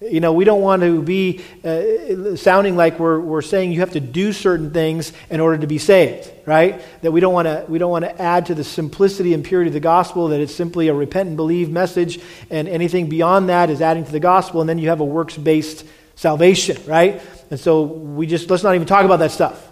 You 0.00 0.20
know, 0.20 0.32
we 0.32 0.46
don't 0.46 0.62
want 0.62 0.80
to 0.80 1.02
be 1.02 1.42
uh, 1.62 2.34
sounding 2.34 2.74
like 2.74 2.98
we're, 2.98 3.20
we're 3.20 3.42
saying 3.42 3.72
you 3.72 3.80
have 3.80 3.92
to 3.92 4.00
do 4.00 4.32
certain 4.32 4.70
things 4.70 5.12
in 5.28 5.40
order 5.40 5.58
to 5.58 5.66
be 5.66 5.76
saved, 5.76 6.30
right? 6.46 6.80
That 7.02 7.12
we 7.12 7.20
don't 7.20 7.34
want 7.34 7.44
to 7.44 7.66
we 7.68 7.76
don't 7.78 7.90
want 7.90 8.06
to 8.06 8.22
add 8.22 8.46
to 8.46 8.54
the 8.54 8.64
simplicity 8.64 9.34
and 9.34 9.44
purity 9.44 9.68
of 9.68 9.74
the 9.74 9.80
gospel 9.80 10.28
that 10.28 10.40
it's 10.40 10.54
simply 10.54 10.88
a 10.88 10.94
repent 10.94 11.28
and 11.28 11.36
believe 11.36 11.70
message, 11.70 12.18
and 12.48 12.66
anything 12.66 13.10
beyond 13.10 13.50
that 13.50 13.68
is 13.68 13.82
adding 13.82 14.06
to 14.06 14.10
the 14.10 14.20
gospel, 14.20 14.62
and 14.62 14.70
then 14.70 14.78
you 14.78 14.88
have 14.88 15.00
a 15.00 15.04
works 15.04 15.36
based 15.36 15.84
salvation, 16.14 16.78
right? 16.86 17.20
And 17.50 17.60
so 17.60 17.82
we 17.82 18.26
just 18.26 18.48
let's 18.48 18.62
not 18.62 18.74
even 18.74 18.86
talk 18.86 19.04
about 19.04 19.18
that 19.18 19.32
stuff. 19.32 19.66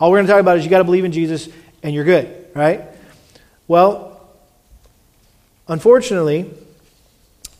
All 0.00 0.10
we're 0.10 0.16
going 0.16 0.26
to 0.26 0.32
talk 0.32 0.40
about 0.40 0.56
is 0.56 0.64
you 0.64 0.70
got 0.70 0.78
to 0.78 0.84
believe 0.84 1.04
in 1.04 1.12
Jesus 1.12 1.50
and 1.82 1.94
you're 1.94 2.04
good, 2.04 2.48
right? 2.54 2.84
Well, 3.68 4.26
unfortunately, 5.68 6.50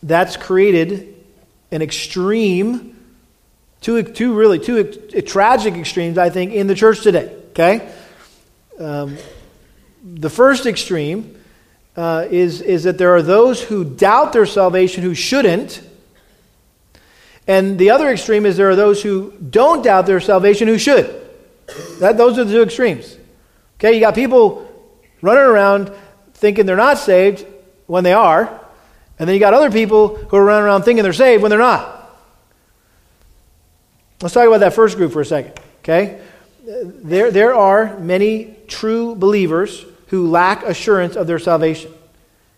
that's 0.02 0.38
created 0.38 1.19
an 1.72 1.82
extreme, 1.82 2.96
two, 3.80 4.02
two 4.02 4.34
really, 4.34 4.58
two 4.58 4.84
tragic 5.22 5.74
extremes, 5.74 6.18
I 6.18 6.30
think, 6.30 6.52
in 6.52 6.66
the 6.66 6.74
church 6.74 7.02
today. 7.02 7.34
Okay? 7.50 7.92
Um, 8.78 9.16
the 10.02 10.30
first 10.30 10.66
extreme 10.66 11.36
uh, 11.96 12.26
is, 12.30 12.60
is 12.60 12.84
that 12.84 12.98
there 12.98 13.14
are 13.14 13.22
those 13.22 13.62
who 13.62 13.84
doubt 13.84 14.32
their 14.32 14.46
salvation 14.46 15.02
who 15.02 15.14
shouldn't. 15.14 15.82
And 17.46 17.78
the 17.78 17.90
other 17.90 18.10
extreme 18.10 18.46
is 18.46 18.56
there 18.56 18.70
are 18.70 18.76
those 18.76 19.02
who 19.02 19.32
don't 19.32 19.82
doubt 19.82 20.06
their 20.06 20.20
salvation 20.20 20.68
who 20.68 20.78
should. 20.78 21.14
That, 21.98 22.16
those 22.16 22.38
are 22.38 22.44
the 22.44 22.52
two 22.52 22.62
extremes. 22.62 23.16
Okay, 23.78 23.94
you 23.94 24.00
got 24.00 24.14
people 24.14 24.66
running 25.22 25.42
around 25.42 25.92
thinking 26.34 26.66
they're 26.66 26.76
not 26.76 26.98
saved 26.98 27.46
when 27.86 28.04
they 28.04 28.12
are, 28.12 28.59
and 29.20 29.28
then 29.28 29.34
you 29.34 29.38
got 29.38 29.52
other 29.52 29.70
people 29.70 30.16
who 30.16 30.36
are 30.38 30.44
running 30.44 30.64
around 30.64 30.82
thinking 30.82 31.02
they're 31.02 31.12
saved 31.12 31.42
when 31.42 31.50
they're 31.50 31.58
not. 31.58 32.10
Let's 34.22 34.32
talk 34.32 34.48
about 34.48 34.60
that 34.60 34.72
first 34.72 34.96
group 34.96 35.12
for 35.12 35.20
a 35.20 35.26
second, 35.26 35.60
okay? 35.80 36.22
There, 36.64 37.30
there 37.30 37.54
are 37.54 37.98
many 37.98 38.56
true 38.66 39.14
believers 39.14 39.84
who 40.06 40.30
lack 40.30 40.62
assurance 40.62 41.16
of 41.16 41.26
their 41.26 41.38
salvation. 41.38 41.92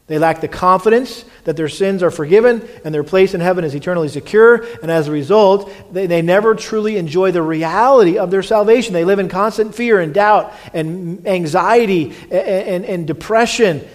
They 0.07 0.21
lack 0.21 0.41
the 0.41 0.47
confidence 0.47 1.25
that 1.45 1.57
their 1.57 1.69
sins 1.69 2.01
are 2.01 2.13
forgiven 2.13 2.69
and 2.85 2.95
their 2.95 3.05
place 3.05 3.35
in 3.35 3.41
heaven 3.41 3.65
is 3.65 3.75
eternally 3.75 4.09
secure. 4.09 4.63
And 4.83 4.91
as 4.91 5.09
a 5.09 5.11
result, 5.13 5.73
they, 5.93 6.07
they 6.07 6.23
never 6.23 6.55
truly 6.55 6.97
enjoy 6.97 7.33
the 7.33 7.43
reality 7.43 8.19
of 8.19 8.31
their 8.31 8.43
salvation. 8.43 8.93
They 8.93 9.05
live 9.05 9.19
in 9.19 9.29
constant 9.29 9.75
fear 9.75 9.99
and 9.99 10.15
doubt 10.15 10.53
and 10.73 11.27
anxiety 11.27 12.15
and, 12.31 12.33
and, 12.33 12.85
and 12.85 13.07
depression. 13.07 13.87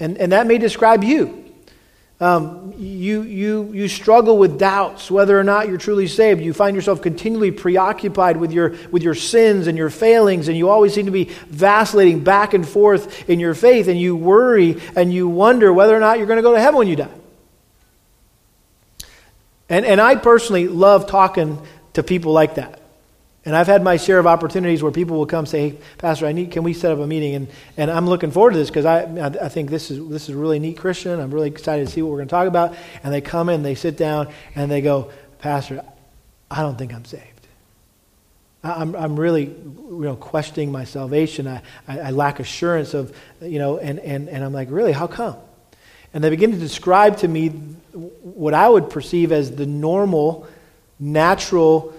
And, 0.00 0.18
and 0.18 0.32
that 0.32 0.46
may 0.46 0.58
describe 0.58 1.02
you. 1.02 1.41
Um, 2.22 2.72
you, 2.78 3.22
you, 3.22 3.72
you 3.72 3.88
struggle 3.88 4.38
with 4.38 4.56
doubts 4.56 5.10
whether 5.10 5.38
or 5.38 5.42
not 5.42 5.66
you're 5.66 5.76
truly 5.76 6.06
saved. 6.06 6.40
You 6.40 6.52
find 6.52 6.76
yourself 6.76 7.02
continually 7.02 7.50
preoccupied 7.50 8.36
with 8.36 8.52
your, 8.52 8.76
with 8.92 9.02
your 9.02 9.16
sins 9.16 9.66
and 9.66 9.76
your 9.76 9.90
failings, 9.90 10.46
and 10.46 10.56
you 10.56 10.68
always 10.68 10.94
seem 10.94 11.06
to 11.06 11.12
be 11.12 11.24
vacillating 11.48 12.22
back 12.22 12.54
and 12.54 12.66
forth 12.66 13.28
in 13.28 13.40
your 13.40 13.54
faith, 13.54 13.88
and 13.88 14.00
you 14.00 14.14
worry 14.14 14.80
and 14.94 15.12
you 15.12 15.26
wonder 15.26 15.72
whether 15.72 15.96
or 15.96 15.98
not 15.98 16.18
you're 16.18 16.28
going 16.28 16.36
to 16.36 16.44
go 16.44 16.52
to 16.52 16.60
heaven 16.60 16.78
when 16.78 16.86
you 16.86 16.94
die. 16.94 17.08
And, 19.68 19.84
and 19.84 20.00
I 20.00 20.14
personally 20.14 20.68
love 20.68 21.08
talking 21.08 21.60
to 21.94 22.04
people 22.04 22.32
like 22.32 22.54
that. 22.54 22.81
And 23.44 23.56
I've 23.56 23.66
had 23.66 23.82
my 23.82 23.96
share 23.96 24.20
of 24.20 24.26
opportunities 24.26 24.82
where 24.82 24.92
people 24.92 25.18
will 25.18 25.26
come 25.26 25.46
say, 25.46 25.70
hey, 25.70 25.78
Pastor, 25.98 26.26
I 26.26 26.32
need, 26.32 26.52
can 26.52 26.62
we 26.62 26.72
set 26.72 26.92
up 26.92 27.00
a 27.00 27.06
meeting? 27.06 27.34
And, 27.34 27.48
and 27.76 27.90
I'm 27.90 28.06
looking 28.06 28.30
forward 28.30 28.52
to 28.52 28.58
this 28.58 28.70
because 28.70 28.84
I, 28.84 29.02
I 29.02 29.48
think 29.48 29.68
this 29.68 29.90
is, 29.90 30.08
this 30.08 30.28
is 30.28 30.36
a 30.36 30.38
really 30.38 30.60
neat 30.60 30.76
Christian. 30.76 31.18
I'm 31.18 31.32
really 31.32 31.48
excited 31.48 31.86
to 31.86 31.92
see 31.92 32.02
what 32.02 32.10
we're 32.12 32.18
going 32.18 32.28
to 32.28 32.32
talk 32.32 32.46
about. 32.46 32.76
And 33.02 33.12
they 33.12 33.20
come 33.20 33.48
in, 33.48 33.64
they 33.64 33.74
sit 33.74 33.96
down, 33.96 34.32
and 34.54 34.70
they 34.70 34.80
go, 34.80 35.10
Pastor, 35.40 35.84
I 36.48 36.62
don't 36.62 36.78
think 36.78 36.94
I'm 36.94 37.04
saved. 37.04 37.24
I'm, 38.62 38.94
I'm 38.94 39.18
really 39.18 39.46
you 39.46 40.02
know, 40.04 40.14
questioning 40.14 40.70
my 40.70 40.84
salvation. 40.84 41.48
I, 41.48 41.62
I, 41.88 41.98
I 41.98 42.10
lack 42.10 42.38
assurance 42.38 42.94
of, 42.94 43.16
you 43.40 43.58
know, 43.58 43.78
and, 43.78 43.98
and, 43.98 44.28
and 44.28 44.44
I'm 44.44 44.52
like, 44.52 44.68
really, 44.70 44.92
how 44.92 45.08
come? 45.08 45.36
And 46.14 46.22
they 46.22 46.30
begin 46.30 46.52
to 46.52 46.58
describe 46.58 47.18
to 47.18 47.28
me 47.28 47.48
what 47.48 48.54
I 48.54 48.68
would 48.68 48.88
perceive 48.88 49.32
as 49.32 49.50
the 49.50 49.66
normal, 49.66 50.46
natural 51.00 51.92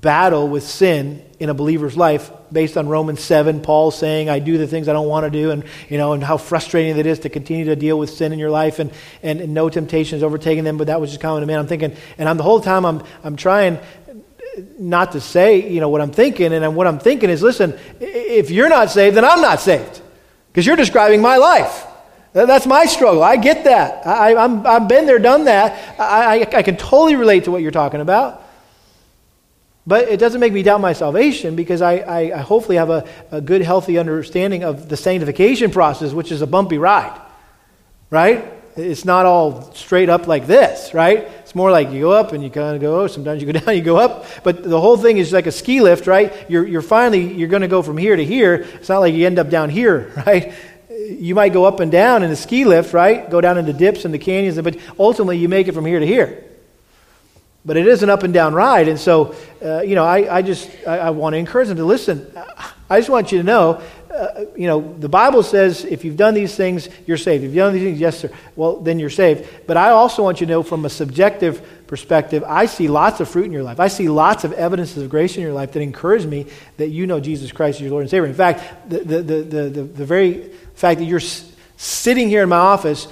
battle 0.00 0.48
with 0.48 0.62
sin 0.62 1.22
in 1.38 1.50
a 1.50 1.54
believer's 1.54 1.96
life 1.96 2.30
based 2.50 2.78
on 2.78 2.88
Romans 2.88 3.20
7, 3.20 3.60
Paul 3.60 3.90
saying, 3.90 4.30
I 4.30 4.38
do 4.38 4.56
the 4.56 4.66
things 4.66 4.88
I 4.88 4.94
don't 4.94 5.08
want 5.08 5.24
to 5.24 5.30
do, 5.30 5.50
and, 5.50 5.64
you 5.90 5.98
know, 5.98 6.14
and 6.14 6.24
how 6.24 6.38
frustrating 6.38 6.96
it 6.96 7.04
is 7.04 7.20
to 7.20 7.28
continue 7.28 7.66
to 7.66 7.76
deal 7.76 7.98
with 7.98 8.08
sin 8.08 8.32
in 8.32 8.38
your 8.38 8.50
life, 8.50 8.78
and, 8.78 8.90
and, 9.22 9.40
and 9.40 9.52
no 9.52 9.68
temptation 9.68 10.16
is 10.16 10.22
overtaking 10.22 10.64
them, 10.64 10.78
but 10.78 10.86
that 10.86 11.00
was 11.00 11.10
just 11.10 11.20
common 11.20 11.42
to 11.42 11.46
man. 11.46 11.58
I'm 11.58 11.66
thinking, 11.66 11.94
and 12.16 12.28
I'm 12.28 12.38
the 12.38 12.42
whole 12.42 12.60
time 12.60 12.86
I'm, 12.86 13.02
I'm 13.22 13.36
trying 13.36 13.78
not 14.78 15.12
to 15.12 15.20
say, 15.20 15.70
you 15.70 15.80
know, 15.80 15.90
what 15.90 16.00
I'm 16.00 16.12
thinking, 16.12 16.52
and 16.52 16.74
what 16.74 16.86
I'm 16.86 16.98
thinking 16.98 17.28
is, 17.28 17.42
listen, 17.42 17.78
if 18.00 18.50
you're 18.50 18.70
not 18.70 18.90
saved, 18.90 19.16
then 19.16 19.24
I'm 19.24 19.42
not 19.42 19.60
saved, 19.60 20.00
because 20.48 20.66
you're 20.66 20.76
describing 20.76 21.20
my 21.20 21.36
life. 21.36 21.86
That's 22.32 22.66
my 22.66 22.86
struggle. 22.86 23.22
I 23.22 23.36
get 23.36 23.64
that. 23.64 24.06
I, 24.06 24.34
I'm, 24.36 24.66
I've 24.66 24.88
been 24.88 25.04
there, 25.04 25.18
done 25.18 25.44
that. 25.44 26.00
I, 26.00 26.38
I, 26.38 26.58
I 26.58 26.62
can 26.62 26.78
totally 26.78 27.14
relate 27.14 27.44
to 27.44 27.50
what 27.50 27.60
you're 27.60 27.70
talking 27.70 28.00
about. 28.00 28.41
But 29.86 30.08
it 30.08 30.20
doesn't 30.20 30.40
make 30.40 30.52
me 30.52 30.62
doubt 30.62 30.80
my 30.80 30.92
salvation 30.92 31.56
because 31.56 31.82
I, 31.82 31.96
I, 31.96 32.18
I 32.38 32.38
hopefully 32.38 32.76
have 32.76 32.90
a, 32.90 33.08
a, 33.32 33.40
good, 33.40 33.62
healthy 33.62 33.98
understanding 33.98 34.62
of 34.62 34.88
the 34.88 34.96
sanctification 34.96 35.72
process, 35.72 36.12
which 36.12 36.30
is 36.30 36.40
a 36.40 36.46
bumpy 36.46 36.78
ride, 36.78 37.20
right? 38.08 38.44
It's 38.76 39.04
not 39.04 39.26
all 39.26 39.72
straight 39.74 40.08
up 40.08 40.28
like 40.28 40.46
this, 40.46 40.94
right? 40.94 41.18
It's 41.40 41.54
more 41.54 41.72
like 41.72 41.90
you 41.90 42.00
go 42.00 42.12
up 42.12 42.32
and 42.32 42.44
you 42.44 42.48
kind 42.48 42.76
of 42.76 42.80
go, 42.80 43.00
oh, 43.00 43.06
sometimes 43.08 43.42
you 43.42 43.52
go 43.52 43.58
down, 43.58 43.74
you 43.74 43.82
go 43.82 43.96
up. 43.96 44.24
But 44.44 44.62
the 44.62 44.80
whole 44.80 44.96
thing 44.96 45.18
is 45.18 45.32
like 45.32 45.46
a 45.46 45.52
ski 45.52 45.80
lift, 45.80 46.06
right? 46.06 46.32
You're, 46.48 46.66
you're 46.66 46.80
finally, 46.80 47.34
you're 47.34 47.48
going 47.48 47.62
to 47.62 47.68
go 47.68 47.82
from 47.82 47.98
here 47.98 48.14
to 48.14 48.24
here. 48.24 48.54
It's 48.54 48.88
not 48.88 49.00
like 49.00 49.14
you 49.14 49.26
end 49.26 49.40
up 49.40 49.50
down 49.50 49.68
here, 49.68 50.12
right? 50.26 50.54
You 50.88 51.34
might 51.34 51.52
go 51.52 51.64
up 51.64 51.80
and 51.80 51.90
down 51.90 52.22
in 52.22 52.30
a 52.30 52.36
ski 52.36 52.64
lift, 52.64 52.94
right? 52.94 53.28
Go 53.28 53.40
down 53.40 53.58
into 53.58 53.72
dips 53.72 54.04
and 54.04 54.14
the 54.14 54.18
canyons, 54.18 54.60
but 54.60 54.78
ultimately 54.96 55.38
you 55.38 55.48
make 55.48 55.66
it 55.66 55.72
from 55.72 55.86
here 55.86 55.98
to 55.98 56.06
here. 56.06 56.51
But 57.64 57.76
it 57.76 57.86
is 57.86 58.02
an 58.02 58.10
up 58.10 58.24
and 58.24 58.34
down 58.34 58.54
ride. 58.54 58.88
And 58.88 58.98
so, 58.98 59.36
uh, 59.64 59.82
you 59.82 59.94
know, 59.94 60.04
I, 60.04 60.38
I 60.38 60.42
just, 60.42 60.68
I, 60.86 60.98
I, 60.98 61.10
want 61.10 61.34
to 61.34 61.38
encourage 61.38 61.68
them 61.68 61.76
to 61.76 61.84
listen. 61.84 62.26
I 62.90 62.98
just 62.98 63.08
want 63.08 63.30
you 63.30 63.38
to 63.38 63.44
know, 63.44 63.80
uh, 64.12 64.44
you 64.56 64.66
know, 64.66 64.94
the 64.98 65.08
Bible 65.08 65.42
says 65.42 65.84
if 65.84 66.04
you've 66.04 66.16
done 66.16 66.34
these 66.34 66.54
things, 66.54 66.88
you're 67.06 67.16
saved. 67.16 67.44
If 67.44 67.50
you've 67.50 67.56
done 67.56 67.72
these 67.72 67.82
things, 67.82 68.00
yes, 68.00 68.18
sir, 68.18 68.30
well, 68.56 68.76
then 68.76 68.98
you're 68.98 69.10
saved. 69.10 69.48
But 69.66 69.76
I 69.76 69.90
also 69.90 70.22
want 70.22 70.40
you 70.40 70.46
to 70.46 70.52
know 70.52 70.62
from 70.62 70.84
a 70.84 70.90
subjective 70.90 71.86
perspective, 71.86 72.44
I 72.46 72.66
see 72.66 72.88
lots 72.88 73.20
of 73.20 73.28
fruit 73.28 73.46
in 73.46 73.52
your 73.52 73.62
life. 73.62 73.78
I 73.78 73.88
see 73.88 74.08
lots 74.08 74.44
of 74.44 74.52
evidences 74.54 75.02
of 75.02 75.08
grace 75.08 75.36
in 75.36 75.42
your 75.42 75.52
life 75.52 75.72
that 75.72 75.80
encourage 75.80 76.26
me 76.26 76.46
that 76.76 76.88
you 76.88 77.06
know 77.06 77.20
Jesus 77.20 77.52
Christ 77.52 77.76
is 77.76 77.82
your 77.82 77.90
Lord 77.90 78.02
and 78.02 78.10
Savior. 78.10 78.26
In 78.26 78.34
fact, 78.34 78.90
the, 78.90 78.98
the, 78.98 79.22
the, 79.22 79.42
the, 79.42 79.82
the, 79.82 80.04
very 80.04 80.50
fact 80.74 81.00
that 81.00 81.04
you're 81.04 81.20
sitting 81.76 82.28
here 82.28 82.42
in 82.42 82.48
my 82.48 82.56
office, 82.56 83.08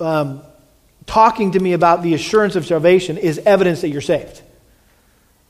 um, 0.00 0.42
talking 1.06 1.52
to 1.52 1.60
me 1.60 1.72
about 1.72 2.02
the 2.02 2.14
assurance 2.14 2.56
of 2.56 2.66
salvation 2.66 3.18
is 3.18 3.38
evidence 3.38 3.82
that 3.82 3.88
you're 3.88 4.00
saved. 4.00 4.42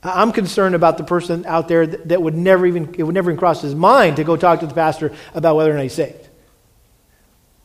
I'm 0.03 0.31
concerned 0.31 0.75
about 0.75 0.97
the 0.97 1.03
person 1.03 1.45
out 1.47 1.67
there 1.67 1.87
that 1.87 2.21
would 2.21 2.35
never 2.35 2.65
even, 2.65 2.93
it 2.95 3.03
would 3.03 3.15
never 3.15 3.31
even 3.31 3.39
cross 3.39 3.61
his 3.61 3.73
mind 3.73 4.17
to 4.17 4.23
go 4.23 4.37
talk 4.37 4.59
to 4.59 4.67
the 4.67 4.73
pastor 4.73 5.13
about 5.33 5.55
whether 5.55 5.71
or 5.71 5.73
not 5.73 5.83
he's 5.83 5.93
saved. 5.93 6.29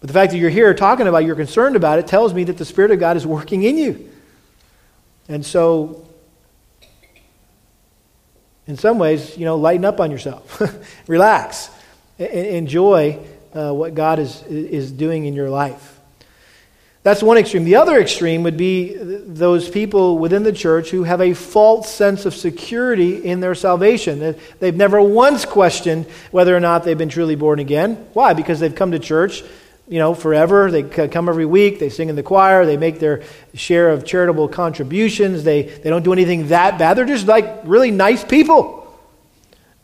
But 0.00 0.06
the 0.06 0.14
fact 0.14 0.32
that 0.32 0.38
you're 0.38 0.48
here 0.48 0.72
talking 0.72 1.06
about, 1.06 1.24
you're 1.24 1.36
concerned 1.36 1.76
about 1.76 1.98
it, 1.98 2.06
tells 2.06 2.32
me 2.32 2.44
that 2.44 2.56
the 2.56 2.64
Spirit 2.64 2.90
of 2.90 2.98
God 2.98 3.18
is 3.18 3.26
working 3.26 3.62
in 3.62 3.76
you. 3.76 4.10
And 5.28 5.44
so, 5.44 6.06
in 8.66 8.76
some 8.76 8.98
ways, 8.98 9.36
you 9.36 9.44
know, 9.44 9.56
lighten 9.56 9.84
up 9.84 10.00
on 10.00 10.10
yourself. 10.10 10.62
Relax. 11.06 11.70
enjoy 12.18 13.18
uh, 13.54 13.72
what 13.72 13.94
God 13.94 14.18
is, 14.18 14.42
is 14.44 14.90
doing 14.90 15.26
in 15.26 15.34
your 15.34 15.50
life. 15.50 15.89
That's 17.02 17.22
one 17.22 17.38
extreme. 17.38 17.64
The 17.64 17.76
other 17.76 17.98
extreme 17.98 18.42
would 18.42 18.58
be 18.58 18.94
those 18.94 19.70
people 19.70 20.18
within 20.18 20.42
the 20.42 20.52
church 20.52 20.90
who 20.90 21.04
have 21.04 21.22
a 21.22 21.32
false 21.32 21.88
sense 21.88 22.26
of 22.26 22.34
security 22.34 23.24
in 23.24 23.40
their 23.40 23.54
salvation. 23.54 24.36
They've 24.58 24.76
never 24.76 25.00
once 25.00 25.46
questioned 25.46 26.06
whether 26.30 26.54
or 26.54 26.60
not 26.60 26.84
they've 26.84 26.98
been 26.98 27.08
truly 27.08 27.36
born 27.36 27.58
again. 27.58 27.94
Why? 28.12 28.34
Because 28.34 28.60
they've 28.60 28.74
come 28.74 28.90
to 28.92 28.98
church 28.98 29.42
you 29.90 29.98
know, 29.98 30.14
forever. 30.14 30.70
They 30.70 30.84
come 30.84 31.28
every 31.28 31.44
week. 31.46 31.80
They 31.80 31.88
sing 31.88 32.08
in 32.10 32.16
the 32.16 32.22
choir. 32.22 32.64
They 32.64 32.76
make 32.76 33.00
their 33.00 33.24
share 33.54 33.90
of 33.90 34.04
charitable 34.04 34.46
contributions. 34.48 35.42
They, 35.42 35.62
they 35.62 35.90
don't 35.90 36.04
do 36.04 36.12
anything 36.12 36.48
that 36.48 36.78
bad. 36.78 36.96
They're 36.96 37.04
just 37.04 37.26
like 37.26 37.62
really 37.64 37.90
nice 37.90 38.22
people. 38.22 38.96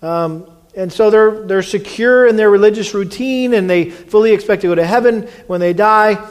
Um, 0.02 0.48
and 0.76 0.92
so 0.92 1.10
they're, 1.10 1.44
they're 1.46 1.62
secure 1.62 2.24
in 2.24 2.36
their 2.36 2.50
religious 2.50 2.94
routine 2.94 3.52
and 3.52 3.68
they 3.68 3.90
fully 3.90 4.32
expect 4.32 4.62
to 4.62 4.68
go 4.68 4.76
to 4.76 4.86
heaven 4.86 5.22
when 5.48 5.58
they 5.58 5.72
die. 5.72 6.24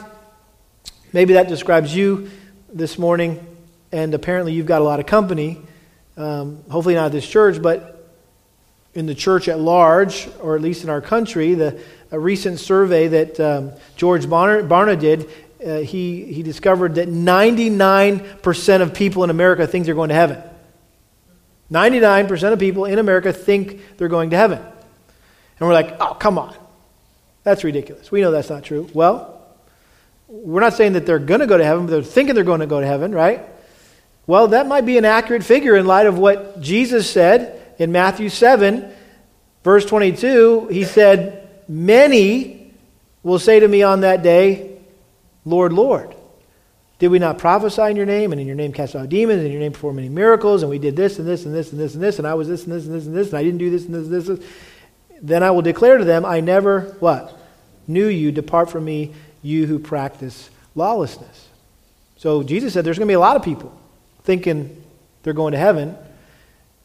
Maybe 1.12 1.34
that 1.34 1.48
describes 1.48 1.94
you 1.94 2.30
this 2.72 2.98
morning. 2.98 3.44
And 3.92 4.14
apparently 4.14 4.52
you've 4.52 4.66
got 4.66 4.82
a 4.82 4.84
lot 4.84 5.00
of 5.00 5.06
company. 5.06 5.60
Um, 6.16 6.62
hopefully 6.70 6.94
not 6.94 7.06
at 7.06 7.12
this 7.12 7.26
church, 7.26 7.60
but 7.60 7.92
in 8.94 9.06
the 9.06 9.14
church 9.14 9.48
at 9.48 9.60
large, 9.60 10.28
or 10.40 10.56
at 10.56 10.62
least 10.62 10.82
in 10.82 10.90
our 10.90 11.00
country, 11.00 11.54
the, 11.54 11.80
a 12.10 12.18
recent 12.18 12.58
survey 12.58 13.08
that 13.08 13.38
um, 13.38 13.72
George 13.96 14.26
Barna, 14.26 14.66
Barna 14.66 14.98
did, 14.98 15.28
uh, 15.64 15.78
he, 15.78 16.24
he 16.32 16.42
discovered 16.42 16.94
that 16.94 17.08
99% 17.08 18.80
of 18.80 18.94
people 18.94 19.24
in 19.24 19.30
America 19.30 19.66
think 19.66 19.84
they're 19.84 19.94
going 19.94 20.08
to 20.08 20.14
heaven. 20.14 20.42
99% 21.70 22.52
of 22.52 22.58
people 22.58 22.84
in 22.84 22.98
America 22.98 23.32
think 23.32 23.98
they're 23.98 24.08
going 24.08 24.30
to 24.30 24.36
heaven. 24.36 24.58
And 24.58 25.68
we're 25.68 25.74
like, 25.74 25.96
oh, 26.00 26.14
come 26.14 26.38
on. 26.38 26.54
That's 27.42 27.64
ridiculous. 27.64 28.10
We 28.10 28.20
know 28.20 28.30
that's 28.30 28.50
not 28.50 28.64
true. 28.64 28.88
Well, 28.92 29.35
we're 30.28 30.60
not 30.60 30.74
saying 30.74 30.94
that 30.94 31.06
they're 31.06 31.18
going 31.18 31.40
to 31.40 31.46
go 31.46 31.56
to 31.56 31.64
heaven, 31.64 31.86
but 31.86 31.92
they're 31.92 32.02
thinking 32.02 32.34
they're 32.34 32.44
going 32.44 32.60
to 32.60 32.66
go 32.66 32.80
to 32.80 32.86
heaven, 32.86 33.14
right? 33.14 33.42
Well, 34.26 34.48
that 34.48 34.66
might 34.66 34.84
be 34.84 34.98
an 34.98 35.04
accurate 35.04 35.44
figure 35.44 35.76
in 35.76 35.86
light 35.86 36.06
of 36.06 36.18
what 36.18 36.60
Jesus 36.60 37.08
said 37.08 37.62
in 37.78 37.92
Matthew 37.92 38.28
7, 38.28 38.90
verse 39.62 39.86
22, 39.86 40.68
he 40.68 40.84
said, 40.84 41.48
Many 41.68 42.72
will 43.22 43.38
say 43.38 43.60
to 43.60 43.68
me 43.68 43.82
on 43.82 44.00
that 44.00 44.22
day, 44.22 44.78
Lord, 45.44 45.72
Lord. 45.72 46.14
Did 46.98 47.08
we 47.08 47.18
not 47.18 47.38
prophesy 47.38 47.82
in 47.82 47.96
your 47.96 48.06
name, 48.06 48.32
and 48.32 48.40
in 48.40 48.46
your 48.46 48.56
name 48.56 48.72
cast 48.72 48.96
out 48.96 49.08
demons, 49.10 49.38
and 49.38 49.46
in 49.46 49.52
your 49.52 49.60
name 49.60 49.72
perform 49.72 49.96
many 49.96 50.08
miracles, 50.08 50.62
and 50.62 50.70
we 50.70 50.78
did 50.78 50.96
this 50.96 51.18
and 51.18 51.28
this 51.28 51.44
and 51.44 51.54
this 51.54 51.70
and 51.70 51.80
this 51.80 51.94
and 51.94 52.02
this, 52.02 52.18
and 52.18 52.26
I 52.26 52.34
was 52.34 52.48
this 52.48 52.64
and 52.64 52.72
this 52.72 52.86
and 52.86 52.94
this 52.94 53.06
and 53.06 53.14
this, 53.14 53.28
and 53.28 53.38
I 53.38 53.42
didn't 53.42 53.58
do 53.58 53.70
this 53.70 53.84
and 53.84 53.94
this 53.94 54.06
and 54.06 54.12
this. 54.12 54.28
And 54.28 54.38
this. 54.38 54.46
Then 55.22 55.42
I 55.42 55.50
will 55.50 55.62
declare 55.62 55.98
to 55.98 56.04
them, 56.04 56.24
I 56.24 56.40
never, 56.40 56.96
what? 57.00 57.38
Knew 57.86 58.06
you, 58.06 58.32
depart 58.32 58.70
from 58.70 58.84
me, 58.84 59.14
you 59.46 59.66
who 59.66 59.78
practice 59.78 60.50
lawlessness. 60.74 61.48
So 62.16 62.42
Jesus 62.42 62.74
said 62.74 62.84
there's 62.84 62.98
going 62.98 63.06
to 63.06 63.10
be 63.10 63.14
a 63.14 63.20
lot 63.20 63.36
of 63.36 63.42
people 63.42 63.78
thinking 64.24 64.82
they're 65.22 65.32
going 65.32 65.52
to 65.52 65.58
heaven, 65.58 65.96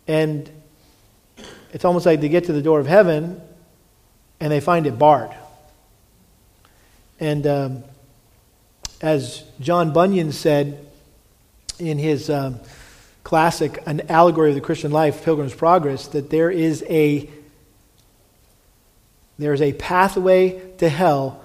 and 0.08 0.50
it's 1.74 1.86
almost 1.86 2.06
like 2.06 2.21
they 2.21 2.30
get 2.30 2.45
to 2.45 2.54
the 2.54 2.62
door 2.62 2.80
of 2.80 2.88
heaven 2.88 3.41
and 4.39 4.52
they 4.52 4.60
find 4.60 4.86
it 4.86 4.97
barred. 4.97 5.32
And 7.19 7.45
um, 7.47 7.84
as 9.02 9.43
John 9.60 9.93
Bunyan 9.93 10.32
said 10.32 10.86
in 11.80 11.97
his 11.97 12.30
um, 12.30 12.60
classic 13.24 13.82
An 13.86 14.02
Allegory 14.10 14.50
of 14.50 14.56
the 14.56 14.62
Christian 14.62 14.91
Life, 14.91 15.24
Pilgrim's 15.24 15.54
Progress, 15.54 16.08
that 16.08 16.30
there 16.30 16.52
is 16.52 16.84
a 16.89 17.30
there 19.39 19.54
is 19.54 19.62
a 19.62 19.74
pathway 19.74 20.62
to 20.78 20.88
hell 20.88 21.40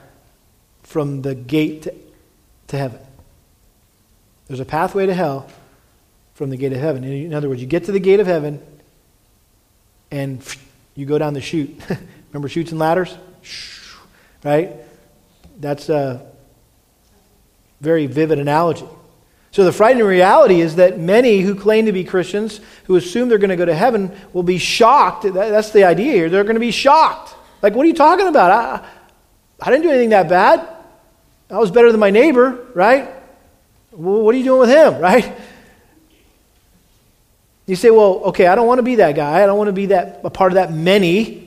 from 0.86 1.22
the 1.22 1.34
gate 1.34 1.82
to, 1.82 1.94
to 2.68 2.78
heaven. 2.78 3.00
There's 4.46 4.60
a 4.60 4.64
pathway 4.64 5.06
to 5.06 5.14
hell 5.14 5.48
from 6.34 6.50
the 6.50 6.56
gate 6.56 6.72
of 6.72 6.78
heaven. 6.78 7.02
In 7.04 7.34
other 7.34 7.48
words, 7.48 7.60
you 7.60 7.66
get 7.66 7.84
to 7.84 7.92
the 7.92 8.00
gate 8.00 8.20
of 8.20 8.26
heaven, 8.26 8.62
and 10.10 10.42
you 10.94 11.04
go 11.04 11.18
down 11.18 11.34
the 11.34 11.40
chute. 11.40 11.76
Remember 12.32 12.48
chutes 12.48 12.70
and 12.70 12.78
ladders? 12.78 13.16
Right? 14.44 14.72
That's 15.58 15.88
a 15.88 16.24
very 17.80 18.06
vivid 18.06 18.38
analogy. 18.38 18.86
So 19.50 19.64
the 19.64 19.72
frightening 19.72 20.06
reality 20.06 20.60
is 20.60 20.76
that 20.76 21.00
many 21.00 21.40
who 21.40 21.54
claim 21.54 21.86
to 21.86 21.92
be 21.92 22.04
Christians, 22.04 22.60
who 22.84 22.96
assume 22.96 23.28
they're 23.28 23.38
going 23.38 23.50
to 23.50 23.56
go 23.56 23.64
to 23.64 23.74
heaven, 23.74 24.14
will 24.32 24.42
be 24.42 24.58
shocked. 24.58 25.24
That's 25.32 25.70
the 25.70 25.84
idea 25.84 26.12
here. 26.12 26.30
They're 26.30 26.44
going 26.44 26.54
to 26.54 26.60
be 26.60 26.70
shocked. 26.70 27.34
Like, 27.62 27.74
what 27.74 27.84
are 27.84 27.88
you 27.88 27.94
talking 27.94 28.28
about? 28.28 28.50
I, 28.52 28.86
I 29.60 29.70
didn't 29.70 29.82
do 29.82 29.90
anything 29.90 30.10
that 30.10 30.28
bad. 30.28 30.75
I 31.50 31.58
was 31.58 31.70
better 31.70 31.90
than 31.90 32.00
my 32.00 32.10
neighbor, 32.10 32.66
right? 32.74 33.08
Well, 33.92 34.22
what 34.22 34.34
are 34.34 34.38
you 34.38 34.44
doing 34.44 34.60
with 34.60 34.70
him, 34.70 34.98
right? 35.00 35.36
You 37.66 37.76
say, 37.76 37.90
well, 37.90 38.22
okay, 38.26 38.46
I 38.46 38.54
don't 38.54 38.66
want 38.66 38.78
to 38.78 38.84
be 38.84 38.96
that 38.96 39.16
guy. 39.16 39.42
I 39.42 39.46
don't 39.46 39.58
want 39.58 39.68
to 39.68 39.72
be 39.72 39.86
that 39.86 40.20
a 40.24 40.30
part 40.30 40.52
of 40.52 40.54
that 40.54 40.72
many. 40.72 41.42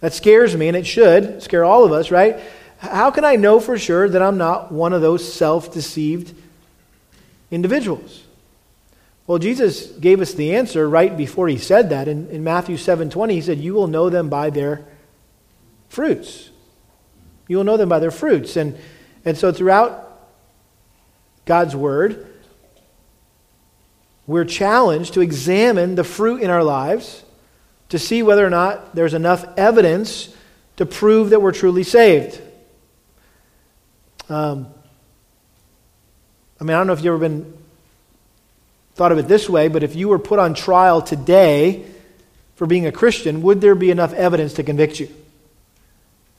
That 0.00 0.12
scares 0.12 0.54
me, 0.54 0.68
and 0.68 0.76
it 0.76 0.86
should 0.86 1.42
scare 1.42 1.64
all 1.64 1.84
of 1.84 1.92
us, 1.92 2.10
right? 2.10 2.38
How 2.76 3.10
can 3.10 3.24
I 3.24 3.36
know 3.36 3.58
for 3.58 3.78
sure 3.78 4.08
that 4.08 4.20
I'm 4.20 4.36
not 4.36 4.70
one 4.70 4.92
of 4.92 5.00
those 5.00 5.32
self-deceived 5.32 6.34
individuals? 7.50 8.22
Well, 9.26 9.38
Jesus 9.38 9.86
gave 9.86 10.20
us 10.20 10.34
the 10.34 10.54
answer 10.56 10.86
right 10.86 11.16
before 11.16 11.48
he 11.48 11.56
said 11.56 11.88
that. 11.90 12.08
In, 12.08 12.28
in 12.28 12.44
Matthew 12.44 12.76
7:20, 12.76 13.30
he 13.30 13.40
said, 13.40 13.58
You 13.58 13.72
will 13.72 13.86
know 13.86 14.10
them 14.10 14.28
by 14.28 14.50
their 14.50 14.84
fruits. 15.88 16.50
You 17.48 17.56
will 17.56 17.64
know 17.64 17.78
them 17.78 17.88
by 17.88 18.00
their 18.00 18.10
fruits. 18.10 18.56
And, 18.56 18.76
and 19.24 19.36
so 19.36 19.52
throughout 19.52 20.10
God's 21.44 21.74
word, 21.74 22.26
we're 24.26 24.44
challenged 24.44 25.14
to 25.14 25.20
examine 25.20 25.94
the 25.94 26.04
fruit 26.04 26.40
in 26.42 26.50
our 26.50 26.64
lives 26.64 27.22
to 27.90 27.98
see 27.98 28.22
whether 28.22 28.46
or 28.46 28.50
not 28.50 28.94
there's 28.94 29.14
enough 29.14 29.44
evidence 29.56 30.34
to 30.76 30.86
prove 30.86 31.30
that 31.30 31.40
we're 31.40 31.52
truly 31.52 31.82
saved. 31.82 32.40
Um, 34.28 34.68
I 36.60 36.64
mean, 36.64 36.74
I 36.74 36.78
don't 36.78 36.86
know 36.86 36.94
if 36.94 37.00
you've 37.00 37.14
ever 37.14 37.18
been 37.18 37.56
thought 38.94 39.12
of 39.12 39.18
it 39.18 39.28
this 39.28 39.48
way, 39.48 39.68
but 39.68 39.82
if 39.82 39.94
you 39.94 40.08
were 40.08 40.18
put 40.18 40.38
on 40.38 40.54
trial 40.54 41.02
today 41.02 41.84
for 42.56 42.66
being 42.66 42.86
a 42.86 42.92
Christian, 42.92 43.42
would 43.42 43.60
there 43.60 43.74
be 43.74 43.90
enough 43.90 44.12
evidence 44.14 44.54
to 44.54 44.62
convict 44.62 45.00
you? 45.00 45.08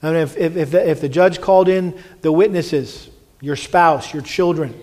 I 0.06 0.12
mean, 0.12 0.22
if, 0.22 0.36
if, 0.36 0.56
if, 0.56 0.70
the, 0.70 0.88
if 0.88 1.00
the 1.00 1.08
judge 1.08 1.40
called 1.40 1.68
in 1.68 2.00
the 2.20 2.30
witnesses, 2.30 3.10
your 3.40 3.56
spouse, 3.56 4.12
your 4.14 4.22
children, 4.22 4.78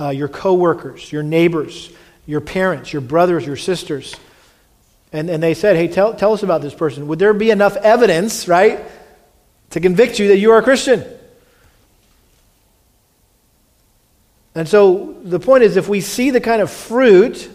uh, 0.00 0.08
your 0.08 0.28
coworkers, 0.28 1.12
your 1.12 1.22
neighbors, 1.22 1.90
your 2.26 2.40
parents, 2.40 2.92
your 2.92 3.02
brothers, 3.02 3.46
your 3.46 3.56
sisters. 3.56 4.16
And, 5.12 5.28
and 5.28 5.42
they 5.42 5.54
said, 5.54 5.76
hey, 5.76 5.88
tell, 5.88 6.14
tell 6.14 6.32
us 6.32 6.42
about 6.42 6.62
this 6.62 6.74
person. 6.74 7.06
Would 7.08 7.18
there 7.18 7.34
be 7.34 7.50
enough 7.50 7.76
evidence, 7.76 8.48
right, 8.48 8.80
to 9.70 9.80
convict 9.80 10.18
you 10.18 10.28
that 10.28 10.38
you 10.38 10.50
are 10.52 10.58
a 10.58 10.62
Christian? 10.62 11.04
And 14.54 14.66
so 14.66 15.18
the 15.22 15.38
point 15.38 15.64
is, 15.64 15.76
if 15.76 15.86
we 15.86 16.00
see 16.00 16.30
the 16.30 16.40
kind 16.40 16.62
of 16.62 16.70
fruit, 16.70 17.50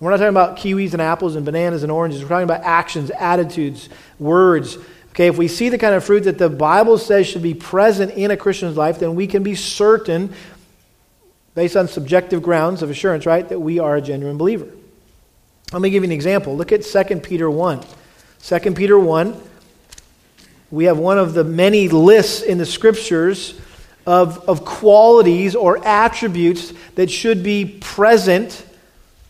we're 0.00 0.10
not 0.10 0.16
talking 0.16 0.30
about 0.30 0.56
kiwis 0.56 0.92
and 0.94 1.02
apples 1.02 1.36
and 1.36 1.44
bananas 1.44 1.82
and 1.82 1.92
oranges, 1.92 2.22
we're 2.22 2.28
talking 2.28 2.44
about 2.44 2.62
actions, 2.62 3.10
attitudes, 3.10 3.90
words. 4.18 4.78
Okay, 5.12 5.26
if 5.26 5.36
we 5.36 5.46
see 5.46 5.68
the 5.68 5.76
kind 5.76 5.94
of 5.94 6.02
fruit 6.02 6.20
that 6.20 6.38
the 6.38 6.48
Bible 6.48 6.96
says 6.96 7.26
should 7.26 7.42
be 7.42 7.52
present 7.52 8.12
in 8.12 8.30
a 8.30 8.36
Christian's 8.36 8.78
life, 8.78 8.98
then 8.98 9.14
we 9.14 9.26
can 9.26 9.42
be 9.42 9.54
certain 9.54 10.32
based 11.54 11.76
on 11.76 11.86
subjective 11.86 12.42
grounds 12.42 12.82
of 12.82 12.88
assurance, 12.88 13.26
right, 13.26 13.46
that 13.50 13.58
we 13.58 13.78
are 13.78 13.96
a 13.96 14.00
genuine 14.00 14.38
believer. 14.38 14.66
Let 15.70 15.82
me 15.82 15.90
give 15.90 16.02
you 16.02 16.08
an 16.08 16.12
example. 16.12 16.56
Look 16.56 16.72
at 16.72 16.82
2 16.82 17.20
Peter 17.20 17.50
1. 17.50 17.82
2 18.42 18.58
Peter 18.72 18.98
1, 18.98 19.38
we 20.70 20.84
have 20.86 20.96
one 20.96 21.18
of 21.18 21.34
the 21.34 21.44
many 21.44 21.88
lists 21.88 22.40
in 22.40 22.56
the 22.56 22.64
scriptures 22.64 23.60
of, 24.06 24.48
of 24.48 24.64
qualities 24.64 25.54
or 25.54 25.86
attributes 25.86 26.72
that 26.94 27.10
should 27.10 27.42
be 27.42 27.66
present 27.82 28.64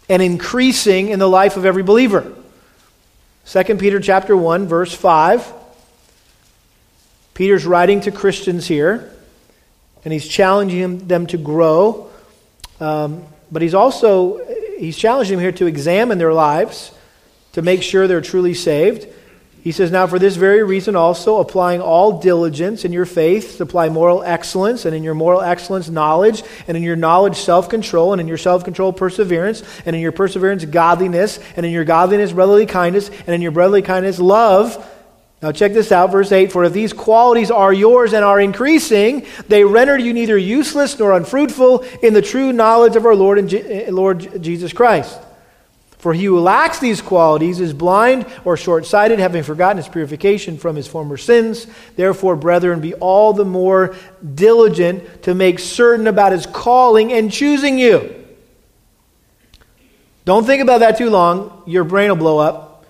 and 0.08 0.22
increasing 0.22 1.08
in 1.08 1.18
the 1.18 1.28
life 1.28 1.56
of 1.56 1.66
every 1.66 1.82
believer. 1.82 2.32
2 3.46 3.64
Peter 3.76 3.98
chapter 3.98 4.36
1 4.36 4.68
verse 4.68 4.94
5 4.94 5.61
Peter's 7.34 7.66
writing 7.66 8.00
to 8.02 8.10
Christians 8.10 8.66
here 8.66 9.10
and 10.04 10.12
he's 10.12 10.26
challenging 10.26 11.06
them 11.08 11.26
to 11.28 11.38
grow 11.38 12.10
um, 12.80 13.24
but 13.50 13.62
he's 13.62 13.74
also 13.74 14.44
he's 14.78 14.96
challenging 14.96 15.36
them 15.36 15.42
here 15.42 15.52
to 15.52 15.66
examine 15.66 16.18
their 16.18 16.32
lives 16.32 16.92
to 17.52 17.62
make 17.62 17.82
sure 17.82 18.08
they're 18.08 18.20
truly 18.20 18.54
saved. 18.54 19.06
He 19.62 19.70
says, 19.70 19.92
Now 19.92 20.08
for 20.08 20.18
this 20.18 20.34
very 20.34 20.64
reason 20.64 20.96
also, 20.96 21.38
applying 21.38 21.80
all 21.80 22.20
diligence 22.20 22.84
in 22.84 22.92
your 22.92 23.04
faith, 23.06 23.56
supply 23.56 23.88
moral 23.88 24.24
excellence, 24.24 24.84
and 24.84 24.96
in 24.96 25.04
your 25.04 25.14
moral 25.14 25.40
excellence, 25.40 25.88
knowledge, 25.88 26.42
and 26.66 26.76
in 26.76 26.82
your 26.82 26.96
knowledge, 26.96 27.36
self 27.36 27.68
control, 27.68 28.12
and 28.12 28.20
in 28.20 28.26
your 28.26 28.38
self 28.38 28.64
control, 28.64 28.92
perseverance, 28.92 29.62
and 29.86 29.94
in 29.94 30.02
your 30.02 30.10
perseverance, 30.10 30.64
godliness, 30.64 31.38
and 31.56 31.64
in 31.64 31.70
your 31.70 31.84
godliness, 31.84 32.32
brotherly 32.32 32.66
kindness, 32.66 33.08
and 33.10 33.28
in 33.28 33.40
your 33.40 33.52
brotherly 33.52 33.82
kindness, 33.82 34.18
love 34.18 34.84
now, 35.42 35.50
check 35.50 35.72
this 35.72 35.90
out, 35.90 36.12
verse 36.12 36.30
8 36.30 36.52
For 36.52 36.62
if 36.62 36.72
these 36.72 36.92
qualities 36.92 37.50
are 37.50 37.72
yours 37.72 38.12
and 38.12 38.24
are 38.24 38.40
increasing, 38.40 39.26
they 39.48 39.64
render 39.64 39.98
you 39.98 40.12
neither 40.12 40.38
useless 40.38 40.96
nor 41.00 41.16
unfruitful 41.16 41.80
in 42.00 42.14
the 42.14 42.22
true 42.22 42.52
knowledge 42.52 42.94
of 42.94 43.04
our 43.04 43.16
Lord 43.16 43.38
and 43.38 43.48
Je- 43.48 43.86
eh, 43.86 43.90
Lord 43.90 44.40
Jesus 44.40 44.72
Christ. 44.72 45.18
For 45.98 46.14
he 46.14 46.24
who 46.24 46.38
lacks 46.38 46.78
these 46.78 47.00
qualities 47.00 47.58
is 47.58 47.72
blind 47.72 48.26
or 48.44 48.56
short 48.56 48.86
sighted, 48.86 49.18
having 49.18 49.42
forgotten 49.42 49.78
his 49.78 49.88
purification 49.88 50.58
from 50.58 50.76
his 50.76 50.86
former 50.86 51.16
sins. 51.16 51.66
Therefore, 51.96 52.36
brethren, 52.36 52.80
be 52.80 52.94
all 52.94 53.32
the 53.32 53.44
more 53.44 53.96
diligent 54.34 55.24
to 55.24 55.34
make 55.34 55.58
certain 55.58 56.06
about 56.06 56.30
his 56.30 56.46
calling 56.46 57.12
and 57.12 57.32
choosing 57.32 57.78
you. 57.80 58.14
Don't 60.24 60.44
think 60.44 60.62
about 60.62 60.80
that 60.80 60.98
too 60.98 61.10
long. 61.10 61.62
Your 61.66 61.82
brain 61.82 62.10
will 62.10 62.16
blow 62.16 62.38
up. 62.38 62.84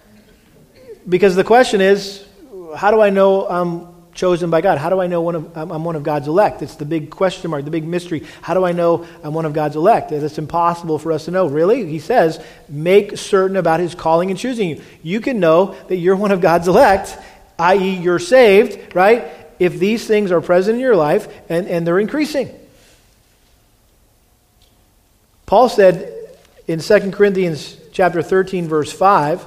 Because 1.09 1.35
the 1.35 1.45
question 1.45 1.81
is 1.81 2.27
how 2.75 2.91
do 2.91 3.01
I 3.01 3.11
know 3.11 3.47
I'm 3.49 3.89
chosen 4.15 4.51
by 4.51 4.61
God? 4.61 4.79
How 4.79 4.91
do 4.91 5.01
I 5.01 5.07
know 5.07 5.23
one 5.23 5.35
of, 5.35 5.57
I'm 5.57 5.85
one 5.85 5.97
of 5.97 6.03
God's 6.03 6.29
elect? 6.29 6.63
It's 6.63 6.77
the 6.77 6.85
big 6.85 7.11
question 7.11 7.51
mark, 7.51 7.65
the 7.65 7.71
big 7.71 7.87
mystery. 7.87 8.25
How 8.43 8.55
do 8.55 8.65
I 8.65 8.73
know 8.73 9.07
I'm 9.23 9.35
one 9.35 9.47
of 9.47 9.53
God's 9.53 9.77
elect? 9.77 10.13
It's 10.13 10.39
impossible 10.39 10.99
for 10.99 11.13
us 11.13 11.25
to 11.27 11.31
know. 11.31 11.47
Really? 11.47 11.87
He 11.87 11.99
says, 11.99 12.45
make 12.69 13.17
certain 13.17 13.57
about 13.57 13.81
his 13.81 13.95
calling 13.95 14.31
and 14.31 14.39
choosing 14.39 14.69
you. 14.69 14.83
You 15.03 15.21
can 15.21 15.41
know 15.41 15.75
that 15.89 15.97
you're 15.97 16.17
one 16.17 16.31
of 16.31 16.41
God's 16.41 16.69
elect, 16.69 17.17
i.e., 17.59 17.97
you're 17.97 18.19
saved, 18.19 18.95
right? 18.95 19.27
If 19.59 19.79
these 19.79 20.07
things 20.07 20.31
are 20.31 20.41
present 20.41 20.77
in 20.77 20.81
your 20.81 20.97
life 20.97 21.33
and, 21.49 21.67
and 21.67 21.87
they're 21.87 22.01
increasing. 22.01 22.51
Paul 25.47 25.69
said 25.69 26.13
in 26.67 26.81
2 26.81 27.11
Corinthians 27.13 27.77
chapter 27.93 28.23
13, 28.23 28.69
verse 28.69 28.93
5, 28.93 29.45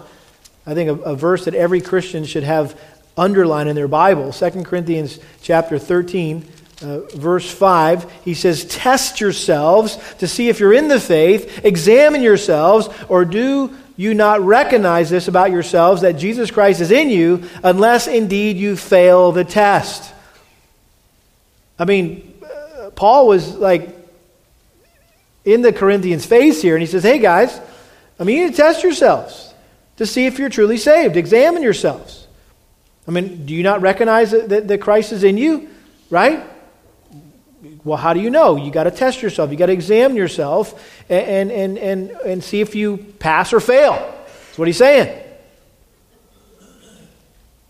I 0.68 0.74
think 0.74 0.90
a, 0.90 1.12
a 1.12 1.16
verse 1.16 1.46
that 1.46 1.54
every 1.54 1.82
Christian 1.82 2.26
should 2.26 2.44
have 2.44 2.80
underline 3.18 3.68
in 3.68 3.76
their 3.76 3.88
Bible. 3.88 4.32
2 4.32 4.64
Corinthians 4.64 5.20
chapter 5.42 5.80
13, 5.80 6.46
uh, 6.82 7.00
verse 7.16 7.50
5, 7.50 8.12
he 8.24 8.34
says, 8.34 8.66
Test 8.66 9.22
yourselves 9.22 9.98
to 10.20 10.28
see 10.28 10.50
if 10.50 10.60
you're 10.60 10.74
in 10.74 10.88
the 10.88 11.00
faith, 11.00 11.64
examine 11.64 12.22
yourselves, 12.22 12.90
or 13.08 13.26
do 13.26 13.76
you 13.98 14.14
not 14.14 14.42
recognize 14.42 15.10
this 15.10 15.28
about 15.28 15.52
yourselves 15.52 16.02
that 16.02 16.14
Jesus 16.14 16.52
Christ 16.52 16.82
is 16.82 16.92
in 16.92 17.10
you, 17.10 17.44
unless 17.64 18.08
indeed 18.08 18.58
you 18.58 18.76
fail 18.76 19.32
the 19.32 19.46
test? 19.46 20.14
I 21.80 21.86
mean, 21.86 22.34
uh, 22.44 22.90
Paul 22.92 23.28
was 23.28 23.56
like 23.56 23.96
in 25.46 25.62
the 25.62 25.72
Corinthians' 25.72 26.26
face 26.26 26.62
here, 26.62 26.76
and 26.76 26.82
he 26.82 26.88
says, 26.88 27.04
Hey 27.04 27.20
guys, 27.20 27.60
I 28.20 28.24
mean, 28.24 28.38
you 28.38 28.46
need 28.46 28.52
to 28.52 28.58
test 28.58 28.84
yourselves 28.84 29.54
to 29.98 30.06
see 30.06 30.26
if 30.26 30.40
you're 30.40 30.50
truly 30.50 30.78
saved. 30.78 31.16
Examine 31.16 31.64
yourselves. 31.64 32.25
I 33.08 33.12
mean, 33.12 33.46
do 33.46 33.54
you 33.54 33.64
not 33.64 33.82
recognize 33.82 34.32
that, 34.32 34.68
that 34.68 34.82
Christ 34.82 35.12
is 35.12 35.24
in 35.24 35.38
you? 35.38 35.70
Right? 36.10 36.44
Well, 37.84 37.98
how 37.98 38.14
do 38.14 38.20
you 38.20 38.30
know? 38.30 38.56
You 38.56 38.72
got 38.72 38.86
to 38.86 38.92
test 38.92 39.22
yourself. 39.22 39.52
You 39.52 39.58
got 39.58 39.68
to 39.68 39.74
examine 39.74 40.18
yourself 40.18 41.04
and, 41.10 41.52
and, 41.52 41.78
and, 41.78 42.10
and 42.10 42.44
see 42.44 42.62
if 42.62 42.74
you 42.76 42.98
pass 43.20 43.54
or 43.54 43.60
fail. 43.60 43.94
That's 43.94 44.58
what 44.58 44.68
he's 44.68 44.78
saying. 44.78 45.24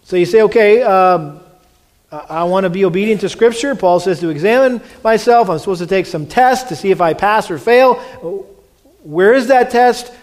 So 0.04 0.16
you 0.16 0.26
say, 0.26 0.44
okay, 0.44 0.84
um, 0.84 1.40
I 2.12 2.44
want 2.44 2.66
to 2.66 2.70
be 2.70 2.86
obedient 2.86 3.22
to 3.22 3.30
Scripture. 3.30 3.76
Paul 3.76 4.00
says 4.00 4.20
to 4.20 4.30
examine 4.30 4.82
myself. 5.04 5.50
I'm 5.50 5.60
supposed 5.60 5.82
to 5.82 5.88
take 5.88 6.06
some 6.06 6.28
tests 6.28 6.70
to 6.70 6.76
see 6.76 6.92
if 6.92 7.02
I 7.02 7.14
pass 7.14 7.50
or 7.50 7.58
fail. 7.58 7.96
Where 9.04 9.34
is 9.34 9.48
that 9.48 9.72
test? 9.72 10.14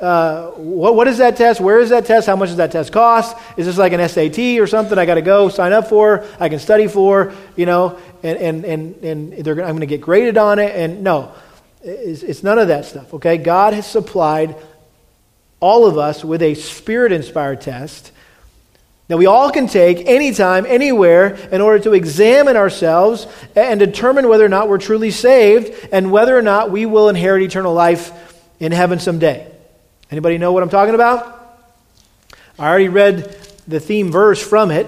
Uh, 0.00 0.50
what, 0.52 0.94
what 0.94 1.08
is 1.08 1.18
that 1.18 1.36
test? 1.36 1.60
Where 1.60 1.80
is 1.80 1.90
that 1.90 2.06
test? 2.06 2.26
How 2.26 2.36
much 2.36 2.50
does 2.50 2.58
that 2.58 2.70
test 2.70 2.92
cost? 2.92 3.36
Is 3.56 3.66
this 3.66 3.78
like 3.78 3.92
an 3.92 4.08
SAT 4.08 4.38
or 4.60 4.66
something 4.66 4.96
I 4.96 5.06
got 5.06 5.16
to 5.16 5.22
go 5.22 5.48
sign 5.48 5.72
up 5.72 5.88
for? 5.88 6.24
I 6.38 6.48
can 6.48 6.58
study 6.58 6.86
for, 6.86 7.34
you 7.56 7.66
know, 7.66 7.98
and, 8.22 8.38
and, 8.38 8.64
and, 8.64 9.04
and 9.04 9.48
I'm 9.48 9.56
going 9.56 9.80
to 9.80 9.86
get 9.86 10.00
graded 10.00 10.38
on 10.38 10.58
it. 10.58 10.74
And 10.74 11.02
no, 11.02 11.32
it's, 11.82 12.22
it's 12.22 12.42
none 12.42 12.58
of 12.58 12.68
that 12.68 12.84
stuff, 12.84 13.14
okay? 13.14 13.38
God 13.38 13.74
has 13.74 13.86
supplied 13.86 14.54
all 15.60 15.86
of 15.86 15.98
us 15.98 16.24
with 16.24 16.42
a 16.42 16.54
spirit 16.54 17.10
inspired 17.10 17.60
test 17.60 18.12
that 19.08 19.16
we 19.16 19.26
all 19.26 19.50
can 19.50 19.66
take 19.66 20.06
anytime, 20.06 20.66
anywhere, 20.66 21.34
in 21.50 21.62
order 21.62 21.82
to 21.84 21.94
examine 21.94 22.56
ourselves 22.56 23.26
and 23.56 23.80
determine 23.80 24.28
whether 24.28 24.44
or 24.44 24.50
not 24.50 24.68
we're 24.68 24.78
truly 24.78 25.10
saved 25.10 25.74
and 25.90 26.12
whether 26.12 26.36
or 26.36 26.42
not 26.42 26.70
we 26.70 26.84
will 26.84 27.08
inherit 27.08 27.42
eternal 27.42 27.72
life 27.72 28.12
in 28.60 28.70
heaven 28.70 29.00
someday. 29.00 29.50
Anybody 30.10 30.38
know 30.38 30.52
what 30.52 30.62
I'm 30.62 30.70
talking 30.70 30.94
about? 30.94 31.34
I 32.58 32.68
already 32.68 32.88
read 32.88 33.36
the 33.66 33.78
theme 33.78 34.10
verse 34.10 34.42
from 34.42 34.70
it. 34.70 34.86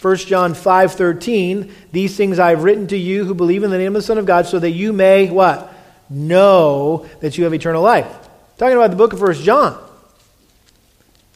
1 0.00 0.16
John 0.26 0.54
5:13, 0.54 1.70
these 1.92 2.16
things 2.16 2.38
I've 2.38 2.64
written 2.64 2.86
to 2.88 2.96
you 2.96 3.24
who 3.24 3.34
believe 3.34 3.62
in 3.62 3.70
the 3.70 3.78
name 3.78 3.94
of 3.94 4.02
the 4.02 4.06
Son 4.06 4.18
of 4.18 4.26
God 4.26 4.46
so 4.46 4.58
that 4.58 4.70
you 4.70 4.92
may 4.92 5.30
what? 5.30 5.72
Know 6.10 7.06
that 7.20 7.38
you 7.38 7.44
have 7.44 7.54
eternal 7.54 7.82
life. 7.82 8.06
Talking 8.58 8.76
about 8.76 8.90
the 8.90 8.96
book 8.96 9.12
of 9.12 9.20
1 9.20 9.34
John. 9.34 9.78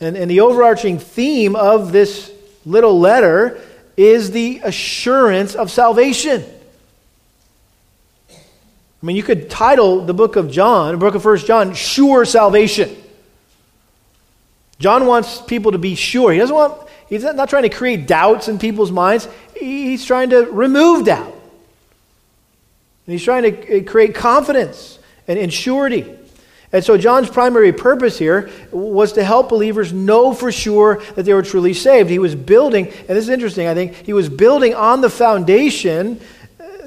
And, 0.01 0.17
and 0.17 0.31
the 0.31 0.41
overarching 0.41 0.99
theme 0.99 1.57
of 1.57 1.93
this 1.93 2.31
little 2.65 2.99
letter 3.01 3.61
is 3.97 4.31
the 4.31 4.61
assurance 4.63 5.55
of 5.55 5.71
salvation. 5.71 6.45
I 8.31 9.07
mean, 9.07 9.17
you 9.17 9.23
could 9.23 9.49
title 9.49 10.05
the 10.05 10.15
book 10.15 10.37
of 10.37 10.51
John, 10.51 10.93
the 10.93 10.99
book 10.99 11.15
of 11.15 11.25
1 11.25 11.39
John, 11.39 11.75
Sure 11.75 12.25
Salvation. 12.25 12.95
John 14.79 15.07
wants 15.07 15.41
people 15.41 15.73
to 15.73 15.79
be 15.79 15.95
sure. 15.95 16.33
He 16.33 16.39
doesn't 16.39 16.55
want, 16.55 16.89
he's 17.09 17.25
not 17.25 17.49
trying 17.49 17.65
to 17.65 17.69
create 17.69 18.07
doubts 18.07 18.49
in 18.49 18.59
people's 18.59 18.93
minds, 18.93 19.29
he's 19.57 20.05
trying 20.05 20.31
to 20.31 20.43
remove 20.45 21.07
doubt. 21.07 21.35
And 23.07 23.13
he's 23.13 23.25
trying 23.25 23.43
to 23.43 23.81
uh, 23.81 23.91
create 23.91 24.15
confidence 24.15 24.99
and, 25.27 25.39
and 25.39 25.53
surety. 25.53 26.15
And 26.71 26.85
so, 26.85 26.99
John's 26.99 27.31
primary 27.31 27.73
purpose 27.73 28.19
here 28.19 28.51
was 28.71 29.13
to 29.13 29.25
help 29.25 29.49
believers 29.49 29.91
know 29.91 30.35
for 30.35 30.53
sure 30.53 31.03
that 31.15 31.23
they 31.23 31.33
were 31.33 31.43
truly 31.43 31.73
saved. 31.73 32.11
He 32.11 32.19
was 32.19 32.35
building, 32.35 32.89
and 32.89 33.09
this 33.09 33.25
is 33.25 33.31
interesting, 33.31 33.67
I 33.67 33.75
think, 33.75 33.95
he 33.95 34.13
was 34.13 34.29
building 34.29 34.75
on 34.75 35.01
the 35.01 35.09
foundation 35.09 36.21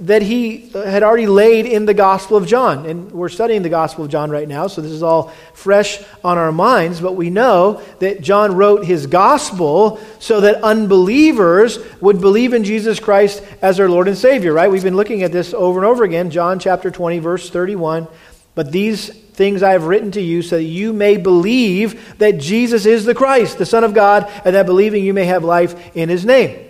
that 0.01 0.23
he 0.23 0.69
had 0.73 1.03
already 1.03 1.27
laid 1.27 1.67
in 1.67 1.85
the 1.85 1.93
Gospel 1.93 2.35
of 2.35 2.47
John. 2.47 2.87
And 2.87 3.11
we're 3.11 3.29
studying 3.29 3.61
the 3.61 3.69
Gospel 3.69 4.03
of 4.03 4.11
John 4.11 4.31
right 4.31 4.47
now, 4.47 4.67
so 4.67 4.81
this 4.81 4.91
is 4.91 5.03
all 5.03 5.27
fresh 5.53 6.03
on 6.23 6.39
our 6.39 6.51
minds. 6.51 6.99
But 6.99 7.13
we 7.13 7.29
know 7.29 7.81
that 7.99 8.21
John 8.21 8.55
wrote 8.55 8.83
his 8.83 9.05
Gospel 9.05 9.99
so 10.19 10.41
that 10.41 10.63
unbelievers 10.63 11.77
would 12.01 12.19
believe 12.19 12.53
in 12.53 12.63
Jesus 12.63 12.99
Christ 12.99 13.43
as 13.61 13.77
their 13.77 13.89
Lord 13.89 14.07
and 14.07 14.17
Savior, 14.17 14.53
right? 14.53 14.71
We've 14.71 14.83
been 14.83 14.95
looking 14.95 15.21
at 15.21 15.31
this 15.31 15.53
over 15.53 15.79
and 15.79 15.85
over 15.85 16.03
again. 16.03 16.31
John 16.31 16.57
chapter 16.57 16.89
20, 16.89 17.19
verse 17.19 17.49
31. 17.49 18.07
But 18.55 18.71
these 18.71 19.09
things 19.09 19.61
I 19.61 19.73
have 19.73 19.83
written 19.83 20.11
to 20.11 20.21
you 20.21 20.41
so 20.41 20.57
that 20.57 20.63
you 20.63 20.93
may 20.93 21.17
believe 21.17 22.17
that 22.17 22.39
Jesus 22.39 22.87
is 22.87 23.05
the 23.05 23.15
Christ, 23.15 23.59
the 23.59 23.65
Son 23.67 23.83
of 23.83 23.93
God, 23.93 24.29
and 24.43 24.55
that 24.55 24.65
believing 24.65 25.05
you 25.05 25.13
may 25.13 25.25
have 25.25 25.43
life 25.43 25.95
in 25.95 26.09
his 26.09 26.25
name. 26.25 26.67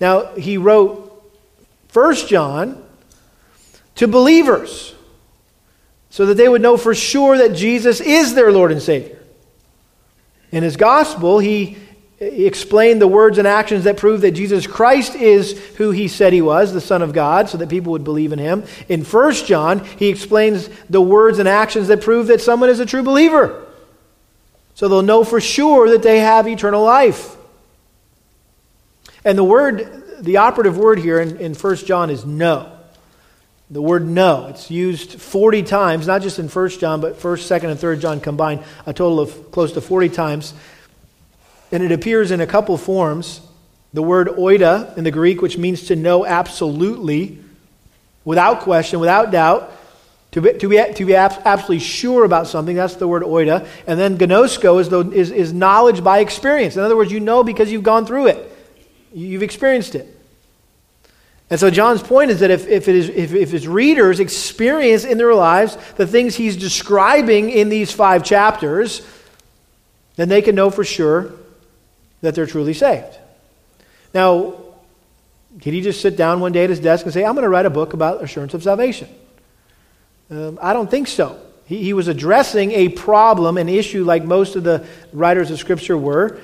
Now, 0.00 0.26
he 0.34 0.56
wrote 0.56 1.09
First 1.90 2.28
John 2.28 2.82
to 3.96 4.06
believers 4.06 4.94
so 6.08 6.26
that 6.26 6.34
they 6.34 6.48
would 6.48 6.62
know 6.62 6.76
for 6.76 6.94
sure 6.94 7.38
that 7.38 7.54
Jesus 7.54 8.00
is 8.00 8.34
their 8.34 8.52
Lord 8.52 8.70
and 8.70 8.80
Savior. 8.80 9.18
In 10.52 10.62
his 10.62 10.76
gospel, 10.76 11.38
he 11.38 11.78
explained 12.20 13.00
the 13.00 13.08
words 13.08 13.38
and 13.38 13.46
actions 13.48 13.84
that 13.84 13.96
prove 13.96 14.20
that 14.20 14.32
Jesus 14.32 14.66
Christ 14.66 15.14
is 15.16 15.58
who 15.76 15.90
he 15.90 16.06
said 16.06 16.32
he 16.32 16.42
was, 16.42 16.72
the 16.72 16.80
Son 16.80 17.02
of 17.02 17.12
God, 17.12 17.48
so 17.48 17.58
that 17.58 17.68
people 17.68 17.92
would 17.92 18.04
believe 18.04 18.32
in 18.32 18.38
him. 18.38 18.64
In 18.88 19.04
1 19.04 19.32
John, 19.46 19.84
he 19.84 20.08
explains 20.08 20.68
the 20.88 21.00
words 21.00 21.38
and 21.38 21.48
actions 21.48 21.88
that 21.88 22.02
prove 22.02 22.28
that 22.28 22.40
someone 22.40 22.70
is 22.70 22.78
a 22.78 22.86
true 22.86 23.02
believer. 23.02 23.66
So 24.74 24.88
they'll 24.88 25.02
know 25.02 25.24
for 25.24 25.40
sure 25.40 25.90
that 25.90 26.02
they 26.02 26.20
have 26.20 26.46
eternal 26.46 26.84
life. 26.84 27.36
And 29.24 29.36
the 29.36 29.44
word 29.44 29.99
the 30.20 30.36
operative 30.36 30.76
word 30.76 30.98
here 30.98 31.20
in, 31.20 31.36
in 31.38 31.54
1 31.54 31.76
John 31.76 32.10
is 32.10 32.24
know. 32.24 32.70
The 33.70 33.80
word 33.80 34.06
know. 34.06 34.46
It's 34.48 34.70
used 34.70 35.20
40 35.20 35.62
times, 35.62 36.06
not 36.06 36.22
just 36.22 36.38
in 36.38 36.48
1 36.48 36.68
John, 36.70 37.00
but 37.00 37.18
1st, 37.18 37.60
2nd, 37.60 37.70
and 37.70 37.80
3rd 37.80 38.00
John 38.00 38.20
combined, 38.20 38.62
a 38.84 38.92
total 38.92 39.20
of 39.20 39.50
close 39.52 39.72
to 39.72 39.80
40 39.80 40.08
times. 40.08 40.54
And 41.70 41.82
it 41.82 41.92
appears 41.92 42.32
in 42.32 42.40
a 42.40 42.46
couple 42.46 42.76
forms. 42.76 43.40
The 43.92 44.02
word 44.02 44.28
oida 44.28 44.96
in 44.96 45.04
the 45.04 45.10
Greek, 45.10 45.40
which 45.40 45.56
means 45.56 45.84
to 45.86 45.96
know 45.96 46.26
absolutely, 46.26 47.38
without 48.24 48.60
question, 48.60 49.00
without 49.00 49.30
doubt, 49.30 49.72
to 50.32 50.40
be, 50.40 50.52
to 50.52 50.68
be, 50.68 50.94
to 50.94 51.04
be 51.04 51.14
absolutely 51.14 51.80
sure 51.80 52.24
about 52.24 52.46
something, 52.46 52.76
that's 52.76 52.96
the 52.96 53.08
word 53.08 53.22
oida. 53.22 53.66
And 53.86 53.98
then 53.98 54.16
ginosko 54.16 54.80
is, 54.80 54.88
the, 54.88 55.10
is, 55.10 55.30
is 55.30 55.52
knowledge 55.52 56.04
by 56.04 56.20
experience. 56.20 56.76
In 56.76 56.82
other 56.82 56.96
words, 56.96 57.10
you 57.10 57.20
know 57.20 57.42
because 57.42 57.70
you've 57.70 57.82
gone 57.82 58.06
through 58.06 58.28
it. 58.28 58.49
You've 59.12 59.42
experienced 59.42 59.94
it. 59.94 60.06
And 61.50 61.58
so 61.58 61.68
John's 61.68 62.02
point 62.02 62.30
is 62.30 62.40
that 62.40 62.50
if, 62.52 62.68
if, 62.68 62.86
if, 62.86 63.34
if 63.34 63.50
his 63.50 63.66
readers 63.66 64.20
experience 64.20 65.04
in 65.04 65.18
their 65.18 65.34
lives 65.34 65.76
the 65.96 66.06
things 66.06 66.36
he's 66.36 66.56
describing 66.56 67.50
in 67.50 67.68
these 67.68 67.90
five 67.90 68.24
chapters, 68.24 69.04
then 70.14 70.28
they 70.28 70.42
can 70.42 70.54
know 70.54 70.70
for 70.70 70.84
sure 70.84 71.32
that 72.20 72.36
they're 72.36 72.46
truly 72.46 72.74
saved. 72.74 73.18
Now, 74.14 74.54
did 75.56 75.74
he 75.74 75.80
just 75.80 76.00
sit 76.00 76.16
down 76.16 76.40
one 76.40 76.52
day 76.52 76.64
at 76.64 76.70
his 76.70 76.78
desk 76.78 77.04
and 77.04 77.12
say, 77.12 77.24
I'm 77.24 77.34
going 77.34 77.42
to 77.42 77.48
write 77.48 77.66
a 77.66 77.70
book 77.70 77.94
about 77.94 78.22
assurance 78.22 78.54
of 78.54 78.62
salvation? 78.62 79.08
Um, 80.30 80.58
I 80.62 80.72
don't 80.72 80.90
think 80.90 81.08
so. 81.08 81.40
He, 81.64 81.82
he 81.82 81.92
was 81.92 82.06
addressing 82.06 82.70
a 82.72 82.90
problem, 82.90 83.58
an 83.58 83.68
issue, 83.68 84.04
like 84.04 84.22
most 84.22 84.54
of 84.54 84.62
the 84.62 84.86
writers 85.12 85.50
of 85.50 85.58
Scripture 85.58 85.98
were. 85.98 86.40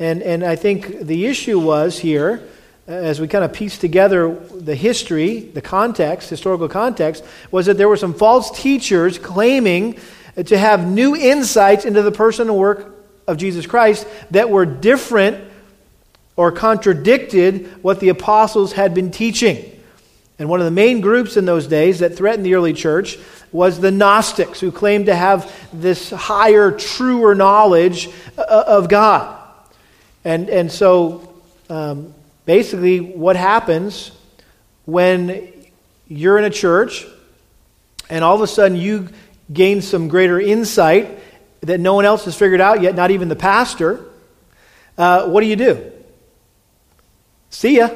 And, 0.00 0.22
and 0.22 0.42
I 0.42 0.56
think 0.56 1.00
the 1.00 1.26
issue 1.26 1.60
was 1.60 1.98
here, 1.98 2.42
as 2.86 3.20
we 3.20 3.28
kind 3.28 3.44
of 3.44 3.52
piece 3.52 3.76
together 3.76 4.34
the 4.34 4.74
history, 4.74 5.40
the 5.40 5.60
context, 5.60 6.30
historical 6.30 6.68
context, 6.68 7.22
was 7.50 7.66
that 7.66 7.76
there 7.76 7.88
were 7.88 7.98
some 7.98 8.14
false 8.14 8.50
teachers 8.50 9.18
claiming 9.18 9.98
to 10.46 10.56
have 10.56 10.88
new 10.88 11.14
insights 11.14 11.84
into 11.84 12.00
the 12.00 12.10
person 12.10 12.48
and 12.48 12.56
work 12.56 12.94
of 13.28 13.36
Jesus 13.36 13.66
Christ 13.66 14.06
that 14.30 14.48
were 14.48 14.64
different 14.64 15.44
or 16.34 16.50
contradicted 16.50 17.66
what 17.82 18.00
the 18.00 18.08
apostles 18.08 18.72
had 18.72 18.94
been 18.94 19.10
teaching. 19.10 19.62
And 20.38 20.48
one 20.48 20.60
of 20.60 20.64
the 20.64 20.70
main 20.70 21.02
groups 21.02 21.36
in 21.36 21.44
those 21.44 21.66
days 21.66 21.98
that 21.98 22.16
threatened 22.16 22.46
the 22.46 22.54
early 22.54 22.72
church 22.72 23.18
was 23.52 23.78
the 23.78 23.90
Gnostics, 23.90 24.60
who 24.60 24.72
claimed 24.72 25.06
to 25.06 25.14
have 25.14 25.54
this 25.74 26.08
higher, 26.08 26.72
truer 26.72 27.34
knowledge 27.34 28.08
uh, 28.38 28.64
of 28.66 28.88
God. 28.88 29.39
And, 30.24 30.48
and 30.50 30.70
so, 30.70 31.34
um, 31.68 32.14
basically, 32.44 33.00
what 33.00 33.36
happens 33.36 34.12
when 34.84 35.52
you're 36.08 36.38
in 36.38 36.44
a 36.44 36.50
church 36.50 37.06
and 38.10 38.24
all 38.24 38.34
of 38.34 38.40
a 38.42 38.46
sudden 38.46 38.76
you 38.76 39.08
gain 39.52 39.80
some 39.80 40.08
greater 40.08 40.40
insight 40.40 41.18
that 41.60 41.78
no 41.80 41.94
one 41.94 42.04
else 42.04 42.24
has 42.24 42.36
figured 42.36 42.60
out 42.60 42.82
yet, 42.82 42.94
not 42.94 43.10
even 43.10 43.28
the 43.28 43.36
pastor, 43.36 44.04
uh, 44.98 45.28
what 45.28 45.40
do 45.40 45.46
you 45.46 45.56
do? 45.56 45.92
See 47.50 47.78
ya. 47.78 47.90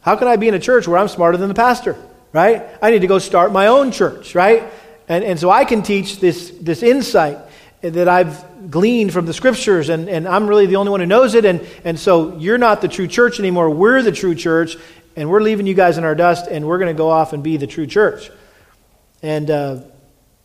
How 0.00 0.16
can 0.16 0.28
I 0.28 0.36
be 0.36 0.48
in 0.48 0.54
a 0.54 0.58
church 0.58 0.88
where 0.88 0.98
I'm 0.98 1.08
smarter 1.08 1.36
than 1.36 1.48
the 1.48 1.54
pastor? 1.54 1.96
Right? 2.32 2.66
I 2.82 2.90
need 2.90 3.00
to 3.00 3.06
go 3.06 3.18
start 3.18 3.52
my 3.52 3.66
own 3.68 3.90
church, 3.90 4.34
right? 4.34 4.64
And, 5.08 5.24
and 5.24 5.38
so 5.38 5.50
I 5.50 5.64
can 5.64 5.82
teach 5.82 6.20
this, 6.20 6.50
this 6.60 6.82
insight 6.82 7.38
that 7.80 8.08
I've 8.08 8.70
gleaned 8.70 9.12
from 9.12 9.26
the 9.26 9.32
scriptures, 9.32 9.88
and, 9.88 10.08
and 10.08 10.26
I'm 10.26 10.46
really 10.46 10.66
the 10.66 10.76
only 10.76 10.90
one 10.90 11.00
who 11.00 11.06
knows 11.06 11.34
it. 11.34 11.44
And, 11.44 11.66
and 11.84 11.98
so 11.98 12.36
you're 12.36 12.58
not 12.58 12.80
the 12.80 12.88
true 12.88 13.06
church 13.06 13.38
anymore. 13.38 13.70
We're 13.70 14.02
the 14.02 14.12
true 14.12 14.34
church, 14.34 14.76
and 15.16 15.30
we're 15.30 15.40
leaving 15.40 15.66
you 15.66 15.74
guys 15.74 15.98
in 15.98 16.04
our 16.04 16.14
dust, 16.14 16.46
and 16.50 16.66
we're 16.66 16.78
going 16.78 16.94
to 16.94 16.98
go 16.98 17.10
off 17.10 17.32
and 17.32 17.42
be 17.42 17.56
the 17.56 17.66
true 17.66 17.86
church. 17.86 18.30
And, 19.22 19.50
uh, 19.50 19.80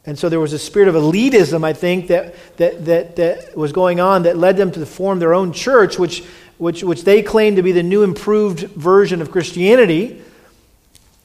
and 0.05 0.17
so 0.17 0.29
there 0.29 0.39
was 0.39 0.53
a 0.53 0.59
spirit 0.59 0.89
of 0.89 0.95
elitism, 0.95 1.63
I 1.63 1.73
think, 1.73 2.07
that, 2.07 2.35
that, 2.57 2.85
that, 2.85 3.15
that 3.15 3.57
was 3.57 3.71
going 3.71 3.99
on 3.99 4.23
that 4.23 4.37
led 4.37 4.57
them 4.57 4.71
to 4.71 4.85
form 4.85 5.19
their 5.19 5.33
own 5.33 5.53
church, 5.53 5.97
which 5.97 6.23
which, 6.57 6.83
which 6.83 7.03
they 7.03 7.21
claim 7.21 7.55
to 7.55 7.63
be 7.63 7.71
the 7.71 7.83
new 7.83 8.03
improved 8.03 8.61
version 8.71 9.21
of 9.21 9.31
Christianity. 9.31 10.21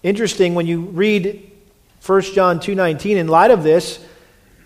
Interesting, 0.02 0.54
when 0.54 0.66
you 0.66 0.80
read 0.80 1.50
1 2.04 2.22
John 2.22 2.58
2.19, 2.58 3.16
in 3.16 3.28
light 3.28 3.50
of 3.50 3.62
this, 3.62 4.04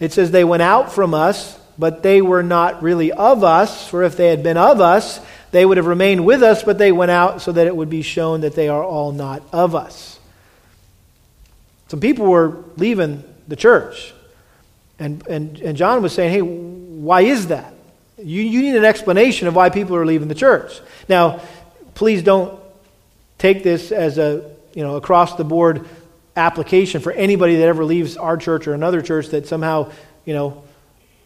it 0.04 0.12
says 0.12 0.30
they 0.30 0.44
went 0.44 0.62
out 0.62 0.92
from 0.92 1.14
us, 1.14 1.58
but 1.78 2.02
they 2.02 2.22
were 2.22 2.42
not 2.42 2.82
really 2.82 3.12
of 3.12 3.44
us, 3.44 3.88
for 3.88 4.02
if 4.02 4.16
they 4.16 4.28
had 4.28 4.42
been 4.42 4.56
of 4.56 4.80
us, 4.80 5.20
they 5.50 5.64
would 5.64 5.76
have 5.76 5.86
remained 5.86 6.24
with 6.24 6.42
us, 6.42 6.62
but 6.62 6.78
they 6.78 6.92
went 6.92 7.10
out 7.10 7.42
so 7.42 7.52
that 7.52 7.66
it 7.66 7.74
would 7.74 7.90
be 7.90 8.02
shown 8.02 8.40
that 8.42 8.54
they 8.54 8.68
are 8.68 8.82
all 8.82 9.12
not 9.12 9.42
of 9.52 9.74
us. 9.74 10.18
Some 11.88 12.00
people 12.00 12.26
were 12.26 12.64
leaving 12.76 13.22
the 13.48 13.56
church. 13.56 14.14
And, 14.98 15.26
and, 15.26 15.58
and 15.60 15.76
John 15.76 16.02
was 16.02 16.12
saying, 16.14 16.32
hey, 16.32 16.40
why 16.40 17.22
is 17.22 17.48
that? 17.48 17.74
You, 18.18 18.42
you 18.42 18.62
need 18.62 18.76
an 18.76 18.84
explanation 18.84 19.48
of 19.48 19.54
why 19.54 19.68
people 19.68 19.96
are 19.96 20.06
leaving 20.06 20.28
the 20.28 20.34
church. 20.34 20.80
Now, 21.08 21.40
please 21.94 22.22
don't 22.22 22.58
take 23.38 23.62
this 23.62 23.90
as 23.90 24.18
a 24.18 24.52
you 24.74 24.82
know 24.82 24.96
across 24.96 25.34
the 25.34 25.44
board 25.44 25.88
application 26.36 27.00
for 27.00 27.12
anybody 27.12 27.56
that 27.56 27.66
ever 27.66 27.84
leaves 27.84 28.16
our 28.16 28.36
church 28.36 28.66
or 28.66 28.74
another 28.74 29.02
church 29.02 29.28
that 29.28 29.46
somehow 29.46 29.90
you 30.24 30.34
know 30.34 30.64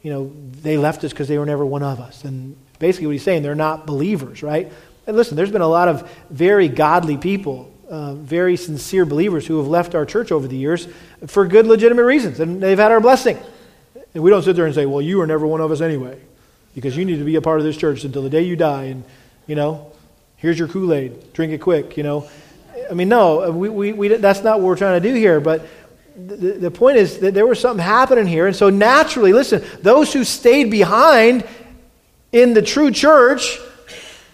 you 0.02 0.12
know 0.12 0.32
they 0.62 0.76
left 0.76 1.04
us 1.04 1.12
because 1.12 1.28
they 1.28 1.38
were 1.38 1.46
never 1.46 1.64
one 1.64 1.82
of 1.82 2.00
us 2.00 2.24
and 2.24 2.57
basically 2.78 3.07
what 3.07 3.12
he's 3.12 3.22
saying 3.22 3.42
they're 3.42 3.54
not 3.54 3.86
believers 3.86 4.42
right 4.42 4.72
and 5.07 5.16
listen 5.16 5.36
there's 5.36 5.52
been 5.52 5.61
a 5.61 5.68
lot 5.68 5.88
of 5.88 6.11
very 6.30 6.68
godly 6.68 7.16
people 7.16 7.72
uh, 7.88 8.14
very 8.14 8.57
sincere 8.57 9.07
believers 9.07 9.46
who 9.46 9.59
have 9.59 9.68
left 9.68 9.94
our 9.94 10.04
church 10.04 10.32
over 10.32 10.48
the 10.48 10.57
years 10.57 10.88
for 11.28 11.46
good 11.46 11.66
legitimate 11.66 12.04
reasons 12.04 12.40
and 12.40 12.61
they've 12.61 12.78
had 12.78 12.90
our 12.90 13.00
blessing 13.00 13.38
and 14.12 14.22
we 14.22 14.30
don't 14.30 14.42
sit 14.42 14.57
there 14.57 14.66
and 14.66 14.74
say 14.74 14.86
well 14.86 15.00
you 15.00 15.18
were 15.18 15.26
never 15.26 15.46
one 15.46 15.61
of 15.61 15.70
us 15.70 15.80
anyway 15.80 16.20
because 16.76 16.94
you 16.94 17.07
need 17.07 17.18
to 17.18 17.24
be 17.24 17.36
a 17.36 17.40
part 17.40 17.59
of 17.59 17.64
this 17.64 17.76
church 17.76 18.04
until 18.04 18.22
the 18.22 18.28
day 18.28 18.42
you 18.42 18.54
die. 18.54 18.84
And, 18.84 19.02
you 19.46 19.57
know, 19.57 19.90
here's 20.36 20.59
your 20.59 20.68
Kool 20.68 20.92
Aid, 20.92 21.32
drink 21.32 21.52
it 21.52 21.59
quick, 21.59 21.96
you 21.96 22.02
know. 22.02 22.28
I 22.91 22.95
mean, 22.95 23.09
no, 23.09 23.51
we, 23.51 23.68
we, 23.68 23.93
we, 23.93 24.09
that's 24.09 24.43
not 24.43 24.59
what 24.59 24.66
we're 24.66 24.76
trying 24.76 25.01
to 25.01 25.09
do 25.09 25.14
here. 25.14 25.41
But 25.41 25.66
the, 26.16 26.53
the 26.53 26.70
point 26.70 26.97
is 26.97 27.18
that 27.18 27.34
there 27.34 27.47
was 27.47 27.61
something 27.61 27.84
happening 27.84 28.26
here. 28.26 28.47
And 28.47 28.57
so 28.57 28.70
naturally, 28.70 29.32
listen, 29.32 29.64
those 29.82 30.12
who 30.12 30.24
stayed 30.24 30.70
behind 30.70 31.47
in 32.32 32.55
the 32.55 32.62
true 32.62 32.91
church 32.91 33.59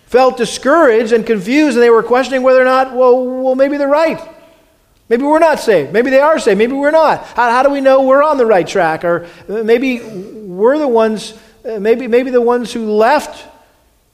felt 0.06 0.36
discouraged 0.36 1.12
and 1.12 1.26
confused, 1.26 1.76
and 1.76 1.82
they 1.82 1.90
were 1.90 2.02
questioning 2.02 2.42
whether 2.42 2.60
or 2.60 2.66
not, 2.66 2.94
well, 2.94 3.42
well 3.42 3.54
maybe 3.54 3.76
they're 3.76 3.88
right. 3.88 4.20
Maybe 5.08 5.24
we're 5.24 5.38
not 5.38 5.60
saved. 5.60 5.92
Maybe 5.92 6.10
they 6.10 6.20
are 6.20 6.38
saved. 6.38 6.58
Maybe 6.58 6.72
we're 6.72 6.90
not. 6.90 7.26
How, 7.26 7.50
how 7.50 7.62
do 7.62 7.70
we 7.70 7.80
know 7.80 8.02
we're 8.02 8.22
on 8.22 8.38
the 8.38 8.46
right 8.46 8.66
track? 8.66 9.04
Or 9.04 9.26
maybe 9.48 10.00
we're 10.00 10.78
the 10.78 10.88
ones 10.88 11.34
uh, 11.64 11.78
maybe, 11.78 12.08
maybe 12.08 12.30
the 12.30 12.40
ones 12.40 12.72
who 12.72 12.90
left 12.90 13.48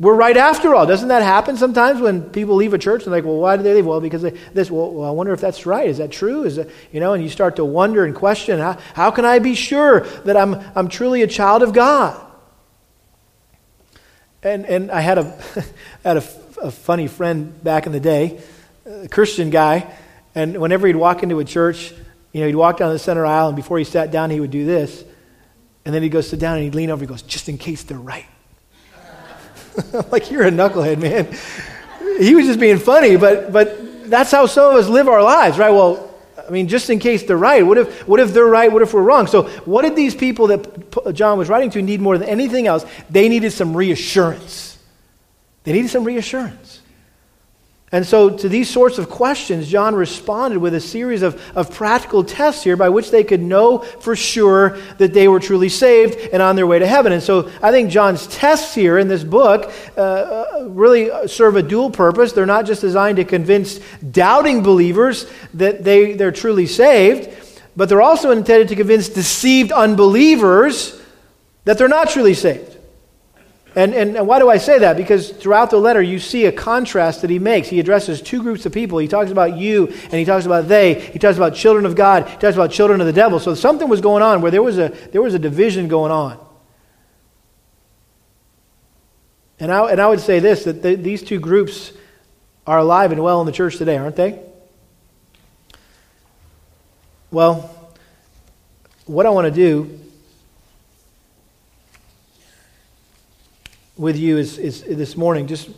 were 0.01 0.14
right 0.14 0.36
after 0.36 0.74
all. 0.74 0.86
Doesn't 0.86 1.09
that 1.09 1.22
happen 1.22 1.57
sometimes 1.57 2.01
when 2.01 2.30
people 2.30 2.55
leave 2.55 2.72
a 2.72 2.78
church 2.78 3.03
and 3.03 3.12
like, 3.12 3.24
well, 3.24 3.36
why 3.36 3.57
did 3.57 3.64
they 3.64 3.74
leave? 3.74 3.86
Well, 3.86 4.01
because 4.01 4.22
they, 4.22 4.30
this. 4.55 4.70
Well, 4.70 4.92
well, 4.92 5.09
I 5.09 5.11
wonder 5.11 5.32
if 5.32 5.40
that's 5.40 5.66
right. 5.66 5.88
Is 5.88 5.99
that 5.99 6.12
true? 6.12 6.44
Is 6.44 6.57
that 6.57 6.68
you 6.92 7.01
know? 7.01 7.14
And 7.14 7.22
you 7.22 7.28
start 7.28 7.57
to 7.57 7.64
wonder 7.64 8.05
and 8.05 8.14
question. 8.14 8.61
How, 8.61 8.78
how 8.94 9.11
can 9.11 9.24
I 9.24 9.38
be 9.40 9.55
sure 9.55 10.01
that 10.24 10.36
I'm 10.36 10.55
I'm 10.74 10.88
truly 10.88 11.22
a 11.22 11.26
child 11.26 11.62
of 11.62 11.72
God? 11.72 12.24
And 14.42 14.66
and 14.66 14.90
I 14.90 15.01
had 15.01 15.18
a 15.18 15.24
had 16.05 16.18
a, 16.18 16.24
a 16.62 16.70
funny 16.70 17.09
friend 17.09 17.62
back 17.64 17.86
in 17.86 17.92
the 17.92 18.01
day, 18.01 18.40
a 18.86 19.09
Christian 19.09 19.51
guy, 19.51 19.92
and 20.34 20.59
whenever 20.59 20.86
he'd 20.86 20.96
walk 20.96 21.24
into 21.24 21.40
a 21.40 21.44
church, 21.44 21.92
you 22.32 22.40
know, 22.40 22.46
he'd 22.46 22.55
walk 22.55 22.76
down 22.76 22.92
the 22.92 23.01
center 23.01 23.26
aisle, 23.26 23.49
and 23.49 23.57
before 23.57 23.78
he 23.78 23.84
sat 23.84 24.12
down, 24.12 24.30
he 24.30 24.38
would 24.38 24.53
do 24.53 24.64
this. 24.64 25.05
And 25.84 25.94
then 25.94 26.03
he'd 26.03 26.11
go 26.11 26.20
sit 26.20 26.38
down 26.38 26.57
and 26.57 26.64
he'd 26.64 26.74
lean 26.74 26.90
over. 26.90 27.01
He 27.01 27.07
goes, 27.07 27.22
just 27.22 27.49
in 27.49 27.57
case 27.57 27.82
they're 27.82 27.96
right. 27.96 28.26
like 30.12 30.31
you're 30.31 30.47
a 30.47 30.51
knucklehead, 30.51 30.99
man. 30.99 31.26
He 32.20 32.35
was 32.35 32.47
just 32.47 32.61
being 32.61 32.79
funny, 32.79 33.16
but 33.16 33.53
but 33.53 34.11
that's 34.11 34.31
how 34.31 34.47
some 34.47 34.74
of 34.74 34.76
us 34.76 34.89
live 34.89 35.09
our 35.09 35.22
lives, 35.22 35.59
right? 35.59 35.70
Well, 35.70 36.09
I 36.47 36.51
mean, 36.51 36.68
just 36.68 36.89
in 36.89 36.99
case 36.99 37.24
they're 37.24 37.37
right. 37.37 37.64
What 37.64 37.79
if 37.79 38.09
what 38.09 38.20
if 38.20 38.33
they're 38.33 38.47
right? 38.47 38.72
What 38.72 38.83
if 38.83 38.95
we're 38.95 39.03
wrong? 39.03 39.26
So, 39.26 39.43
what 39.61 39.83
did 39.83 39.95
these 39.95 40.14
people 40.14 40.47
that 40.49 41.14
John 41.14 41.39
was 41.39 41.49
writing 41.49 41.70
to 41.70 41.83
need 41.83 42.01
more 42.01 42.16
than 42.16 42.29
anything 42.29 42.66
else? 42.66 42.85
They 43.11 43.29
needed 43.29 43.53
some 43.53 43.76
reassurance. 43.76 44.79
They 45.64 45.72
needed 45.72 45.91
some 45.91 46.05
reassurance. 46.05 46.78
And 47.91 48.07
so, 48.07 48.28
to 48.28 48.51
these 48.51 48.68
sorts 48.68 48.99
of 48.99 49.09
questions, 49.09 49.66
John 49.66 49.95
responded 49.95 50.59
with 50.59 50.74
a 50.74 50.80
series 50.80 51.22
of, 51.22 51.41
of 51.57 51.72
practical 51.72 52.22
tests 52.22 52.62
here 52.62 52.76
by 52.76 52.91
which 52.91 53.11
they 53.11 53.24
could 53.24 53.41
know 53.41 53.78
for 53.78 54.14
sure 54.14 54.78
that 54.99 55.14
they 55.14 55.26
were 55.26 55.41
truly 55.41 55.70
saved 55.70 56.18
and 56.30 56.43
on 56.43 56.55
their 56.55 56.66
way 56.66 56.78
to 56.78 56.86
heaven. 56.86 57.12
And 57.12 57.22
so, 57.22 57.51
I 57.62 57.70
think 57.70 57.91
John's 57.91 58.26
tests 58.26 58.74
here 58.74 58.99
in 58.99 59.09
this 59.09 59.24
book 59.24 59.72
uh, 59.97 60.01
uh 60.01 60.64
really 60.68 61.28
serve 61.28 61.57
a 61.57 61.62
dual 61.62 61.91
purpose. 61.91 62.32
They're 62.32 62.45
not 62.45 62.66
just 62.66 62.82
designed 62.82 63.16
to 63.16 63.24
convince 63.24 63.78
doubting 64.01 64.62
believers 64.62 65.26
that 65.55 65.82
they, 65.82 66.12
they're 66.12 66.30
truly 66.30 66.66
saved, 66.66 67.34
but 67.74 67.89
they're 67.89 68.03
also 68.03 68.32
intended 68.32 68.68
to 68.68 68.76
convince 68.76 69.09
deceived 69.09 69.72
unbelievers 69.72 71.01
that 71.64 71.78
they're 71.78 71.89
not 71.89 72.11
truly 72.11 72.34
saved. 72.34 72.78
And, 73.79 73.95
and, 73.95 74.26
why 74.26 74.41
do 74.41 74.51
I 74.51 74.59
say 74.59 74.81
that? 74.81 74.97
Because 74.97 75.31
throughout 75.31 75.70
the 75.70 75.76
letter, 75.76 76.03
you 76.03 76.18
see 76.18 76.47
a 76.47 76.51
contrast 76.51 77.20
that 77.20 77.31
he 77.31 77.39
makes. 77.39 77.68
He 77.68 77.79
addresses 77.79 78.20
two 78.20 78.43
groups 78.43 78.66
of 78.66 78.72
people. 78.72 78.99
He 78.99 79.07
talks 79.07 79.31
about 79.31 79.57
you, 79.57 79.87
and 79.87 80.14
he 80.14 80.24
talks 80.24 80.47
about 80.47 80.66
they. 80.66 80.95
He 80.95 81.20
talks 81.20 81.37
about 81.37 81.55
children 81.55 81.87
of 81.87 81.95
God. 81.95 82.29
He 82.29 82.37
talks 82.39 82.57
about 82.57 82.72
children 82.72 83.01
of 83.01 83.07
the 83.07 83.12
devil. 83.12 83.39
So 83.39 83.55
something 83.55 83.89
was 83.89 84.01
going 84.01 84.20
on 84.20 84.43
where 84.43 84.51
there 84.51 84.64
was 84.64 84.79
a, 84.79 84.89
there 85.12 85.22
was 85.22 85.35
a 85.35 85.39
division 85.39 85.87
going 85.87 86.11
on. 86.11 86.45
And 89.61 89.70
I, 89.70 89.93
and 89.93 90.01
I 90.01 90.09
would 90.09 90.18
say 90.18 90.41
this 90.41 90.64
that 90.64 90.83
the, 90.83 90.97
these 90.97 91.22
two 91.22 91.39
groups 91.39 91.93
are 92.66 92.79
alive 92.79 93.12
and 93.12 93.22
well 93.22 93.41
in 93.41 93.47
the 93.47 93.53
church 93.53 93.76
today, 93.76 93.97
aren't 93.97 94.16
they? 94.16 94.41
Well, 97.31 97.95
what 99.07 99.24
I 99.24 99.31
want 99.31 99.45
to 99.45 99.53
do 99.53 100.01
with 103.99 104.16
you 104.16 104.38
is, 104.38 104.59
is 104.59 104.82
this 104.82 105.16
morning, 105.16 105.49
just 105.49 105.68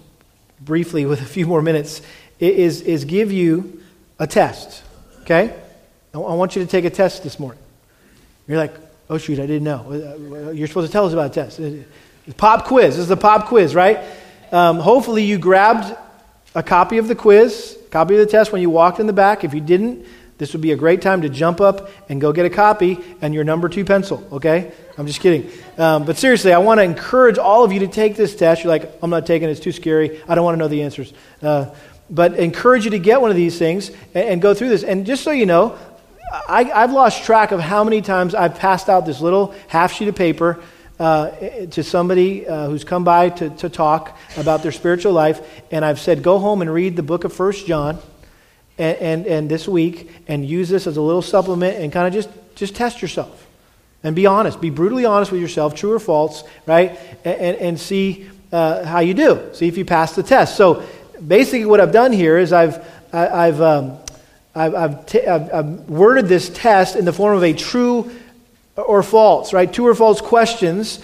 briefly 0.61 1.07
with 1.07 1.21
a 1.23 1.25
few 1.25 1.47
more 1.47 1.63
minutes, 1.63 2.03
is, 2.39 2.83
is 2.83 3.05
give 3.05 3.33
you 3.33 3.83
a 4.19 4.27
test. 4.27 4.83
Okay? 5.23 5.55
I 6.13 6.19
want 6.19 6.55
you 6.55 6.63
to 6.63 6.69
take 6.69 6.85
a 6.85 6.91
test 6.91 7.23
this 7.23 7.41
morning. 7.41 7.63
You're 8.47 8.59
like, 8.59 8.75
oh, 9.09 9.17
shoot, 9.17 9.39
I 9.39 9.47
didn't 9.47 9.65
know. 9.65 10.53
You're 10.55 10.69
supposed 10.69 10.89
to 10.89 10.93
tell 10.93 11.07
us 11.07 11.13
about 11.13 11.31
a 11.31 11.35
test. 11.35 11.61
Pop 12.37 12.67
quiz. 12.67 12.97
This 12.97 13.03
is 13.03 13.09
the 13.09 13.17
pop 13.17 13.47
quiz, 13.47 13.75
right? 13.75 14.01
Um, 14.53 14.79
hopefully, 14.79 15.23
you 15.23 15.39
grabbed 15.39 15.97
a 16.55 16.63
copy 16.63 16.99
of 16.99 17.09
the 17.09 17.15
quiz, 17.15 17.79
copy 17.91 18.15
of 18.15 18.21
the 18.21 18.27
test 18.27 18.53
when 18.53 18.61
you 18.61 18.71
walked 18.71 18.99
in 18.99 19.07
the 19.07 19.13
back. 19.13 19.45
If 19.45 19.55
you 19.55 19.61
didn't, 19.61 20.05
this 20.41 20.55
would 20.55 20.63
be 20.63 20.73
a 20.73 20.77
great 20.77 21.03
time 21.03 21.21
to 21.21 21.29
jump 21.29 21.61
up 21.61 21.91
and 22.09 22.19
go 22.19 22.33
get 22.33 22.47
a 22.47 22.51
copy 22.51 22.99
and 23.21 23.35
your 23.35 23.45
number 23.45 23.69
two 23.69 23.85
pencil, 23.85 24.27
okay? 24.33 24.73
I'm 24.97 25.07
just 25.07 25.21
kidding. 25.21 25.51
Um, 25.77 26.07
but 26.07 26.17
seriously, 26.17 26.55
I 26.55 26.59
want 26.61 26.79
to 26.79 26.83
encourage 26.83 27.37
all 27.37 27.63
of 27.63 27.75
you 27.75 27.81
to 27.81 27.89
take 27.89 28.17
this 28.17 28.35
test. 28.35 28.65
You're 28.65 28.71
like, 28.71 28.91
I'm 29.03 29.11
not 29.11 29.27
taking 29.27 29.51
it, 29.51 29.53
it's 29.53 29.61
too 29.61 29.71
scary. 29.71 30.19
I 30.27 30.35
don't 30.35 30.43
want 30.43 30.55
to 30.55 30.59
know 30.59 30.69
the 30.69 30.83
answers. 30.83 31.13
Uh, 31.43 31.75
but 32.09 32.39
encourage 32.39 32.87
you 32.87 32.93
to 32.93 32.99
get 32.99 33.21
one 33.21 33.29
of 33.29 33.37
these 33.37 33.59
things 33.59 33.91
and, 34.15 34.31
and 34.31 34.43
go 34.43 34.55
through 34.55 34.71
this. 34.71 34.83
And 34.83 35.05
just 35.05 35.25
so 35.25 35.31
you 35.31 35.45
know, 35.45 35.79
I, 36.49 36.63
have 36.65 36.93
lost 36.93 37.25
track 37.25 37.53
of 37.53 37.61
how 37.61 37.85
many 37.85 38.01
times 38.01 38.35
I've 38.35 38.55
passed 38.55 38.89
out 38.89 39.05
this 39.05 39.21
little 39.21 39.55
half 39.69 39.93
sheet 39.93 40.09
of 40.09 40.17
paper 40.17 40.63
uh, 40.99 41.33
to 41.67 41.83
somebody 41.83 42.49
uh, 42.49 42.67
who's 42.71 42.85
come 42.85 43.05
by 43.05 43.29
to, 43.29 43.51
to 43.51 43.69
talk 43.69 44.17
about 44.39 44.63
their 44.63 44.73
spiritual 44.73 45.13
life, 45.13 45.47
and 45.71 45.85
I've 45.85 46.01
said, 46.01 46.23
go 46.23 46.39
home 46.39 46.63
and 46.63 46.73
read 46.73 46.97
the 46.97 47.03
book 47.03 47.25
of 47.25 47.33
First 47.35 47.67
John 47.67 47.99
and, 48.81 48.97
and, 48.99 49.27
and 49.27 49.49
this 49.51 49.69
week 49.69 50.11
and 50.27 50.45
use 50.45 50.69
this 50.69 50.87
as 50.87 50.97
a 50.97 51.03
little 51.03 51.23
supplement 51.23 51.77
and 51.77 51.93
kind 51.93 52.07
of 52.07 52.15
just, 52.15 52.31
just 52.55 52.75
test 52.75 53.03
yourself 53.03 53.47
and 54.03 54.17
be 54.17 54.27
honest. 54.27 54.61
Be 54.61 54.71
brutally 54.71 55.05
honest 55.05 55.31
with 55.31 55.41
yourself, 55.41 55.75
true 55.75 55.93
or 55.93 55.99
false, 55.99 56.43
right? 56.67 56.99
And, 57.25 57.41
and, 57.41 57.57
and 57.59 57.81
see 57.81 58.29
uh, 58.51 58.85
how 58.85 59.01
you 59.01 59.13
do. 59.13 59.51
See 59.53 59.69
if 59.69 59.77
you 59.77 59.85
pass 59.85 60.15
the 60.17 60.23
test. 60.23 60.57
So 60.57 60.83
basically, 61.25 61.67
what 61.67 61.81
I've 61.81 61.93
done 61.93 62.13
here 62.13 62.39
is 62.39 62.53
I've, 62.53 62.85
I, 63.13 63.47
have 63.47 63.61
um, 63.61 63.99
I've, 64.55 64.75
I've, 64.75 65.07
t- 65.07 65.27
I've, 65.27 65.53
I've 65.53 65.91
worded 65.91 66.27
this 66.27 66.49
test 66.49 66.97
in 66.97 67.05
the 67.05 67.13
form 67.13 67.37
of 67.37 67.45
a 67.45 67.53
true 67.53 68.11
or 68.77 69.03
false, 69.03 69.53
right? 69.53 69.71
True 69.71 69.89
or 69.89 69.95
false 69.95 70.23
questions 70.23 71.01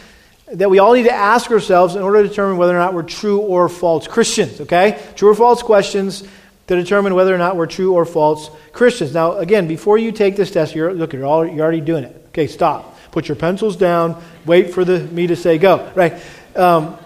that 0.51 0.71
we 0.71 0.79
all 0.79 0.95
need 0.95 1.03
to 1.03 1.13
ask 1.13 1.51
ourselves 1.51 1.95
in 1.95 2.03
order 2.03 2.23
to 2.23 2.29
determine 2.29 2.57
whether 2.57 2.75
or 2.75 2.79
not 2.79 2.95
we're 2.95 3.03
true 3.03 3.41
or 3.41 3.69
false 3.69 4.07
Christians, 4.07 4.63
okay? 4.63 5.03
True 5.17 5.29
or 5.29 5.35
false 5.35 5.63
questions 5.63 6.27
to 6.67 6.77
determine 6.77 7.15
whether 7.15 7.35
or 7.35 7.39
not 7.39 7.57
we're 7.57 7.67
true 7.67 7.95
or 7.95 8.05
false 8.05 8.51
Christians. 8.73 9.15
Now, 9.15 9.37
again, 9.37 9.69
before 9.69 9.99
you 9.99 10.13
take 10.13 10.37
this 10.37 10.51
test, 10.51 10.75
you're, 10.75 10.93
look, 10.93 11.13
you're, 11.13 11.27
all, 11.27 11.47
you're 11.47 11.63
already 11.63 11.81
doing 11.81 12.05
it. 12.05 12.25
Okay, 12.29 12.47
stop. 12.47 12.99
Put 13.13 13.29
your 13.29 13.37
pencils 13.37 13.77
down. 13.77 14.23
Wait 14.45 14.75
for 14.75 14.85
the, 14.85 15.01
me 15.01 15.29
to 15.29 15.37
say 15.37 15.59
go, 15.59 15.91
right? 15.95 16.21
Um, 16.55 16.99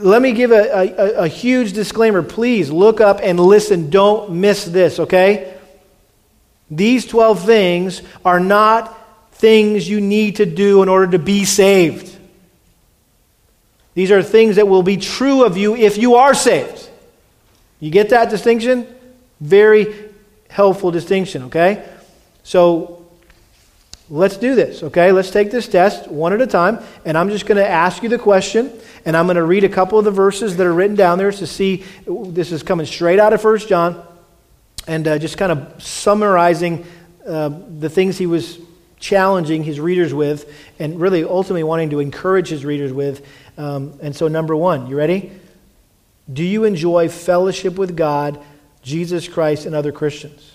let 0.00 0.22
me 0.22 0.32
give 0.32 0.50
a, 0.50 0.54
a, 0.56 1.12
a 1.24 1.28
huge 1.28 1.74
disclaimer. 1.74 2.22
Please 2.22 2.70
look 2.70 3.00
up 3.00 3.20
and 3.22 3.38
listen. 3.38 3.90
Don't 3.90 4.32
miss 4.32 4.64
this, 4.64 4.98
okay? 4.98 5.54
These 6.70 7.06
12 7.06 7.44
things 7.44 8.02
are 8.24 8.40
not 8.40 8.98
things 9.32 9.88
you 9.88 10.00
need 10.00 10.36
to 10.36 10.46
do 10.46 10.82
in 10.82 10.88
order 10.88 11.12
to 11.12 11.18
be 11.18 11.44
saved. 11.44 12.10
These 13.92 14.10
are 14.10 14.22
things 14.22 14.56
that 14.56 14.66
will 14.66 14.82
be 14.82 14.96
true 14.96 15.44
of 15.44 15.56
you 15.56 15.76
if 15.76 15.98
you 15.98 16.16
are 16.16 16.34
saved. 16.34 16.88
You 17.78 17.90
get 17.90 18.10
that 18.10 18.30
distinction? 18.30 18.86
Very 19.44 19.94
helpful 20.48 20.90
distinction, 20.90 21.42
okay? 21.44 21.86
So 22.44 23.06
let's 24.08 24.38
do 24.38 24.54
this, 24.54 24.82
okay? 24.84 25.12
Let's 25.12 25.30
take 25.30 25.50
this 25.50 25.68
test 25.68 26.10
one 26.10 26.32
at 26.32 26.40
a 26.40 26.46
time, 26.46 26.78
and 27.04 27.18
I'm 27.18 27.28
just 27.28 27.44
going 27.44 27.58
to 27.58 27.68
ask 27.68 28.02
you 28.02 28.08
the 28.08 28.18
question, 28.18 28.72
and 29.04 29.14
I'm 29.14 29.26
going 29.26 29.36
to 29.36 29.44
read 29.44 29.64
a 29.64 29.68
couple 29.68 29.98
of 29.98 30.06
the 30.06 30.10
verses 30.10 30.56
that 30.56 30.66
are 30.66 30.72
written 30.72 30.96
down 30.96 31.18
there 31.18 31.30
to 31.30 31.46
see 31.46 31.84
this 32.06 32.52
is 32.52 32.62
coming 32.62 32.86
straight 32.86 33.18
out 33.18 33.34
of 33.34 33.42
First 33.42 33.68
John 33.68 34.02
and 34.86 35.06
uh, 35.06 35.18
just 35.18 35.36
kind 35.36 35.52
of 35.52 35.82
summarizing 35.82 36.86
uh, 37.26 37.50
the 37.78 37.90
things 37.90 38.16
he 38.16 38.26
was 38.26 38.58
challenging 38.98 39.62
his 39.62 39.78
readers 39.78 40.14
with, 40.14 40.50
and 40.78 40.98
really 40.98 41.22
ultimately 41.22 41.64
wanting 41.64 41.90
to 41.90 42.00
encourage 42.00 42.48
his 42.48 42.64
readers 42.64 42.94
with. 42.94 43.26
Um, 43.58 43.98
and 44.00 44.16
so, 44.16 44.28
number 44.28 44.56
one, 44.56 44.86
you 44.86 44.96
ready? 44.96 45.32
Do 46.32 46.42
you 46.42 46.64
enjoy 46.64 47.10
fellowship 47.10 47.76
with 47.76 47.94
God, 47.94 48.42
Jesus 48.84 49.26
Christ, 49.26 49.66
and 49.66 49.74
other 49.74 49.90
Christians? 49.90 50.52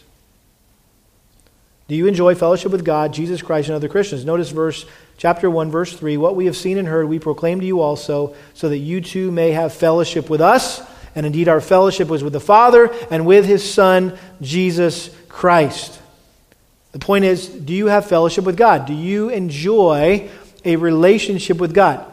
Do 1.89 1.95
you 1.95 2.05
enjoy 2.05 2.35
fellowship 2.35 2.71
with 2.71 2.85
God, 2.85 3.11
Jesus 3.11 3.41
Christ, 3.41 3.67
and 3.67 3.75
other 3.75 3.89
Christians? 3.89 4.23
Notice 4.23 4.51
verse 4.51 4.85
chapter 5.17 5.49
1 5.49 5.71
verse 5.71 5.91
3, 5.91 6.15
what 6.17 6.35
we 6.35 6.45
have 6.45 6.55
seen 6.55 6.77
and 6.77 6.87
heard 6.87 7.09
we 7.09 7.19
proclaim 7.19 7.59
to 7.59 7.65
you 7.65 7.81
also, 7.81 8.35
so 8.53 8.69
that 8.69 8.77
you 8.77 9.01
too 9.01 9.31
may 9.31 9.51
have 9.51 9.73
fellowship 9.73 10.29
with 10.29 10.39
us. 10.39 10.81
And 11.15 11.25
indeed, 11.25 11.49
our 11.49 11.59
fellowship 11.59 12.07
was 12.07 12.23
with 12.23 12.33
the 12.33 12.39
Father 12.39 12.93
and 13.09 13.25
with 13.25 13.45
his 13.45 13.69
Son, 13.69 14.17
Jesus 14.39 15.09
Christ. 15.27 15.99
The 16.91 16.99
point 16.99 17.25
is 17.25 17.47
do 17.47 17.73
you 17.73 17.87
have 17.87 18.05
fellowship 18.05 18.45
with 18.45 18.55
God? 18.55 18.85
Do 18.85 18.93
you 18.93 19.29
enjoy 19.29 20.29
a 20.63 20.75
relationship 20.75 21.57
with 21.57 21.73
God? 21.73 22.05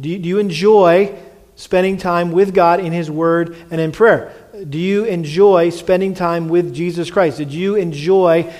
Do 0.00 0.08
you, 0.08 0.18
do 0.18 0.28
you 0.28 0.38
enjoy 0.38 1.16
spending 1.56 1.96
time 1.96 2.32
with 2.32 2.54
God 2.54 2.80
in 2.80 2.92
His 2.92 3.10
Word 3.10 3.56
and 3.70 3.80
in 3.80 3.92
prayer? 3.92 4.32
Do 4.68 4.78
you 4.78 5.04
enjoy 5.04 5.70
spending 5.70 6.14
time 6.14 6.48
with 6.48 6.74
Jesus 6.74 7.10
Christ? 7.10 7.38
Did 7.38 7.52
you 7.52 7.74
enjoy 7.76 8.52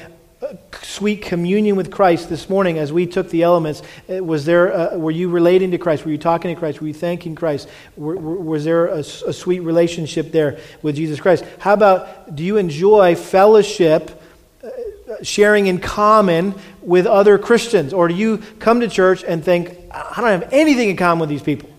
sweet 0.82 1.22
communion 1.22 1.76
with 1.76 1.90
Christ 1.90 2.28
this 2.28 2.50
morning 2.50 2.78
as 2.78 2.92
we 2.92 3.07
took 3.07 3.30
the 3.30 3.42
elements. 3.42 3.82
Uh, 4.11 4.22
was 4.24 4.44
there, 4.44 4.72
uh, 4.72 4.96
were 4.96 5.11
you 5.11 5.28
relating 5.28 5.70
to 5.70 5.78
Christ? 5.78 6.05
Were 6.05 6.11
you 6.11 6.18
talking 6.18 6.53
to 6.53 6.59
Christ? 6.59 6.80
Were 6.80 6.88
you 6.88 6.94
thanking 6.94 7.34
Christ? 7.34 7.68
Were, 7.96 8.16
were, 8.16 8.36
was 8.36 8.64
there 8.64 8.86
a, 8.86 8.98
a, 8.98 9.32
sweet 9.32 9.61
relationship 9.61 10.32
there 10.32 10.59
with 10.82 10.96
Jesus 10.96 11.20
Christ? 11.20 11.44
How 11.59 11.74
about, 11.74 12.34
do 12.34 12.42
you 12.42 12.57
enjoy 12.57 13.14
fellowship, 13.14 14.20
uh, 14.64 14.68
sharing 15.22 15.68
in 15.68 15.78
common 15.78 16.55
with 16.82 17.07
other 17.07 17.38
Christians? 17.38 17.92
Or 17.92 18.09
do 18.09 18.14
you 18.14 18.38
come 18.59 18.80
to 18.80 18.88
church 18.88 19.24
and 19.24 19.44
think, 19.44 19.76
I 19.90 20.20
don't 20.20 20.40
have 20.40 20.53
anything 20.53 20.90
in 20.90 20.96
common 20.96 21.20
with 21.20 21.28
these 21.28 21.42
people? 21.42 21.72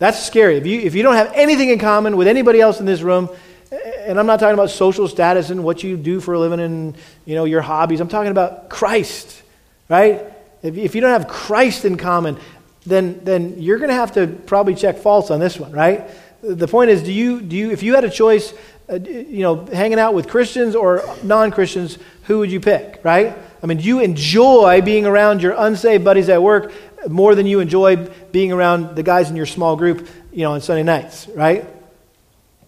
That's 0.00 0.24
scary. 0.24 0.56
If 0.56 0.66
you, 0.66 0.80
if 0.80 0.94
you 0.94 1.02
don't 1.02 1.14
have 1.14 1.30
anything 1.34 1.68
in 1.68 1.78
common 1.78 2.16
with 2.16 2.26
anybody 2.26 2.58
else 2.58 2.80
in 2.80 2.86
this 2.86 3.02
room, 3.02 3.28
and 3.70 4.18
I'm 4.18 4.26
not 4.26 4.40
talking 4.40 4.54
about 4.54 4.70
social 4.70 5.06
status 5.06 5.50
and 5.50 5.62
what 5.62 5.84
you 5.84 5.98
do 5.98 6.20
for 6.20 6.32
a 6.32 6.40
living 6.40 6.58
and 6.58 6.96
you 7.26 7.34
know 7.34 7.44
your 7.44 7.60
hobbies. 7.60 8.00
I'm 8.00 8.08
talking 8.08 8.30
about 8.30 8.70
Christ, 8.70 9.42
right? 9.90 10.22
If, 10.62 10.78
if 10.78 10.94
you 10.94 11.02
don't 11.02 11.10
have 11.10 11.28
Christ 11.28 11.84
in 11.84 11.98
common, 11.98 12.38
then 12.86 13.20
then 13.24 13.60
you're 13.60 13.76
going 13.76 13.90
to 13.90 13.94
have 13.94 14.12
to 14.12 14.26
probably 14.26 14.74
check 14.74 14.96
false 14.96 15.30
on 15.30 15.38
this 15.38 15.60
one, 15.60 15.70
right? 15.70 16.08
The 16.42 16.66
point 16.66 16.88
is, 16.88 17.02
do 17.02 17.12
you 17.12 17.42
do 17.42 17.54
you 17.54 17.70
if 17.70 17.82
you 17.82 17.94
had 17.94 18.04
a 18.04 18.10
choice, 18.10 18.54
uh, 18.88 18.94
you 18.94 19.42
know, 19.42 19.66
hanging 19.66 19.98
out 19.98 20.14
with 20.14 20.28
Christians 20.28 20.74
or 20.74 21.04
non-Christians, 21.22 21.98
who 22.22 22.38
would 22.38 22.50
you 22.50 22.58
pick, 22.58 23.00
right? 23.04 23.36
I 23.62 23.66
mean, 23.66 23.76
do 23.76 23.84
you 23.84 24.00
enjoy 24.00 24.80
being 24.80 25.04
around 25.04 25.42
your 25.42 25.54
unsaved 25.58 26.04
buddies 26.04 26.30
at 26.30 26.42
work 26.42 26.72
more 27.08 27.34
than 27.34 27.46
you 27.46 27.60
enjoy 27.60 27.96
being 28.32 28.52
around 28.52 28.96
the 28.96 29.02
guys 29.02 29.30
in 29.30 29.36
your 29.36 29.46
small 29.46 29.76
group, 29.76 30.08
you 30.32 30.42
know, 30.42 30.52
on 30.52 30.60
Sunday 30.60 30.82
nights, 30.82 31.28
right? 31.28 31.66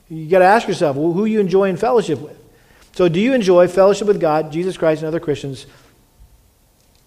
You 0.08 0.28
got 0.28 0.40
to 0.40 0.44
ask 0.44 0.68
yourself, 0.68 0.96
well, 0.96 1.12
who 1.12 1.24
you 1.24 1.40
enjoy 1.40 1.68
in 1.68 1.76
fellowship 1.76 2.18
with? 2.20 2.38
So, 2.94 3.08
do 3.08 3.20
you 3.20 3.32
enjoy 3.32 3.68
fellowship 3.68 4.06
with 4.06 4.20
God, 4.20 4.52
Jesus 4.52 4.76
Christ, 4.76 5.02
and 5.02 5.08
other 5.08 5.20
Christians? 5.20 5.66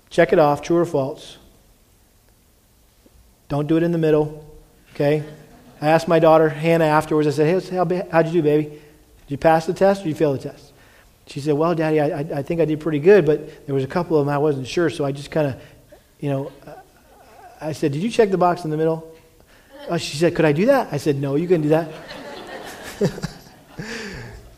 Check 0.09 0.33
it 0.33 0.39
off, 0.39 0.61
true 0.61 0.77
or 0.77 0.85
false. 0.85 1.37
Don't 3.47 3.67
do 3.67 3.77
it 3.77 3.83
in 3.83 3.91
the 3.91 3.97
middle, 3.97 4.49
okay? 4.93 5.23
I 5.81 5.89
asked 5.89 6.07
my 6.07 6.19
daughter, 6.19 6.49
Hannah, 6.49 6.85
afterwards, 6.85 7.27
I 7.27 7.31
said, 7.31 7.63
hey, 7.63 7.75
how, 7.75 7.85
how'd 8.11 8.27
you 8.27 8.33
do, 8.33 8.41
baby? 8.41 8.63
Did 8.63 8.81
you 9.27 9.37
pass 9.37 9.65
the 9.65 9.73
test 9.73 10.01
or 10.01 10.03
did 10.05 10.09
you 10.09 10.15
fail 10.15 10.33
the 10.33 10.39
test? 10.39 10.73
She 11.27 11.39
said, 11.39 11.53
well, 11.55 11.75
Daddy, 11.75 11.99
I, 11.99 12.19
I 12.19 12.43
think 12.43 12.61
I 12.61 12.65
did 12.65 12.79
pretty 12.79 12.99
good, 12.99 13.25
but 13.25 13.65
there 13.65 13.75
was 13.75 13.83
a 13.83 13.87
couple 13.87 14.17
of 14.17 14.25
them 14.25 14.33
I 14.33 14.37
wasn't 14.37 14.67
sure, 14.67 14.89
so 14.89 15.05
I 15.05 15.11
just 15.11 15.31
kind 15.31 15.47
of, 15.47 15.61
you 16.19 16.29
know, 16.29 16.51
uh, 16.65 16.73
I 17.65 17.71
said, 17.71 17.91
did 17.91 18.03
you 18.03 18.09
check 18.09 18.29
the 18.29 18.37
box 18.37 18.63
in 18.63 18.69
the 18.69 18.77
middle? 18.77 19.11
Uh, 19.89 19.97
she 19.97 20.17
said, 20.17 20.35
could 20.35 20.45
I 20.45 20.51
do 20.51 20.67
that? 20.67 20.89
I 20.91 20.97
said, 20.97 21.17
no, 21.17 21.35
you 21.35 21.47
can 21.47 21.61
do 21.61 21.69
that. 21.69 21.91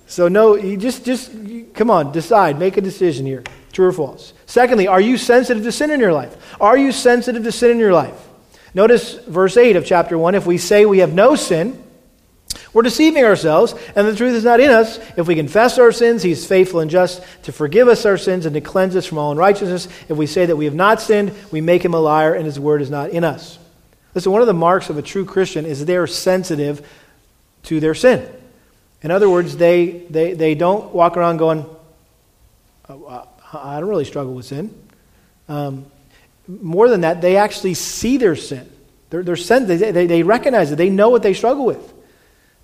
so 0.08 0.28
no, 0.28 0.55
you 0.55 0.78
just 0.78 1.05
just 1.05 1.32
come 1.74 1.89
on, 1.89 2.12
decide, 2.12 2.60
make 2.60 2.78
a 2.78 2.82
decision 2.82 3.26
here. 3.26 3.43
True 3.72 3.88
or 3.88 3.93
false? 3.93 4.34
Secondly, 4.45 4.88
are 4.88 5.01
you 5.01 5.18
sensitive 5.18 5.64
to 5.64 5.72
sin 5.72 5.91
in 5.91 5.99
your 5.99 6.14
life? 6.14 6.36
Are 6.60 6.78
you 6.78 6.91
sensitive 6.91 7.43
to 7.43 7.51
sin 7.51 7.72
in 7.72 7.80
your 7.80 7.93
life? 7.93 8.28
Notice 8.74 9.14
verse 9.26 9.58
8 9.58 9.76
of 9.76 9.86
chapter 9.86 10.18
1 10.18 10.36
if 10.36 10.45
we 10.45 10.58
say 10.58 10.86
we 10.86 10.99
have 10.99 11.14
no 11.14 11.36
sin, 11.36 11.82
we're 12.78 12.84
deceiving 12.84 13.25
ourselves, 13.25 13.73
and 13.95 14.07
the 14.07 14.15
truth 14.15 14.36
is 14.36 14.43
not 14.43 14.59
in 14.59 14.69
us. 14.69 14.99
If 15.17 15.28
we 15.28 15.34
confess 15.34 15.80
our 15.80 15.91
sins, 15.91 16.21
He's 16.21 16.45
faithful 16.45 16.80
and 16.80 16.91
just 16.91 17.23
to 17.45 17.51
forgive 17.51 17.88
us 17.88 18.05
our 18.05 18.19
sins 18.19 18.45
and 18.45 18.53
to 18.53 18.61
cleanse 18.61 18.95
us 18.95 19.03
from 19.03 19.17
all 19.17 19.32
unrighteousness. 19.32 19.88
If 20.07 20.15
we 20.15 20.28
say 20.28 20.45
that 20.45 20.55
we 20.57 20.65
have 20.65 20.75
not 20.75 21.01
sinned, 21.01 21.34
we 21.51 21.59
make 21.59 21.84
Him 21.84 21.95
a 21.95 21.99
liar, 21.99 22.36
and 22.36 22.45
His 22.45 22.59
word 22.59 22.84
is 22.84 22.91
not 22.91 23.09
in 23.09 23.23
us. 23.23 23.57
Listen, 24.13 24.32
one 24.32 24.41
of 24.41 24.47
the 24.47 24.53
marks 24.53 24.91
of 24.91 24.97
a 24.99 25.01
true 25.01 25.25
Christian 25.25 25.65
is 25.65 25.86
they're 25.86 26.05
sensitive 26.05 26.88
to 27.63 27.80
their 27.80 27.95
sin. 27.95 28.32
In 29.01 29.09
other 29.09 29.28
words, 29.28 29.57
they, 29.57 30.03
they, 30.11 30.34
they 30.34 30.53
don't 30.53 30.93
walk 30.93 31.17
around 31.17 31.38
going, 31.38 31.65
oh, 32.89 33.28
I 33.53 33.80
don't 33.80 33.89
really 33.89 34.05
struggle 34.05 34.36
with 34.36 34.45
sin. 34.45 34.71
Um, 35.49 35.88
more 36.47 36.89
than 36.89 37.01
that, 37.01 37.21
they 37.21 37.38
actually 37.38 37.73
see 37.73 38.17
their 38.17 38.36
sin. 38.36 38.71
They're 39.09 39.36
sin 39.36 39.65
they, 39.65 39.78
they, 39.78 40.05
they, 40.05 40.21
recognize 40.21 40.71
it. 40.71 40.75
They 40.75 40.91
know 40.91 41.09
what 41.09 41.23
they 41.23 41.34
struggle 41.34 41.65
with. 41.65 41.96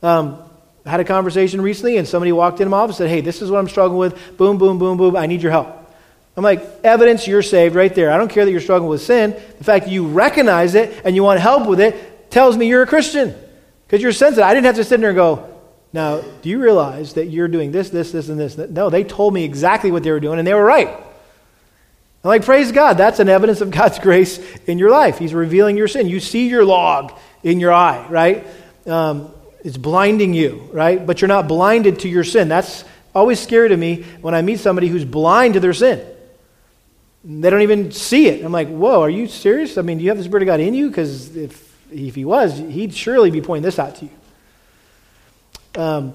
Um, 0.04 0.44
I 0.86 0.90
had 0.90 1.00
a 1.00 1.06
conversation 1.06 1.62
recently, 1.62 1.98
and 1.98 2.08
somebody 2.08 2.34
walked 2.34 2.60
in 2.60 2.70
my 2.70 2.78
office 2.78 3.00
and 3.00 3.08
said, 3.08 3.16
Hey, 3.16 3.22
this 3.22 3.42
is 3.42 3.50
what 3.50 3.60
I'm 3.60 3.70
struggling 3.70 4.00
with. 4.00 4.38
Boom, 4.38 4.58
boom, 4.58 4.78
boom, 4.78 4.98
boom. 4.98 5.16
I 5.16 5.26
need 5.26 5.42
your 5.42 5.52
help. 5.52 5.80
I'm 6.36 6.44
like, 6.44 6.62
evidence 6.84 7.28
you're 7.28 7.44
saved 7.44 7.76
right 7.76 7.94
there. 7.94 8.12
I 8.12 8.18
don't 8.18 8.30
care 8.30 8.44
that 8.44 8.52
you're 8.52 8.60
struggling 8.60 8.90
with 8.90 9.02
sin. 9.02 9.32
The 9.58 9.64
fact 9.64 9.86
that 9.86 9.92
you 9.92 10.08
recognize 10.08 10.76
it 10.76 11.02
and 11.06 11.16
you 11.16 11.24
want 11.24 11.40
help 11.40 11.68
with 11.68 11.80
it 11.80 12.32
tells 12.32 12.58
me 12.58 12.68
you're 12.68 12.82
a 12.82 12.88
Christian. 12.88 13.36
Because 13.86 14.02
you're 14.02 14.12
sensitive. 14.12 14.44
I 14.44 14.54
didn't 14.54 14.66
have 14.66 14.76
to 14.76 14.84
sit 14.84 15.00
there 15.00 15.10
and 15.10 15.16
go, 15.16 15.62
Now, 15.94 16.20
do 16.20 16.50
you 16.50 16.62
realize 16.62 17.14
that 17.14 17.28
you're 17.28 17.48
doing 17.48 17.72
this, 17.72 17.90
this, 17.90 18.12
this, 18.12 18.28
and 18.28 18.40
this? 18.40 18.58
No, 18.58 18.90
they 18.90 19.04
told 19.04 19.34
me 19.34 19.46
exactly 19.46 19.92
what 19.92 20.04
they 20.04 20.12
were 20.12 20.20
doing, 20.20 20.38
and 20.38 20.48
they 20.48 20.54
were 20.54 20.66
right. 20.66 20.90
I'm 20.90 22.30
like, 22.30 22.46
praise 22.46 22.72
God. 22.72 22.98
That's 22.98 23.20
an 23.20 23.28
evidence 23.28 23.60
of 23.60 23.70
God's 23.70 24.00
grace 24.08 24.40
in 24.66 24.80
your 24.80 24.90
life. 24.90 25.18
He's 25.18 25.34
revealing 25.34 25.78
your 25.78 25.88
sin. 25.88 26.08
You 26.08 26.20
see 26.20 26.50
your 26.50 26.66
log 26.66 27.14
in 27.44 27.60
your 27.60 27.74
eye, 27.74 28.06
right? 28.10 28.48
Um, 28.86 29.32
it's 29.64 29.78
blinding 29.78 30.34
you, 30.34 30.70
right? 30.74 31.06
But 31.06 31.22
you're 31.22 31.30
not 31.30 31.48
blinded 31.48 32.00
to 32.00 32.10
your 32.10 32.24
sin. 32.24 32.50
That's 32.50 32.84
always 33.16 33.40
scary 33.40 33.70
to 33.70 33.78
me 33.78 34.04
when 34.22 34.36
I 34.36 34.42
meet 34.42 34.60
somebody 34.60 34.88
who's 34.88 35.06
blind 35.06 35.54
to 35.54 35.60
their 35.60 35.74
sin. 35.74 36.06
They 37.24 37.50
don't 37.50 37.62
even 37.62 37.92
see 37.92 38.28
it. 38.28 38.44
I'm 38.44 38.52
like, 38.52 38.68
whoa, 38.68 39.02
are 39.02 39.10
you 39.10 39.28
serious? 39.28 39.78
I 39.78 39.82
mean, 39.82 39.98
do 39.98 40.04
you 40.04 40.10
have 40.10 40.18
the 40.18 40.26
Spirit 40.26 40.44
of 40.44 40.48
God 40.48 40.60
in 40.60 40.74
you? 40.74 40.90
Because 40.90 41.34
if, 41.38 41.74
if 41.90 42.16
he 42.16 42.26
was, 42.26 42.58
he'd 42.58 42.94
surely 42.94 43.32
be 43.32 43.40
pointing 43.40 43.64
this 43.64 43.80
out 43.80 43.96
to 43.96 44.06
you. 44.06 44.12
Um, 45.82 46.14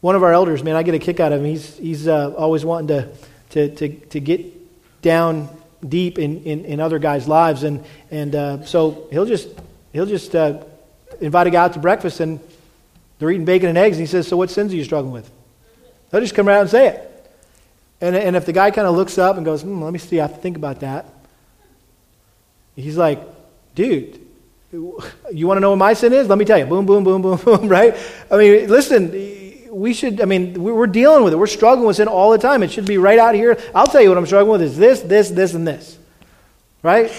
one 0.00 0.16
of 0.16 0.24
our 0.24 0.32
elders, 0.32 0.64
man, 0.64 0.74
I 0.74 0.82
get 0.82 0.94
a 0.94 0.98
kick 0.98 1.20
out 1.20 1.32
of 1.32 1.40
him. 1.40 1.46
He's, 1.46 1.76
he's 1.76 2.08
uh, 2.08 2.34
always 2.36 2.64
wanting 2.64 2.88
to, 2.88 3.08
to, 3.50 3.74
to, 3.76 3.88
to 3.88 4.20
get 4.20 5.02
down 5.02 5.48
deep 5.86 6.18
in, 6.18 6.42
in, 6.42 6.64
in 6.64 6.80
other 6.80 6.98
guys' 6.98 7.28
lives. 7.28 7.62
And, 7.62 7.84
and 8.10 8.34
uh, 8.34 8.64
so 8.64 9.06
he'll 9.12 9.26
just, 9.26 9.48
he'll 9.92 10.06
just 10.06 10.34
uh, 10.34 10.62
invite 11.20 11.46
a 11.46 11.50
guy 11.50 11.64
out 11.64 11.72
to 11.74 11.78
breakfast 11.78 12.20
and 12.20 12.40
they're 13.18 13.30
eating 13.30 13.44
bacon 13.44 13.68
and 13.68 13.78
eggs. 13.78 13.96
And 13.96 14.06
he 14.06 14.10
says, 14.10 14.28
So 14.28 14.36
what 14.36 14.50
sins 14.50 14.72
are 14.72 14.76
you 14.76 14.84
struggling 14.84 15.12
with? 15.12 15.30
They'll 16.10 16.20
just 16.20 16.34
come 16.34 16.48
around 16.48 16.62
and 16.62 16.70
say 16.70 16.88
it. 16.88 17.08
And, 18.00 18.14
and 18.14 18.36
if 18.36 18.46
the 18.46 18.52
guy 18.52 18.70
kind 18.70 18.86
of 18.86 18.94
looks 18.94 19.18
up 19.18 19.36
and 19.36 19.44
goes, 19.44 19.62
hmm, 19.62 19.82
let 19.82 19.92
me 19.92 19.98
see, 19.98 20.20
I 20.20 20.26
have 20.26 20.36
to 20.36 20.40
think 20.40 20.56
about 20.56 20.80
that. 20.80 21.06
He's 22.76 22.96
like, 22.96 23.20
dude, 23.74 24.20
you 24.72 25.46
want 25.46 25.56
to 25.56 25.60
know 25.60 25.70
what 25.70 25.76
my 25.78 25.94
sin 25.94 26.12
is? 26.12 26.28
Let 26.28 26.38
me 26.38 26.44
tell 26.44 26.58
you. 26.58 26.66
Boom, 26.66 26.86
boom, 26.86 27.02
boom, 27.02 27.22
boom, 27.22 27.36
boom, 27.44 27.68
right? 27.68 27.96
I 28.30 28.36
mean, 28.36 28.68
listen, 28.68 29.10
we 29.70 29.92
should, 29.92 30.20
I 30.20 30.26
mean, 30.26 30.62
we're 30.62 30.86
dealing 30.86 31.24
with 31.24 31.32
it. 31.32 31.36
We're 31.36 31.48
struggling 31.48 31.86
with 31.86 31.96
sin 31.96 32.06
all 32.06 32.30
the 32.30 32.38
time. 32.38 32.62
It 32.62 32.70
should 32.70 32.86
be 32.86 32.98
right 32.98 33.18
out 33.18 33.34
here. 33.34 33.58
I'll 33.74 33.86
tell 33.86 34.00
you 34.00 34.08
what 34.10 34.18
I'm 34.18 34.26
struggling 34.26 34.52
with 34.52 34.62
is 34.62 34.76
this, 34.76 35.00
this, 35.00 35.30
this, 35.30 35.54
and 35.54 35.66
this. 35.66 35.98
Right? 36.82 37.10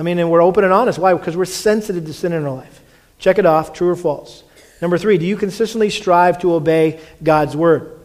I 0.00 0.02
mean, 0.02 0.18
and 0.18 0.30
we're 0.30 0.42
open 0.42 0.64
and 0.64 0.72
honest. 0.72 0.98
Why? 0.98 1.12
Because 1.12 1.36
we're 1.36 1.44
sensitive 1.44 2.06
to 2.06 2.14
sin 2.14 2.32
in 2.32 2.44
our 2.44 2.54
life. 2.54 2.82
Check 3.18 3.38
it 3.38 3.44
off, 3.44 3.74
true 3.74 3.90
or 3.90 3.96
false. 3.96 4.42
Number 4.80 4.96
three, 4.96 5.18
do 5.18 5.26
you 5.26 5.36
consistently 5.36 5.90
strive 5.90 6.38
to 6.38 6.54
obey 6.54 7.00
God's 7.22 7.54
word? 7.54 8.00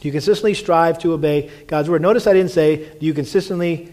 Do 0.00 0.08
you 0.08 0.12
consistently 0.12 0.54
strive 0.54 0.98
to 1.00 1.12
obey 1.12 1.50
God's 1.66 1.90
word? 1.90 2.00
Notice 2.00 2.26
I 2.26 2.32
didn't 2.32 2.52
say, 2.52 2.96
do 2.98 3.04
you 3.04 3.12
consistently 3.12 3.92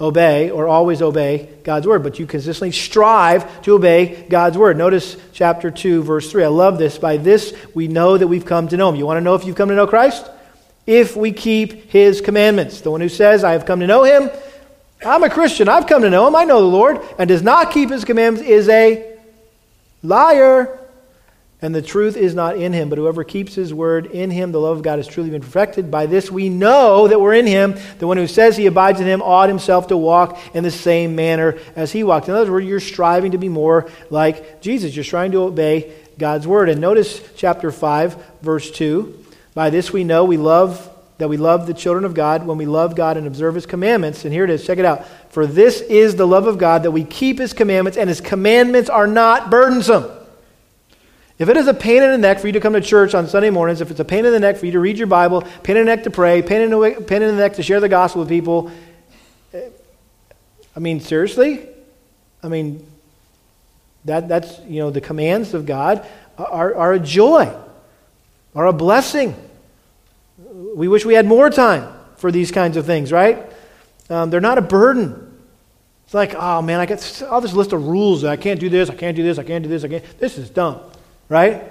obey 0.00 0.50
or 0.50 0.66
always 0.66 1.02
obey 1.02 1.48
God's 1.62 1.86
word, 1.86 2.02
but 2.02 2.18
you 2.18 2.26
consistently 2.26 2.72
strive 2.72 3.62
to 3.62 3.74
obey 3.74 4.26
God's 4.28 4.58
word. 4.58 4.76
Notice 4.76 5.16
chapter 5.32 5.70
2, 5.70 6.02
verse 6.02 6.30
3. 6.30 6.44
I 6.44 6.48
love 6.48 6.78
this. 6.78 6.98
By 6.98 7.16
this 7.16 7.54
we 7.74 7.88
know 7.88 8.18
that 8.18 8.26
we've 8.26 8.44
come 8.44 8.68
to 8.68 8.76
know 8.76 8.88
him. 8.88 8.96
You 8.96 9.06
want 9.06 9.18
to 9.18 9.22
know 9.22 9.36
if 9.36 9.44
you've 9.44 9.56
come 9.56 9.68
to 9.68 9.74
know 9.74 9.86
Christ? 9.86 10.28
If 10.84 11.16
we 11.16 11.32
keep 11.32 11.90
his 11.90 12.20
commandments. 12.20 12.80
The 12.80 12.90
one 12.90 13.00
who 13.00 13.08
says, 13.08 13.42
I 13.42 13.52
have 13.52 13.66
come 13.66 13.80
to 13.80 13.86
know 13.86 14.04
him, 14.04 14.30
I'm 15.06 15.22
a 15.22 15.30
Christian, 15.30 15.68
I've 15.68 15.86
come 15.86 16.02
to 16.02 16.10
know 16.10 16.26
him, 16.26 16.34
I 16.34 16.44
know 16.44 16.60
the 16.60 16.66
Lord, 16.66 17.00
and 17.18 17.28
does 17.28 17.42
not 17.42 17.70
keep 17.70 17.90
his 17.90 18.04
commandments 18.04 18.48
is 18.48 18.68
a 18.68 19.16
liar 20.02 20.78
and 21.62 21.74
the 21.74 21.80
truth 21.80 22.16
is 22.16 22.34
not 22.34 22.58
in 22.58 22.72
him. 22.72 22.90
But 22.90 22.98
whoever 22.98 23.24
keeps 23.24 23.54
his 23.54 23.72
word 23.72 24.06
in 24.06 24.30
him, 24.30 24.52
the 24.52 24.60
love 24.60 24.76
of 24.76 24.82
God 24.82 24.98
has 24.98 25.08
truly 25.08 25.30
been 25.30 25.40
perfected. 25.40 25.90
By 25.90 26.06
this 26.06 26.30
we 26.30 26.48
know 26.48 27.08
that 27.08 27.20
we're 27.20 27.34
in 27.34 27.46
him. 27.46 27.76
The 27.98 28.06
one 28.06 28.18
who 28.18 28.26
says 28.26 28.56
he 28.56 28.66
abides 28.66 29.00
in 29.00 29.06
him 29.06 29.22
ought 29.22 29.48
himself 29.48 29.88
to 29.88 29.96
walk 29.96 30.38
in 30.54 30.64
the 30.64 30.70
same 30.70 31.16
manner 31.16 31.58
as 31.74 31.92
he 31.92 32.04
walked. 32.04 32.28
In 32.28 32.34
other 32.34 32.52
words, 32.52 32.66
you're 32.66 32.80
striving 32.80 33.32
to 33.32 33.38
be 33.38 33.48
more 33.48 33.90
like 34.10 34.60
Jesus. 34.60 34.94
You're 34.94 35.04
trying 35.04 35.32
to 35.32 35.42
obey 35.42 35.92
God's 36.18 36.46
word. 36.46 36.68
And 36.68 36.80
notice 36.80 37.22
chapter 37.36 37.72
5, 37.72 38.42
verse 38.42 38.70
2. 38.70 39.24
By 39.54 39.70
this 39.70 39.92
we 39.92 40.04
know 40.04 40.24
we 40.24 40.36
love 40.36 40.92
that 41.18 41.28
we 41.28 41.36
love 41.36 41.66
the 41.66 41.74
children 41.74 42.04
of 42.04 42.14
God 42.14 42.46
when 42.46 42.58
we 42.58 42.66
love 42.66 42.94
God 42.94 43.16
and 43.16 43.26
observe 43.26 43.54
his 43.54 43.64
commandments. 43.64 44.24
And 44.24 44.34
here 44.34 44.44
it 44.44 44.50
is, 44.50 44.66
check 44.66 44.78
it 44.78 44.84
out. 44.84 45.06
For 45.30 45.46
this 45.46 45.80
is 45.80 46.16
the 46.16 46.26
love 46.26 46.46
of 46.46 46.58
God 46.58 46.82
that 46.82 46.90
we 46.90 47.04
keep 47.04 47.38
his 47.38 47.52
commandments, 47.52 47.96
and 47.96 48.08
his 48.08 48.20
commandments 48.20 48.90
are 48.90 49.06
not 49.06 49.50
burdensome. 49.50 50.10
If 51.38 51.48
it 51.48 51.56
is 51.56 51.66
a 51.66 51.74
pain 51.74 52.02
in 52.02 52.10
the 52.10 52.18
neck 52.18 52.38
for 52.38 52.46
you 52.46 52.54
to 52.54 52.60
come 52.60 52.72
to 52.72 52.80
church 52.80 53.14
on 53.14 53.28
Sunday 53.28 53.50
mornings, 53.50 53.80
if 53.80 53.90
it's 53.90 54.00
a 54.00 54.04
pain 54.04 54.24
in 54.24 54.32
the 54.32 54.40
neck 54.40 54.56
for 54.56 54.66
you 54.66 54.72
to 54.72 54.80
read 54.80 54.96
your 54.96 55.06
Bible, 55.06 55.42
pain 55.62 55.76
in 55.76 55.84
the 55.84 55.94
neck 55.94 56.04
to 56.04 56.10
pray, 56.10 56.40
pain 56.40 56.62
in 56.62 56.70
the, 56.70 57.04
pain 57.06 57.22
in 57.22 57.34
the 57.34 57.40
neck 57.40 57.54
to 57.54 57.62
share 57.62 57.80
the 57.80 57.88
gospel 57.88 58.20
with 58.20 58.28
people, 58.28 58.70
eh, 59.52 59.68
I 60.74 60.80
mean, 60.80 61.00
seriously? 61.00 61.66
I 62.42 62.48
mean, 62.48 62.86
that, 64.06 64.28
that's, 64.28 64.58
you 64.60 64.80
know, 64.80 64.90
the 64.90 65.00
commands 65.00 65.52
of 65.52 65.66
God 65.66 66.06
are, 66.38 66.74
are 66.74 66.92
a 66.94 67.00
joy, 67.00 67.54
are 68.54 68.66
a 68.66 68.72
blessing. 68.72 69.34
We 70.76 70.88
wish 70.88 71.06
we 71.06 71.14
had 71.14 71.24
more 71.24 71.48
time 71.48 71.90
for 72.18 72.30
these 72.30 72.52
kinds 72.52 72.76
of 72.76 72.84
things, 72.84 73.10
right? 73.10 73.50
Um, 74.10 74.28
they're 74.28 74.42
not 74.42 74.58
a 74.58 74.62
burden. 74.62 75.40
It's 76.04 76.12
like, 76.12 76.34
oh 76.34 76.60
man, 76.60 76.80
I 76.80 76.84
got 76.84 77.22
all 77.22 77.40
this 77.40 77.54
list 77.54 77.72
of 77.72 77.86
rules. 77.86 78.24
I 78.24 78.36
can't 78.36 78.60
do 78.60 78.68
this, 78.68 78.90
I 78.90 78.94
can't 78.94 79.16
do 79.16 79.22
this, 79.22 79.38
I 79.38 79.42
can't 79.42 79.62
do 79.62 79.70
this, 79.70 79.84
I 79.84 79.88
can't. 79.88 80.18
This 80.18 80.36
is 80.36 80.50
dumb. 80.50 80.82
Right? 81.30 81.64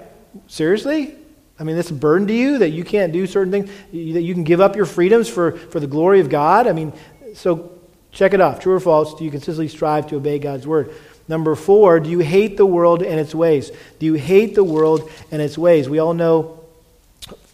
Seriously? 0.48 1.14
I 1.56 1.62
mean, 1.62 1.76
that's 1.76 1.90
a 1.90 1.94
burden 1.94 2.26
to 2.26 2.34
you 2.34 2.58
that 2.58 2.70
you 2.70 2.82
can't 2.82 3.12
do 3.12 3.28
certain 3.28 3.52
things, 3.52 3.70
that 3.92 4.22
you 4.22 4.34
can 4.34 4.42
give 4.42 4.60
up 4.60 4.74
your 4.74 4.86
freedoms 4.86 5.28
for, 5.28 5.52
for 5.52 5.78
the 5.78 5.86
glory 5.86 6.18
of 6.18 6.28
God? 6.28 6.66
I 6.66 6.72
mean, 6.72 6.92
so 7.34 7.78
check 8.10 8.34
it 8.34 8.40
off. 8.40 8.58
True 8.58 8.74
or 8.74 8.80
false? 8.80 9.14
Do 9.14 9.24
you 9.24 9.30
consistently 9.30 9.68
strive 9.68 10.08
to 10.08 10.16
obey 10.16 10.40
God's 10.40 10.66
word? 10.66 10.92
Number 11.28 11.54
four, 11.54 12.00
do 12.00 12.10
you 12.10 12.18
hate 12.18 12.56
the 12.56 12.66
world 12.66 13.04
and 13.04 13.20
its 13.20 13.36
ways? 13.36 13.70
Do 14.00 14.06
you 14.06 14.14
hate 14.14 14.56
the 14.56 14.64
world 14.64 15.08
and 15.30 15.40
its 15.40 15.56
ways? 15.56 15.88
We 15.88 16.00
all 16.00 16.12
know 16.12 16.55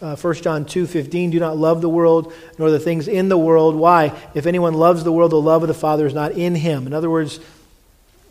uh, 0.03 0.17
1 0.17 0.35
John 0.35 0.65
2:15 0.65 1.31
do 1.31 1.39
not 1.39 1.57
love 1.57 1.81
the 1.81 1.89
world 1.89 2.33
nor 2.59 2.71
the 2.71 2.81
things 2.81 3.07
in 3.07 3.29
the 3.29 3.39
world. 3.39 3.77
Why? 3.77 4.13
If 4.35 4.47
anyone 4.47 4.75
loves 4.75 5.05
the 5.05 5.13
world, 5.13 5.31
the 5.31 5.41
love 5.41 5.63
of 5.63 5.69
the 5.69 5.75
Father 5.75 6.07
is 6.07 6.13
not 6.13 6.33
in 6.33 6.57
him. 6.57 6.87
In 6.87 6.93
other 6.93 7.09
words, 7.09 7.39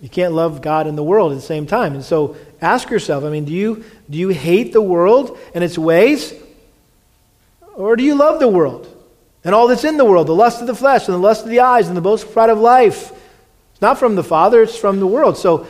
you 0.01 0.09
can't 0.09 0.33
love 0.33 0.61
God 0.61 0.87
and 0.87 0.97
the 0.97 1.03
world 1.03 1.31
at 1.31 1.35
the 1.35 1.41
same 1.41 1.67
time. 1.67 1.93
And 1.93 2.03
so 2.03 2.35
ask 2.61 2.89
yourself, 2.89 3.23
I 3.23 3.29
mean, 3.29 3.45
do 3.45 3.53
you, 3.53 3.85
do 4.09 4.17
you 4.17 4.29
hate 4.29 4.73
the 4.73 4.81
world 4.81 5.37
and 5.53 5.63
its 5.63 5.77
ways? 5.77 6.33
Or 7.75 7.95
do 7.95 8.03
you 8.03 8.15
love 8.15 8.39
the 8.39 8.47
world 8.47 8.87
and 9.43 9.55
all 9.55 9.67
that's 9.67 9.85
in 9.85 9.97
the 9.97 10.05
world, 10.05 10.27
the 10.27 10.35
lust 10.35 10.59
of 10.59 10.67
the 10.67 10.75
flesh 10.75 11.07
and 11.07 11.15
the 11.15 11.19
lust 11.19 11.43
of 11.43 11.49
the 11.49 11.61
eyes 11.61 11.87
and 11.87 11.95
the 11.95 12.01
boastful 12.01 12.33
pride 12.33 12.49
of 12.49 12.57
life? 12.57 13.11
It's 13.71 13.81
not 13.81 13.97
from 13.97 14.15
the 14.15 14.23
Father, 14.23 14.63
it's 14.63 14.77
from 14.77 14.99
the 14.99 15.07
world. 15.07 15.37
So 15.37 15.67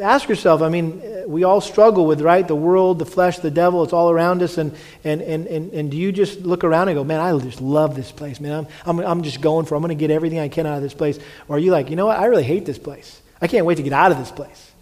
ask 0.00 0.28
yourself, 0.28 0.62
I 0.62 0.68
mean, 0.68 1.02
we 1.26 1.44
all 1.44 1.60
struggle 1.60 2.06
with, 2.06 2.20
right? 2.20 2.46
The 2.46 2.54
world, 2.54 2.98
the 2.98 3.06
flesh, 3.06 3.38
the 3.38 3.50
devil, 3.50 3.82
it's 3.82 3.92
all 3.92 4.10
around 4.10 4.42
us. 4.42 4.58
And, 4.58 4.76
and, 5.04 5.20
and, 5.20 5.46
and, 5.46 5.72
and 5.72 5.90
do 5.90 5.96
you 5.96 6.12
just 6.12 6.40
look 6.40 6.64
around 6.64 6.88
and 6.88 6.96
go, 6.96 7.04
man, 7.04 7.20
I 7.20 7.36
just 7.38 7.60
love 7.60 7.94
this 7.94 8.12
place, 8.12 8.40
man. 8.40 8.66
I'm, 8.86 8.98
I'm, 8.98 9.06
I'm 9.06 9.22
just 9.22 9.40
going 9.40 9.66
for 9.66 9.74
I'm 9.74 9.82
going 9.82 9.96
to 9.96 10.00
get 10.00 10.10
everything 10.10 10.38
I 10.38 10.48
can 10.48 10.66
out 10.66 10.76
of 10.76 10.82
this 10.82 10.94
place. 10.94 11.18
Or 11.48 11.56
are 11.56 11.58
you 11.58 11.70
like, 11.70 11.90
you 11.90 11.96
know 11.96 12.06
what? 12.06 12.18
I 12.18 12.26
really 12.26 12.44
hate 12.44 12.64
this 12.64 12.78
place. 12.78 13.20
I 13.40 13.46
can't 13.48 13.66
wait 13.66 13.76
to 13.76 13.82
get 13.82 13.92
out 13.92 14.12
of 14.12 14.18
this 14.18 14.30
place. 14.30 14.72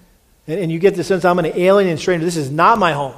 And, 0.47 0.61
and 0.61 0.73
you 0.73 0.79
get 0.79 0.95
the 0.95 1.05
sense 1.05 1.25
I'm 1.25 1.39
an 1.39 1.47
alien 1.47 1.89
and 1.89 1.99
stranger. 1.99 2.25
This 2.25 2.37
is 2.37 2.51
not 2.51 2.79
my 2.79 2.93
home. 2.93 3.17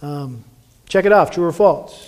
Um, 0.00 0.44
check 0.88 1.04
it 1.04 1.12
off, 1.12 1.30
true 1.30 1.44
or 1.44 1.52
false. 1.52 2.07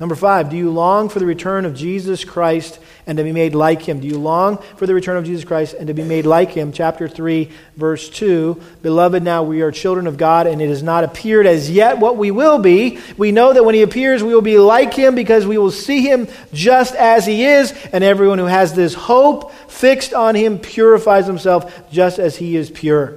Number 0.00 0.14
five, 0.14 0.48
do 0.48 0.56
you 0.56 0.70
long 0.70 1.10
for 1.10 1.18
the 1.18 1.26
return 1.26 1.66
of 1.66 1.74
Jesus 1.74 2.24
Christ 2.24 2.78
and 3.06 3.18
to 3.18 3.24
be 3.24 3.32
made 3.32 3.54
like 3.54 3.82
him? 3.82 4.00
Do 4.00 4.08
you 4.08 4.18
long 4.18 4.56
for 4.76 4.86
the 4.86 4.94
return 4.94 5.18
of 5.18 5.26
Jesus 5.26 5.44
Christ 5.44 5.74
and 5.74 5.88
to 5.88 5.94
be 5.94 6.02
made 6.02 6.24
like 6.24 6.52
him? 6.52 6.72
Chapter 6.72 7.06
3, 7.06 7.50
verse 7.76 8.08
2. 8.08 8.58
Beloved, 8.80 9.22
now 9.22 9.42
we 9.42 9.60
are 9.60 9.70
children 9.70 10.06
of 10.06 10.16
God, 10.16 10.46
and 10.46 10.62
it 10.62 10.70
has 10.70 10.82
not 10.82 11.04
appeared 11.04 11.46
as 11.46 11.70
yet 11.70 11.98
what 11.98 12.16
we 12.16 12.30
will 12.30 12.58
be. 12.58 12.98
We 13.18 13.30
know 13.30 13.52
that 13.52 13.62
when 13.62 13.74
he 13.74 13.82
appears, 13.82 14.22
we 14.22 14.32
will 14.32 14.40
be 14.40 14.58
like 14.58 14.94
him 14.94 15.14
because 15.14 15.46
we 15.46 15.58
will 15.58 15.70
see 15.70 16.00
him 16.00 16.28
just 16.50 16.94
as 16.94 17.26
he 17.26 17.44
is, 17.44 17.72
and 17.92 18.02
everyone 18.02 18.38
who 18.38 18.46
has 18.46 18.72
this 18.72 18.94
hope 18.94 19.52
fixed 19.68 20.14
on 20.14 20.34
him 20.34 20.58
purifies 20.58 21.26
himself 21.26 21.90
just 21.92 22.18
as 22.18 22.36
he 22.36 22.56
is 22.56 22.70
pure. 22.70 23.16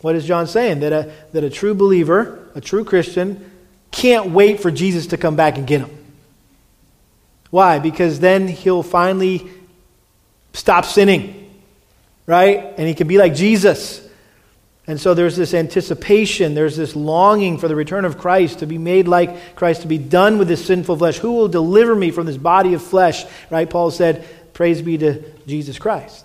What 0.00 0.16
is 0.16 0.24
John 0.24 0.46
saying? 0.46 0.80
That 0.80 0.92
a, 0.94 1.12
that 1.32 1.44
a 1.44 1.50
true 1.50 1.74
believer, 1.74 2.48
a 2.54 2.62
true 2.62 2.84
Christian, 2.84 3.50
can't 3.94 4.30
wait 4.30 4.60
for 4.60 4.70
Jesus 4.70 5.08
to 5.08 5.16
come 5.16 5.36
back 5.36 5.56
and 5.56 5.66
get 5.66 5.80
him. 5.80 5.90
Why? 7.50 7.78
Because 7.78 8.18
then 8.18 8.48
he'll 8.48 8.82
finally 8.82 9.48
stop 10.52 10.84
sinning, 10.84 11.62
right? 12.26 12.74
And 12.76 12.88
he 12.88 12.94
can 12.94 13.06
be 13.06 13.16
like 13.16 13.34
Jesus. 13.34 14.06
And 14.86 15.00
so 15.00 15.14
there's 15.14 15.36
this 15.36 15.54
anticipation, 15.54 16.54
there's 16.54 16.76
this 16.76 16.94
longing 16.94 17.56
for 17.56 17.68
the 17.68 17.76
return 17.76 18.04
of 18.04 18.18
Christ 18.18 18.58
to 18.58 18.66
be 18.66 18.76
made 18.76 19.06
like 19.06 19.54
Christ, 19.54 19.82
to 19.82 19.88
be 19.88 19.98
done 19.98 20.38
with 20.38 20.48
this 20.48 20.66
sinful 20.66 20.96
flesh. 20.96 21.18
Who 21.18 21.32
will 21.32 21.48
deliver 21.48 21.94
me 21.94 22.10
from 22.10 22.26
this 22.26 22.36
body 22.36 22.74
of 22.74 22.82
flesh? 22.82 23.24
Right? 23.48 23.70
Paul 23.70 23.90
said, 23.90 24.26
Praise 24.52 24.82
be 24.82 24.98
to 24.98 25.22
Jesus 25.46 25.78
Christ. 25.78 26.24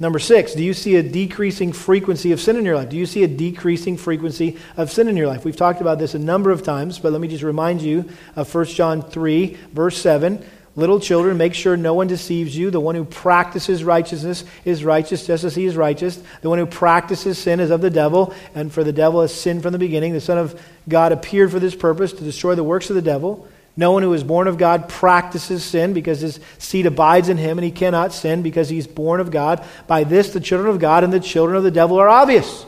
Number 0.00 0.20
six, 0.20 0.54
do 0.54 0.62
you 0.62 0.74
see 0.74 0.94
a 0.94 1.02
decreasing 1.02 1.72
frequency 1.72 2.30
of 2.30 2.40
sin 2.40 2.56
in 2.56 2.64
your 2.64 2.76
life? 2.76 2.88
Do 2.88 2.96
you 2.96 3.06
see 3.06 3.24
a 3.24 3.28
decreasing 3.28 3.96
frequency 3.96 4.56
of 4.76 4.92
sin 4.92 5.08
in 5.08 5.16
your 5.16 5.26
life? 5.26 5.44
We've 5.44 5.56
talked 5.56 5.80
about 5.80 5.98
this 5.98 6.14
a 6.14 6.20
number 6.20 6.52
of 6.52 6.62
times, 6.62 7.00
but 7.00 7.10
let 7.10 7.20
me 7.20 7.26
just 7.26 7.42
remind 7.42 7.82
you 7.82 8.08
of 8.36 8.52
1 8.54 8.64
John 8.66 9.02
3, 9.02 9.56
verse 9.72 9.98
7. 10.00 10.44
Little 10.76 11.00
children, 11.00 11.36
make 11.36 11.54
sure 11.54 11.76
no 11.76 11.94
one 11.94 12.06
deceives 12.06 12.56
you. 12.56 12.70
The 12.70 12.78
one 12.78 12.94
who 12.94 13.04
practices 13.04 13.82
righteousness 13.82 14.44
is 14.64 14.84
righteous 14.84 15.26
just 15.26 15.42
as 15.42 15.56
he 15.56 15.64
is 15.64 15.76
righteous. 15.76 16.22
The 16.42 16.48
one 16.48 16.60
who 16.60 16.66
practices 16.66 17.36
sin 17.36 17.58
is 17.58 17.70
of 17.70 17.80
the 17.80 17.90
devil, 17.90 18.32
and 18.54 18.72
for 18.72 18.84
the 18.84 18.92
devil 18.92 19.22
has 19.22 19.34
sinned 19.34 19.64
from 19.64 19.72
the 19.72 19.78
beginning. 19.80 20.12
The 20.12 20.20
Son 20.20 20.38
of 20.38 20.62
God 20.88 21.10
appeared 21.10 21.50
for 21.50 21.58
this 21.58 21.74
purpose, 21.74 22.12
to 22.12 22.22
destroy 22.22 22.54
the 22.54 22.62
works 22.62 22.90
of 22.90 22.94
the 22.94 23.02
devil. 23.02 23.48
No 23.78 23.92
one 23.92 24.02
who 24.02 24.12
is 24.12 24.24
born 24.24 24.48
of 24.48 24.58
God 24.58 24.88
practices 24.88 25.62
sin 25.62 25.92
because 25.92 26.20
his 26.20 26.40
seed 26.58 26.84
abides 26.84 27.28
in 27.28 27.36
him, 27.36 27.58
and 27.58 27.64
he 27.64 27.70
cannot 27.70 28.12
sin 28.12 28.42
because 28.42 28.68
he's 28.68 28.88
born 28.88 29.20
of 29.20 29.30
God. 29.30 29.64
By 29.86 30.02
this, 30.02 30.32
the 30.32 30.40
children 30.40 30.68
of 30.68 30.80
God 30.80 31.04
and 31.04 31.12
the 31.12 31.20
children 31.20 31.56
of 31.56 31.62
the 31.62 31.70
devil 31.70 31.96
are 32.00 32.08
obvious. 32.08 32.66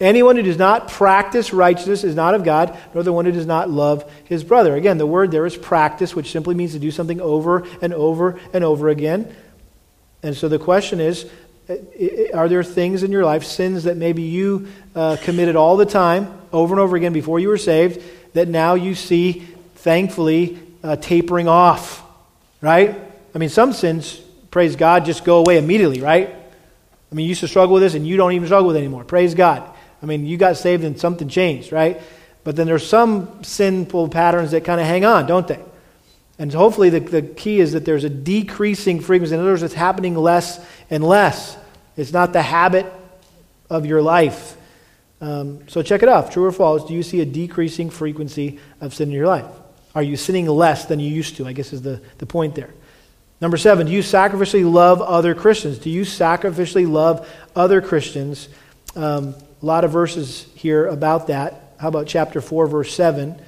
Anyone 0.00 0.36
who 0.36 0.42
does 0.42 0.56
not 0.56 0.88
practice 0.88 1.52
righteousness 1.52 2.04
is 2.04 2.14
not 2.14 2.34
of 2.34 2.42
God, 2.42 2.74
nor 2.94 3.02
the 3.02 3.12
one 3.12 3.26
who 3.26 3.32
does 3.32 3.44
not 3.44 3.68
love 3.68 4.10
his 4.24 4.42
brother. 4.42 4.76
Again, 4.76 4.96
the 4.96 5.04
word 5.04 5.30
there 5.30 5.44
is 5.44 5.58
practice, 5.58 6.16
which 6.16 6.32
simply 6.32 6.54
means 6.54 6.72
to 6.72 6.78
do 6.78 6.90
something 6.90 7.20
over 7.20 7.66
and 7.82 7.92
over 7.92 8.40
and 8.54 8.64
over 8.64 8.88
again. 8.88 9.36
And 10.22 10.34
so 10.34 10.48
the 10.48 10.58
question 10.58 11.00
is 11.00 11.30
are 12.32 12.48
there 12.48 12.64
things 12.64 13.02
in 13.02 13.12
your 13.12 13.26
life, 13.26 13.44
sins 13.44 13.84
that 13.84 13.98
maybe 13.98 14.22
you 14.22 14.68
uh, 14.94 15.18
committed 15.22 15.54
all 15.54 15.76
the 15.76 15.84
time, 15.84 16.32
over 16.50 16.72
and 16.72 16.80
over 16.80 16.96
again 16.96 17.12
before 17.12 17.38
you 17.38 17.48
were 17.48 17.58
saved, 17.58 18.02
that 18.34 18.48
now 18.48 18.74
you 18.74 18.94
see, 18.94 19.46
thankfully, 19.76 20.58
uh, 20.82 20.96
tapering 20.96 21.48
off? 21.48 22.02
Right? 22.60 23.00
I 23.34 23.38
mean, 23.38 23.48
some 23.48 23.72
sins, 23.72 24.20
praise 24.50 24.76
God, 24.76 25.04
just 25.04 25.24
go 25.24 25.38
away 25.38 25.58
immediately, 25.58 26.00
right? 26.00 26.28
I 26.30 27.14
mean, 27.14 27.24
you 27.24 27.30
used 27.30 27.40
to 27.40 27.48
struggle 27.48 27.74
with 27.74 27.82
this 27.82 27.94
and 27.94 28.06
you 28.06 28.16
don't 28.16 28.32
even 28.32 28.46
struggle 28.46 28.68
with 28.68 28.76
it 28.76 28.80
anymore. 28.80 29.04
Praise 29.04 29.34
God. 29.34 29.68
I 30.02 30.06
mean, 30.06 30.26
you 30.26 30.36
got 30.36 30.56
saved 30.56 30.84
and 30.84 30.98
something 30.98 31.28
changed, 31.28 31.72
right? 31.72 32.00
But 32.44 32.56
then 32.56 32.66
there's 32.66 32.86
some 32.86 33.42
sinful 33.42 34.08
patterns 34.08 34.50
that 34.50 34.64
kind 34.64 34.80
of 34.80 34.86
hang 34.86 35.04
on, 35.04 35.26
don't 35.26 35.48
they? 35.48 35.60
And 36.38 36.52
hopefully 36.52 36.90
the, 36.90 37.00
the 37.00 37.22
key 37.22 37.60
is 37.60 37.72
that 37.72 37.84
there's 37.84 38.04
a 38.04 38.10
decreasing 38.10 39.00
frequency. 39.00 39.34
In 39.34 39.40
other 39.40 39.50
words, 39.50 39.62
it's 39.62 39.74
happening 39.74 40.16
less 40.16 40.64
and 40.90 41.04
less. 41.04 41.56
It's 41.96 42.12
not 42.12 42.32
the 42.32 42.42
habit 42.42 42.92
of 43.70 43.86
your 43.86 44.02
life. 44.02 44.56
Um, 45.20 45.66
so 45.68 45.82
check 45.82 46.02
it 46.02 46.08
off. 46.08 46.32
True 46.32 46.44
or 46.44 46.52
false? 46.52 46.84
Do 46.86 46.94
you 46.94 47.02
see 47.02 47.20
a 47.20 47.24
decreasing 47.24 47.90
frequency 47.90 48.58
of 48.80 48.94
sin 48.94 49.08
in 49.08 49.14
your 49.14 49.26
life? 49.26 49.46
Are 49.94 50.02
you 50.02 50.16
sinning 50.16 50.46
less 50.46 50.86
than 50.86 51.00
you 51.00 51.10
used 51.10 51.36
to? 51.36 51.46
I 51.46 51.52
guess 51.52 51.72
is 51.72 51.82
the, 51.82 52.00
the 52.18 52.26
point 52.26 52.54
there. 52.54 52.70
Number 53.40 53.56
seven, 53.56 53.86
do 53.86 53.92
you 53.92 54.02
sacrificially 54.02 54.70
love 54.70 55.00
other 55.02 55.34
Christians? 55.34 55.78
Do 55.78 55.90
you 55.90 56.02
sacrificially 56.02 56.90
love 56.90 57.28
other 57.54 57.80
Christians? 57.80 58.48
Um, 58.96 59.34
a 59.62 59.66
lot 59.66 59.84
of 59.84 59.90
verses 59.90 60.46
here 60.54 60.86
about 60.86 61.28
that. 61.28 61.74
How 61.78 61.88
about 61.88 62.06
chapter 62.06 62.40
4, 62.40 62.66
verse 62.66 62.94
7? 62.94 63.40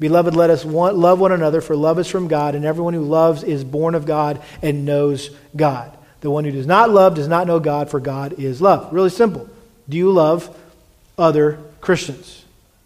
Beloved, 0.00 0.34
let 0.34 0.50
us 0.50 0.64
want, 0.64 0.96
love 0.96 1.20
one 1.20 1.32
another, 1.32 1.60
for 1.60 1.76
love 1.76 1.98
is 1.98 2.08
from 2.08 2.26
God, 2.26 2.54
and 2.54 2.64
everyone 2.64 2.94
who 2.94 3.02
loves 3.02 3.42
is 3.42 3.64
born 3.64 3.94
of 3.94 4.06
God 4.06 4.42
and 4.60 4.84
knows 4.84 5.30
God. 5.54 5.96
The 6.20 6.30
one 6.30 6.44
who 6.44 6.50
does 6.50 6.66
not 6.66 6.90
love 6.90 7.14
does 7.14 7.28
not 7.28 7.46
know 7.46 7.60
God, 7.60 7.90
for 7.90 8.00
God 8.00 8.34
is 8.40 8.60
love. 8.60 8.92
Really 8.92 9.10
simple. 9.10 9.48
Do 9.88 9.96
you 9.96 10.10
love 10.10 10.54
other 11.18 11.58
Christians? 11.80 12.44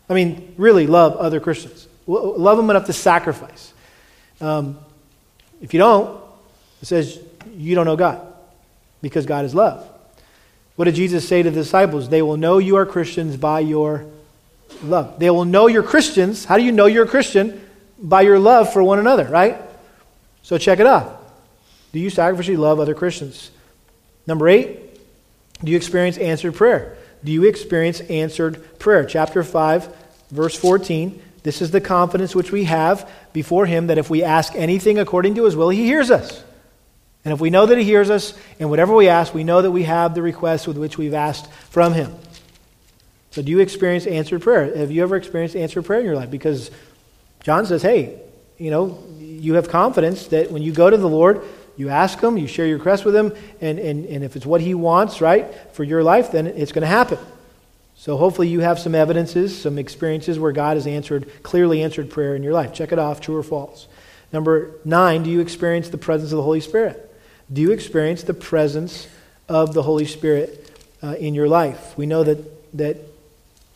I 0.09 0.15
mean, 0.15 0.55
really 0.57 0.87
love 0.87 1.17
other 1.17 1.41
Christians. 1.41 1.87
Love 2.07 2.57
them 2.57 2.71
enough 2.71 2.87
to 2.87 2.93
sacrifice. 2.93 3.73
Um, 4.41 4.79
if 5.61 5.75
you 5.75 5.79
don't, 5.79 6.21
it 6.81 6.87
says 6.87 7.21
you 7.55 7.75
don't 7.75 7.87
know 7.87 7.97
God 7.97 8.27
because 9.03 9.27
God 9.27 9.45
is 9.45 9.55
love. 9.55 9.87
What 10.77 10.85
did 10.85 10.95
Jesus 10.95 11.27
say 11.27 11.43
to 11.43 11.51
the 11.51 11.61
disciples? 11.61 12.09
They 12.09 12.23
will 12.23 12.37
know 12.37 12.59
you 12.59 12.77
are 12.77 12.87
Christians 12.87 13.37
by 13.37 13.61
your 13.61 14.07
love. 14.83 15.19
They 15.19 15.31
will 15.31 15.45
know 15.45 15.67
you're 15.67 15.83
Christians. 15.83 16.45
How 16.45 16.57
do 16.57 16.63
you 16.63 16.73
know 16.73 16.87
you're 16.87 17.05
a 17.05 17.09
Christian? 17.09 17.61
By 17.99 18.23
your 18.23 18.39
love 18.39 18.73
for 18.73 18.83
one 18.83 18.99
another, 18.99 19.25
right? 19.25 19.61
So 20.43 20.57
check 20.57 20.79
it 20.79 20.87
out. 20.87 21.17
Do 21.93 21.99
you 21.99 22.11
sacrificially 22.11 22.59
love 22.59 22.81
other 22.81 22.95
Christians? 22.95 23.51
Number 24.27 24.49
eight, 24.49 25.01
do 25.65 25.73
you 25.73 25.77
experience 25.77 26.17
answered 26.19 26.55
prayer? 26.55 26.98
Do 27.25 27.33
you 27.33 27.45
experience 27.45 28.01
answered 28.01 28.79
prayer? 28.79 29.05
Chapter 29.05 29.43
5, 29.43 29.95
verse 30.31 30.57
14. 30.57 31.23
This 31.43 31.63
is 31.63 31.71
the 31.71 31.81
confidence 31.81 32.35
which 32.35 32.53
we 32.53 32.65
have 32.65 33.09
before 33.33 33.67
Him 33.67 33.89
that 33.89 33.99
if 33.99 34.11
we 34.11 34.23
ask 34.23 34.55
anything 34.55 34.99
according 34.99 35.35
to 35.37 35.45
His 35.45 35.57
will, 35.57 35.69
He 35.69 35.85
hears 35.85 36.11
us. 36.11 36.43
And 37.25 37.33
if 37.35 37.41
we 37.41 37.51
know 37.51 37.67
that 37.67 37.79
He 37.79 37.85
hears 37.85 38.11
us 38.11 38.35
and 38.59 38.71
whatever 38.71 38.95
we 38.95 39.09
ask, 39.09 39.35
we 39.35 39.45
know 39.45 39.63
that 39.63 39.71
we 39.71 39.85
have 39.85 40.15
the 40.15 40.23
request 40.23 40.67
with 40.67 40.79
which 40.79 40.99
we've 40.99 41.15
asked 41.15 41.51
from 41.71 41.93
Him. 41.93 42.15
So, 43.31 43.43
do 43.43 43.51
you 43.51 43.61
experience 43.61 44.07
answered 44.07 44.43
prayer? 44.43 44.77
Have 44.77 44.91
you 44.91 45.03
ever 45.03 45.17
experienced 45.17 45.55
answered 45.55 45.85
prayer 45.85 46.01
in 46.01 46.07
your 46.07 46.17
life? 46.17 46.31
Because 46.31 46.71
John 47.43 47.67
says, 47.67 47.83
hey, 47.83 48.21
you 48.57 48.71
know, 48.71 48.99
you 49.19 49.55
have 49.55 49.69
confidence 49.69 50.29
that 50.29 50.51
when 50.51 50.63
you 50.63 50.73
go 50.73 50.91
to 50.91 50.97
the 50.97 51.09
Lord, 51.09 51.43
you 51.79 51.89
ask 51.89 52.21
Him, 52.21 52.37
you 52.37 52.47
share 52.47 52.67
your 52.67 52.79
request 52.79 53.05
with 53.05 53.15
Him, 53.15 53.33
and, 53.61 53.79
and, 53.79 54.05
and 54.07 54.25
if 54.25 54.37
it's 54.37 54.45
what 54.45 54.61
He 54.61 54.75
wants, 54.75 55.21
right, 55.21 55.47
for 55.73 55.85
your 55.85 56.03
life, 56.03 56.33
then 56.33 56.47
it's 56.47 56.73
going 56.73 56.83
to 56.83 56.89
happen. 56.89 57.19
So 57.97 58.17
hopefully 58.17 58.49
you 58.49 58.61
have 58.61 58.79
some 58.79 58.95
evidences, 58.95 59.61
some 59.61 59.79
experiences 59.79 60.39
where 60.39 60.53
God 60.53 60.77
has 60.77 60.87
answered, 60.87 61.43
clearly 61.43 61.83
answered 61.83 62.11
prayer 62.11 62.37
in 62.37 62.43
your 62.43 62.53
life. 62.53 62.73
Check 62.73 62.93
it 62.93 62.99
off, 62.99 63.21
true 63.21 63.37
or 63.37 63.43
false. 63.43 63.89
Number 64.33 64.73
nine, 64.85 65.23
do 65.23 65.31
you 65.31 65.41
experience 65.41 65.89
the 65.89 65.99
presence 65.99 66.31
of 66.31 66.37
the 66.37 66.43
Holy 66.43 66.61
Spirit? 66.61 67.05
Do 67.53 67.61
you 67.61 67.73
experience 67.73 68.23
the 68.23 68.35
presence 68.35 69.09
of 69.49 69.75
the 69.75 69.83
Holy 69.83 70.05
Spirit 70.05 70.71
uh, 71.03 71.15
in 71.15 71.35
your 71.35 71.49
life? 71.49 71.97
We 71.97 72.07
know 72.07 72.23
that, 72.23 72.77
that 72.77 72.99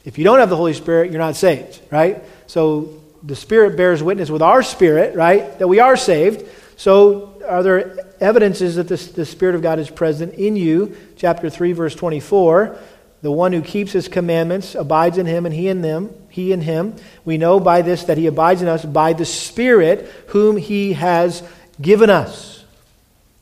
if 0.05 0.19
you 0.19 0.25
don't 0.25 0.39
have 0.39 0.51
the 0.51 0.57
Holy 0.57 0.75
Spirit, 0.75 1.11
you're 1.11 1.21
not 1.21 1.37
saved, 1.37 1.81
right? 1.91 2.23
So 2.47 3.01
the 3.23 3.37
Spirit 3.37 3.77
bears 3.77 4.03
witness 4.03 4.31
with 4.31 4.43
our 4.43 4.63
spirit, 4.63 5.17
right, 5.17 5.59
that 5.59 5.69
we 5.69 5.81
are 5.81 5.97
saved. 5.97 6.45
So 6.83 7.41
are 7.47 7.63
there 7.63 7.97
evidences 8.21 8.75
that 8.75 8.89
the, 8.89 8.97
the 8.97 9.25
Spirit 9.25 9.55
of 9.55 9.63
God 9.63 9.79
is 9.79 9.89
present 9.89 10.35
in 10.35 10.57
you? 10.57 10.97
Chapter 11.17 11.49
3, 11.49 11.75
verse 11.75 11.95
24. 11.95 12.77
The 13.23 13.31
one 13.31 13.53
who 13.53 13.63
keeps 13.63 13.93
his 13.93 14.09
commandments 14.09 14.75
abides 14.75 15.17
in 15.17 15.27
him, 15.27 15.47
and 15.47 15.55
he 15.55 15.69
in 15.69 15.81
them, 15.81 16.13
he 16.29 16.51
in 16.51 16.61
him. 16.61 16.97
We 17.25 17.39
know 17.39 17.61
by 17.61 17.83
this 17.83 18.03
that 18.05 18.19
he 18.19 18.27
abides 18.27 18.63
in 18.63 18.69
us 18.69 18.85
by 18.85 19.13
the 19.13 19.25
Spirit 19.25 20.11
whom 20.31 20.57
he 20.57 20.95
has 20.95 21.45
given 21.81 22.11
us. 22.11 22.65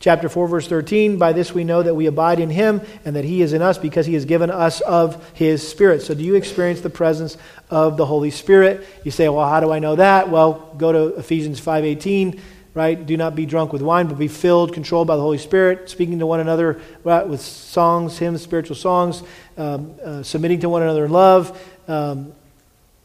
Chapter 0.00 0.28
4, 0.28 0.46
verse 0.46 0.68
13 0.68 1.16
By 1.16 1.32
this 1.32 1.54
we 1.54 1.64
know 1.64 1.82
that 1.82 1.94
we 1.94 2.04
abide 2.04 2.40
in 2.40 2.50
him 2.50 2.82
and 3.06 3.16
that 3.16 3.24
he 3.24 3.40
is 3.40 3.54
in 3.54 3.62
us 3.62 3.78
because 3.78 4.04
he 4.04 4.12
has 4.12 4.26
given 4.26 4.50
us 4.50 4.82
of 4.82 5.26
his 5.32 5.66
Spirit. 5.66 6.02
So, 6.02 6.12
do 6.12 6.22
you 6.22 6.34
experience 6.34 6.82
the 6.82 6.90
presence 6.90 7.38
of 7.70 7.96
the 7.96 8.04
Holy 8.04 8.30
Spirit? 8.30 8.86
You 9.02 9.10
say, 9.10 9.30
Well, 9.30 9.48
how 9.48 9.60
do 9.60 9.72
I 9.72 9.78
know 9.78 9.96
that? 9.96 10.28
Well, 10.28 10.74
go 10.76 10.92
to 10.92 11.18
Ephesians 11.18 11.58
5 11.58 11.86
18 11.86 12.42
right? 12.74 13.04
Do 13.04 13.16
not 13.16 13.34
be 13.34 13.46
drunk 13.46 13.72
with 13.72 13.82
wine, 13.82 14.06
but 14.06 14.18
be 14.18 14.28
filled, 14.28 14.72
controlled 14.72 15.08
by 15.08 15.16
the 15.16 15.22
Holy 15.22 15.38
Spirit, 15.38 15.90
speaking 15.90 16.18
to 16.20 16.26
one 16.26 16.40
another 16.40 16.80
right, 17.04 17.26
with 17.26 17.40
songs, 17.40 18.18
hymns, 18.18 18.42
spiritual 18.42 18.76
songs, 18.76 19.22
um, 19.56 19.94
uh, 20.04 20.22
submitting 20.22 20.60
to 20.60 20.68
one 20.68 20.82
another 20.82 21.04
in 21.04 21.10
love. 21.10 21.60
Um, 21.88 22.32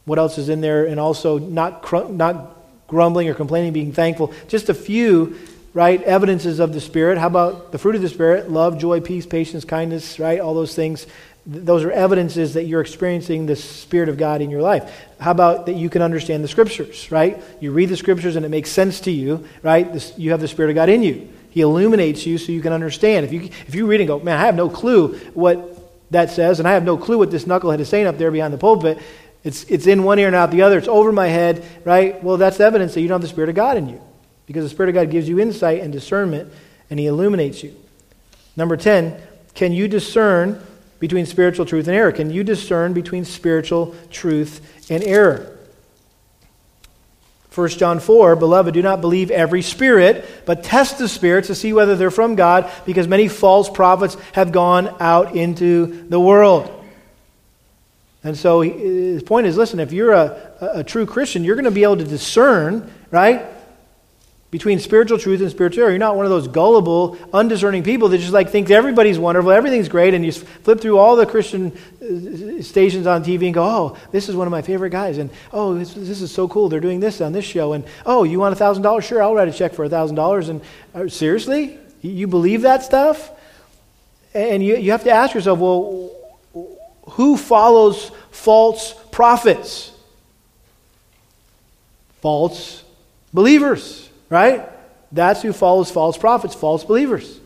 what 0.04 0.18
else 0.18 0.38
is 0.38 0.48
in 0.48 0.60
there? 0.60 0.86
And 0.86 1.00
also 1.00 1.38
not, 1.38 1.82
cr- 1.82 2.08
not 2.08 2.56
grumbling 2.86 3.28
or 3.28 3.34
complaining, 3.34 3.72
being 3.72 3.92
thankful. 3.92 4.32
Just 4.48 4.68
a 4.68 4.74
few 4.74 5.36
right? 5.76 6.02
Evidences 6.04 6.58
of 6.58 6.72
the 6.72 6.80
Spirit. 6.80 7.18
How 7.18 7.26
about 7.26 7.70
the 7.70 7.76
fruit 7.76 7.96
of 7.96 8.00
the 8.00 8.08
Spirit? 8.08 8.50
Love, 8.50 8.78
joy, 8.78 9.02
peace, 9.02 9.26
patience, 9.26 9.66
kindness, 9.66 10.18
right? 10.18 10.40
All 10.40 10.54
those 10.54 10.74
things. 10.74 11.06
Those 11.46 11.84
are 11.84 11.92
evidences 11.92 12.54
that 12.54 12.64
you're 12.64 12.80
experiencing 12.80 13.46
the 13.46 13.54
Spirit 13.54 14.08
of 14.08 14.18
God 14.18 14.42
in 14.42 14.50
your 14.50 14.62
life. 14.62 14.90
How 15.20 15.30
about 15.30 15.66
that 15.66 15.74
you 15.74 15.88
can 15.88 16.02
understand 16.02 16.42
the 16.42 16.48
Scriptures, 16.48 17.10
right? 17.12 17.40
You 17.60 17.70
read 17.70 17.88
the 17.88 17.96
Scriptures 17.96 18.34
and 18.34 18.44
it 18.44 18.48
makes 18.48 18.70
sense 18.70 19.00
to 19.02 19.12
you, 19.12 19.46
right? 19.62 19.92
This, 19.92 20.12
you 20.18 20.32
have 20.32 20.40
the 20.40 20.48
Spirit 20.48 20.70
of 20.70 20.74
God 20.74 20.88
in 20.88 21.04
you. 21.04 21.28
He 21.50 21.60
illuminates 21.60 22.26
you 22.26 22.36
so 22.36 22.50
you 22.50 22.60
can 22.60 22.72
understand. 22.72 23.24
If 23.24 23.32
you, 23.32 23.42
if 23.66 23.74
you 23.76 23.86
read 23.86 24.00
and 24.00 24.08
go, 24.08 24.18
man, 24.18 24.38
I 24.38 24.46
have 24.46 24.56
no 24.56 24.68
clue 24.68 25.16
what 25.34 25.80
that 26.10 26.30
says, 26.30 26.58
and 26.58 26.68
I 26.68 26.72
have 26.72 26.84
no 26.84 26.96
clue 26.96 27.18
what 27.18 27.30
this 27.30 27.44
knucklehead 27.44 27.78
is 27.78 27.88
saying 27.88 28.06
up 28.06 28.18
there 28.18 28.30
behind 28.30 28.52
the 28.52 28.58
pulpit, 28.58 28.98
it's, 29.44 29.62
it's 29.64 29.86
in 29.86 30.02
one 30.02 30.18
ear 30.18 30.26
and 30.26 30.34
out 30.34 30.50
the 30.50 30.62
other, 30.62 30.78
it's 30.78 30.88
over 30.88 31.12
my 31.12 31.28
head, 31.28 31.64
right? 31.84 32.22
Well, 32.22 32.36
that's 32.36 32.58
evidence 32.58 32.94
that 32.94 33.00
you 33.00 33.08
don't 33.08 33.16
have 33.16 33.22
the 33.22 33.28
Spirit 33.28 33.48
of 33.48 33.54
God 33.54 33.76
in 33.76 33.88
you 33.88 34.00
because 34.46 34.64
the 34.64 34.70
Spirit 34.70 34.88
of 34.88 34.96
God 34.96 35.10
gives 35.10 35.28
you 35.28 35.38
insight 35.38 35.80
and 35.80 35.92
discernment 35.92 36.52
and 36.90 36.98
He 36.98 37.06
illuminates 37.06 37.62
you. 37.62 37.76
Number 38.56 38.76
10, 38.76 39.16
can 39.54 39.72
you 39.72 39.86
discern 39.86 40.60
between 40.98 41.26
spiritual 41.26 41.66
truth 41.66 41.86
and 41.88 41.96
error? 41.96 42.12
Can 42.12 42.30
you 42.30 42.44
discern 42.44 42.92
between 42.92 43.24
spiritual 43.24 43.94
truth 44.10 44.90
and 44.90 45.02
error? 45.02 45.56
1 47.56 47.68
John 47.70 48.00
4, 48.00 48.36
Beloved, 48.36 48.74
do 48.74 48.82
not 48.82 49.00
believe 49.00 49.30
every 49.30 49.62
spirit, 49.62 50.26
but 50.44 50.62
test 50.62 50.98
the 50.98 51.08
spirits 51.08 51.46
to 51.46 51.54
see 51.54 51.72
whether 51.72 51.96
they're 51.96 52.10
from 52.10 52.34
God, 52.34 52.70
because 52.84 53.08
many 53.08 53.28
false 53.28 53.70
prophets 53.70 54.16
have 54.32 54.52
gone 54.52 54.94
out 55.00 55.34
into 55.34 56.06
the 56.08 56.20
world. 56.20 56.70
And 58.22 58.36
so 58.36 58.60
his 58.60 59.22
point 59.22 59.46
is 59.46 59.56
listen, 59.56 59.80
if 59.80 59.92
you're 59.92 60.12
a, 60.12 60.52
a 60.60 60.84
true 60.84 61.06
Christian, 61.06 61.44
you're 61.44 61.54
going 61.54 61.64
to 61.64 61.70
be 61.70 61.84
able 61.84 61.96
to 61.96 62.04
discern, 62.04 62.92
right? 63.10 63.46
Between 64.56 64.78
spiritual 64.78 65.18
truth 65.18 65.42
and 65.42 65.50
spiritual 65.50 65.82
error. 65.82 65.90
You're 65.90 65.98
not 65.98 66.16
one 66.16 66.24
of 66.24 66.30
those 66.30 66.48
gullible, 66.48 67.18
undiscerning 67.30 67.82
people 67.82 68.08
that 68.08 68.16
just 68.16 68.32
like 68.32 68.48
thinks 68.48 68.70
everybody's 68.70 69.18
wonderful, 69.18 69.50
everything's 69.50 69.90
great, 69.90 70.14
and 70.14 70.24
you 70.24 70.32
flip 70.32 70.80
through 70.80 70.96
all 70.96 71.14
the 71.14 71.26
Christian 71.26 71.72
uh, 72.00 72.62
stations 72.62 73.06
on 73.06 73.22
TV 73.22 73.44
and 73.44 73.54
go, 73.54 73.62
oh, 73.62 73.98
this 74.12 74.30
is 74.30 74.34
one 74.34 74.46
of 74.46 74.50
my 74.50 74.62
favorite 74.62 74.88
guys, 74.88 75.18
and 75.18 75.28
oh, 75.52 75.74
this, 75.74 75.92
this 75.92 76.22
is 76.22 76.30
so 76.30 76.48
cool. 76.48 76.70
They're 76.70 76.80
doing 76.80 77.00
this 77.00 77.20
on 77.20 77.34
this 77.34 77.44
show, 77.44 77.74
and 77.74 77.84
oh, 78.06 78.24
you 78.24 78.38
want 78.38 78.54
a 78.54 78.56
thousand 78.56 78.82
dollars? 78.82 79.04
Sure, 79.04 79.22
I'll 79.22 79.34
write 79.34 79.48
a 79.48 79.52
check 79.52 79.74
for 79.74 79.84
a 79.84 79.90
thousand 79.90 80.16
dollars. 80.16 80.48
And 80.48 80.62
uh, 80.94 81.06
seriously, 81.08 81.76
you 82.00 82.26
believe 82.26 82.62
that 82.62 82.82
stuff? 82.82 83.30
And 84.32 84.64
you, 84.64 84.78
you 84.78 84.92
have 84.92 85.04
to 85.04 85.10
ask 85.10 85.34
yourself, 85.34 85.58
well, 85.58 86.10
who 87.10 87.36
follows 87.36 88.10
false 88.30 88.94
prophets? 89.12 89.92
False 92.22 92.82
believers, 93.34 94.05
right? 94.28 94.68
That's 95.12 95.42
who 95.42 95.52
follows 95.52 95.90
false 95.90 96.18
prophets, 96.18 96.54
false 96.54 96.84
believers. 96.84 97.40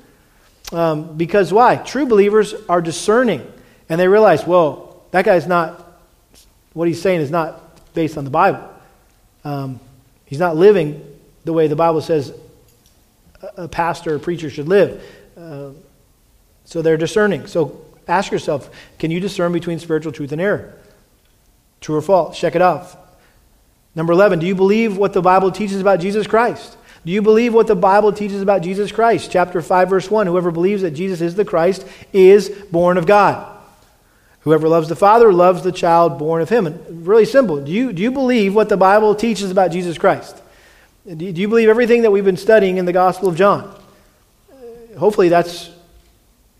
Um, 0.72 1.16
because 1.16 1.52
why? 1.52 1.76
True 1.76 2.06
believers 2.06 2.54
are 2.68 2.80
discerning 2.80 3.50
and 3.88 4.00
they 4.00 4.08
realize, 4.08 4.46
well, 4.46 5.02
that 5.10 5.24
guy's 5.24 5.46
not, 5.46 5.84
what 6.72 6.88
he's 6.88 7.02
saying 7.02 7.20
is 7.20 7.30
not 7.30 7.92
based 7.94 8.16
on 8.16 8.24
the 8.24 8.30
Bible. 8.30 8.66
Um, 9.44 9.80
he's 10.26 10.38
not 10.38 10.56
living 10.56 11.04
the 11.44 11.52
way 11.52 11.66
the 11.66 11.76
Bible 11.76 12.00
says 12.00 12.32
a 13.56 13.68
pastor 13.68 14.14
or 14.14 14.18
preacher 14.18 14.50
should 14.50 14.68
live. 14.68 15.02
Uh, 15.36 15.70
so 16.64 16.82
they're 16.82 16.96
discerning. 16.96 17.46
So 17.46 17.84
ask 18.06 18.30
yourself 18.30 18.70
can 18.98 19.10
you 19.10 19.20
discern 19.20 19.52
between 19.52 19.78
spiritual 19.78 20.12
truth 20.12 20.32
and 20.32 20.40
error? 20.40 20.74
True 21.80 21.96
or 21.96 22.02
false? 22.02 22.38
Check 22.38 22.54
it 22.54 22.62
off. 22.62 22.96
Number 23.94 24.12
11, 24.12 24.38
do 24.38 24.46
you 24.46 24.54
believe 24.54 24.96
what 24.96 25.12
the 25.12 25.22
Bible 25.22 25.50
teaches 25.50 25.80
about 25.80 26.00
Jesus 26.00 26.26
Christ? 26.26 26.76
Do 27.04 27.12
you 27.12 27.22
believe 27.22 27.54
what 27.54 27.66
the 27.66 27.74
Bible 27.74 28.12
teaches 28.12 28.42
about 28.42 28.62
Jesus 28.62 28.92
Christ? 28.92 29.30
Chapter 29.30 29.62
5, 29.62 29.88
verse 29.88 30.10
1 30.10 30.26
Whoever 30.26 30.50
believes 30.50 30.82
that 30.82 30.92
Jesus 30.92 31.20
is 31.20 31.34
the 31.34 31.44
Christ 31.44 31.86
is 32.12 32.48
born 32.70 32.98
of 32.98 33.06
God. 33.06 33.58
Whoever 34.40 34.68
loves 34.68 34.88
the 34.88 34.96
Father 34.96 35.32
loves 35.32 35.62
the 35.62 35.72
child 35.72 36.18
born 36.18 36.40
of 36.40 36.48
him. 36.48 36.66
And 36.66 37.06
really 37.06 37.24
simple. 37.24 37.62
Do 37.62 37.70
you, 37.70 37.92
do 37.92 38.02
you 38.02 38.10
believe 38.10 38.54
what 38.54 38.68
the 38.68 38.76
Bible 38.76 39.14
teaches 39.14 39.50
about 39.50 39.70
Jesus 39.70 39.98
Christ? 39.98 40.40
Do 41.06 41.24
you 41.24 41.48
believe 41.48 41.68
everything 41.68 42.02
that 42.02 42.10
we've 42.10 42.24
been 42.24 42.36
studying 42.36 42.76
in 42.76 42.84
the 42.84 42.92
Gospel 42.92 43.28
of 43.28 43.36
John? 43.36 43.74
Hopefully, 44.98 45.28
that's 45.28 45.70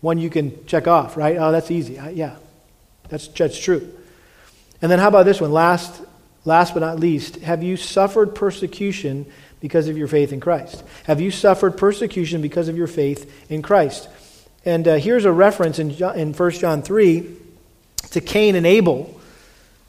one 0.01 0.17
you 0.17 0.29
can 0.29 0.65
check 0.65 0.87
off, 0.87 1.15
right? 1.15 1.37
Oh, 1.37 1.51
that's 1.51 1.69
easy. 1.69 1.93
yeah, 2.13 2.35
that's, 3.09 3.27
that's 3.27 3.59
true. 3.59 3.91
And 4.81 4.91
then 4.91 4.97
how 4.97 5.07
about 5.07 5.25
this 5.25 5.39
one? 5.39 5.51
Last, 5.51 6.01
last 6.45 6.73
but 6.73 6.79
not 6.79 6.99
least, 6.99 7.37
have 7.37 7.63
you 7.63 7.77
suffered 7.77 8.35
persecution 8.35 9.25
because 9.59 9.87
of 9.87 9.97
your 9.97 10.07
faith 10.07 10.33
in 10.33 10.39
Christ? 10.39 10.83
Have 11.05 11.21
you 11.21 11.31
suffered 11.31 11.77
persecution 11.77 12.41
because 12.41 12.67
of 12.67 12.77
your 12.77 12.87
faith 12.87 13.49
in 13.49 13.61
Christ? 13.61 14.09
And 14.65 14.87
uh, 14.87 14.95
here's 14.95 15.25
a 15.25 15.31
reference 15.31 15.79
in, 15.79 15.91
John, 15.91 16.17
in 16.17 16.33
1 16.33 16.51
John 16.51 16.81
3 16.81 17.37
to 18.11 18.21
Cain 18.21 18.55
and 18.55 18.65
Abel. 18.65 19.19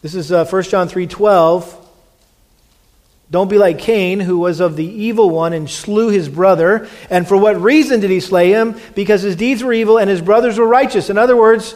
This 0.01 0.15
is 0.15 0.33
uh, 0.33 0.45
1 0.45 0.63
John 0.65 0.89
3.12. 0.89 1.77
Don't 3.31 3.49
be 3.49 3.57
like 3.57 3.79
Cain, 3.79 4.21
who 4.21 4.39
was 4.39 4.61
of 4.61 4.77
the 4.77 4.85
evil 4.85 5.31
one 5.31 5.55
and 5.55 5.69
slew 5.69 6.11
his 6.11 6.29
brother. 6.29 6.87
And 7.09 7.27
for 7.27 7.37
what 7.37 7.61
reason 7.61 8.01
did 8.01 8.11
he 8.11 8.21
slay 8.21 8.51
him? 8.51 8.79
Because 8.95 9.23
his 9.23 9.37
deeds 9.37 9.63
were 9.65 9.73
evil 9.73 9.99
and 9.99 10.11
his 10.11 10.21
brothers 10.21 10.59
were 10.59 10.67
righteous. 10.67 11.09
In 11.09 11.17
other 11.17 11.37
words, 11.37 11.75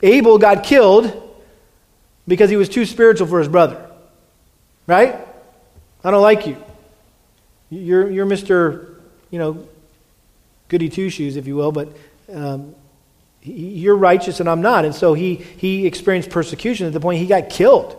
Abel 0.00 0.38
got 0.38 0.62
killed 0.62 1.21
because 2.26 2.50
he 2.50 2.56
was 2.56 2.68
too 2.68 2.86
spiritual 2.86 3.26
for 3.26 3.38
his 3.38 3.48
brother. 3.48 3.90
Right? 4.86 5.16
I 6.04 6.10
don't 6.10 6.22
like 6.22 6.46
you. 6.46 6.56
You're, 7.70 8.10
you're 8.10 8.26
Mr. 8.26 8.96
You 9.30 9.38
know, 9.38 9.68
goody 10.68 10.88
two 10.88 11.10
shoes, 11.10 11.36
if 11.36 11.46
you 11.46 11.56
will, 11.56 11.72
but 11.72 11.88
um, 12.32 12.74
you're 13.42 13.96
righteous 13.96 14.40
and 14.40 14.48
I'm 14.48 14.62
not. 14.62 14.84
And 14.84 14.94
so 14.94 15.14
he, 15.14 15.36
he 15.36 15.86
experienced 15.86 16.30
persecution 16.30 16.86
at 16.86 16.92
the 16.92 17.00
point 17.00 17.18
he 17.18 17.26
got 17.26 17.50
killed 17.50 17.96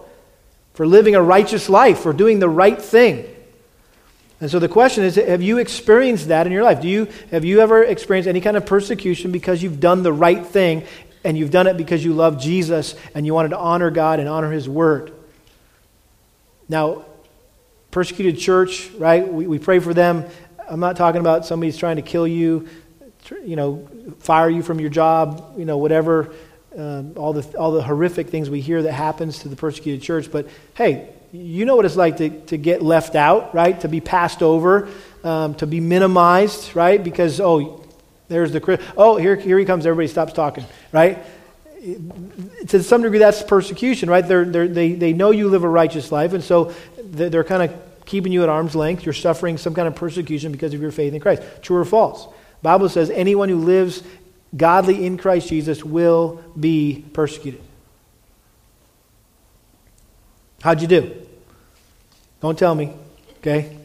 for 0.74 0.88
living 0.88 1.16
a 1.16 1.22
righteous 1.22 1.70
life, 1.70 2.00
for 2.00 2.14
doing 2.14 2.40
the 2.40 2.50
right 2.50 2.82
thing. 2.82 3.26
And 4.42 4.50
so 4.50 4.60
the 4.60 4.68
question 4.68 5.04
is 5.04 5.16
have 5.16 5.42
you 5.42 5.58
experienced 5.58 6.28
that 6.28 6.48
in 6.48 6.52
your 6.52 6.64
life? 6.64 6.82
Do 6.82 6.90
you, 6.90 7.08
have 7.32 7.46
you 7.46 7.62
ever 7.62 7.84
experienced 7.84 8.28
any 8.28 8.42
kind 8.42 8.58
of 8.58 8.66
persecution 8.66 9.32
because 9.32 9.64
you've 9.64 9.80
done 9.80 10.04
the 10.04 10.14
right 10.14 10.46
thing 10.46 10.84
and 11.24 11.38
you've 11.38 11.52
done 11.52 11.68
it 11.68 11.78
because 11.78 12.04
you 12.04 12.14
love 12.14 12.40
Jesus 12.40 12.96
and 13.16 13.26
you 13.26 13.34
wanted 13.34 13.50
to 13.50 13.58
honor 13.58 13.90
God 13.90 14.20
and 14.20 14.28
honor 14.28 14.52
His 14.52 14.68
Word? 14.68 15.14
Now, 16.68 17.06
persecuted 17.92 18.40
church, 18.40 18.90
right? 18.98 19.28
We, 19.28 19.48
we 19.48 19.60
pray 19.60 19.80
for 19.80 19.94
them. 19.94 20.26
I'm 20.70 20.80
not 20.80 20.96
talking 20.96 21.22
about 21.22 21.46
somebody's 21.46 21.78
trying 21.78 21.98
to 21.98 22.02
kill 22.02 22.28
you, 22.28 22.68
you 23.44 23.56
know, 23.56 23.88
fire 24.20 24.50
you 24.50 24.64
from 24.64 24.80
your 24.80 24.90
job, 24.90 25.54
you 25.58 25.66
know, 25.66 25.78
whatever 25.78 26.34
um, 26.78 27.14
all, 27.16 27.34
the, 27.34 27.58
all 27.58 27.72
the 27.72 27.84
horrific 27.84 28.30
things 28.30 28.50
we 28.50 28.62
hear 28.62 28.82
that 28.82 28.94
happens 28.94 29.40
to 29.40 29.50
the 29.50 29.56
persecuted 29.56 30.02
church. 30.02 30.32
But 30.32 30.48
hey, 30.74 31.10
you 31.32 31.66
know 31.66 31.76
what 31.76 31.86
it's 31.86 31.96
like 31.96 32.18
to, 32.18 32.30
to 32.46 32.58
get 32.58 32.82
left 32.82 33.16
out, 33.16 33.54
right? 33.54 33.80
To 33.82 33.88
be 33.88 34.02
passed 34.02 34.42
over, 34.42 34.90
um, 35.24 35.56
to 35.56 35.68
be 35.68 35.80
minimized, 35.80 36.76
right? 36.76 37.04
Because, 37.04 37.40
oh, 37.40 37.83
there's 38.34 38.52
the, 38.52 38.82
oh, 38.98 39.18
here, 39.18 39.36
here 39.36 39.60
he 39.60 39.66
comes, 39.66 39.86
everybody 39.86 40.08
stops 40.08 40.34
talking, 40.34 40.66
right? 40.92 41.20
To 42.68 42.82
some 42.82 43.02
degree, 43.02 43.20
that's 43.20 43.44
persecution, 43.44 44.10
right? 44.10 44.28
They're, 44.28 44.46
they're, 44.46 44.68
they, 44.68 44.94
they 44.94 45.14
know 45.14 45.32
you 45.32 45.50
live 45.50 45.64
a 45.64 45.70
righteous 45.70 46.12
life, 46.12 46.34
and 46.34 46.44
so 46.44 46.74
they're 47.04 47.44
kind 47.44 47.64
of 47.64 48.06
keeping 48.06 48.32
you 48.32 48.44
at 48.44 48.50
arm's 48.50 48.76
length. 48.76 49.06
You're 49.06 49.14
suffering 49.14 49.58
some 49.58 49.74
kind 49.74 49.88
of 49.88 49.96
persecution 49.96 50.52
because 50.52 50.74
of 50.74 50.82
your 50.82 50.92
faith 50.92 51.14
in 51.14 51.20
Christ. 51.20 51.44
True 51.62 51.78
or 51.78 51.86
false? 51.86 52.28
Bible 52.62 52.90
says 52.90 53.10
anyone 53.10 53.50
who 53.50 53.58
lives 53.58 54.04
godly 54.56 55.06
in 55.06 55.18
Christ 55.18 55.50
Jesus 55.50 55.84
will 55.84 56.42
be 56.58 57.04
persecuted. 57.14 57.62
How'd 60.62 60.82
you 60.82 60.88
do? 60.88 61.14
Don't 62.42 62.58
tell 62.58 62.74
me, 62.74 62.94
okay? 63.40 63.78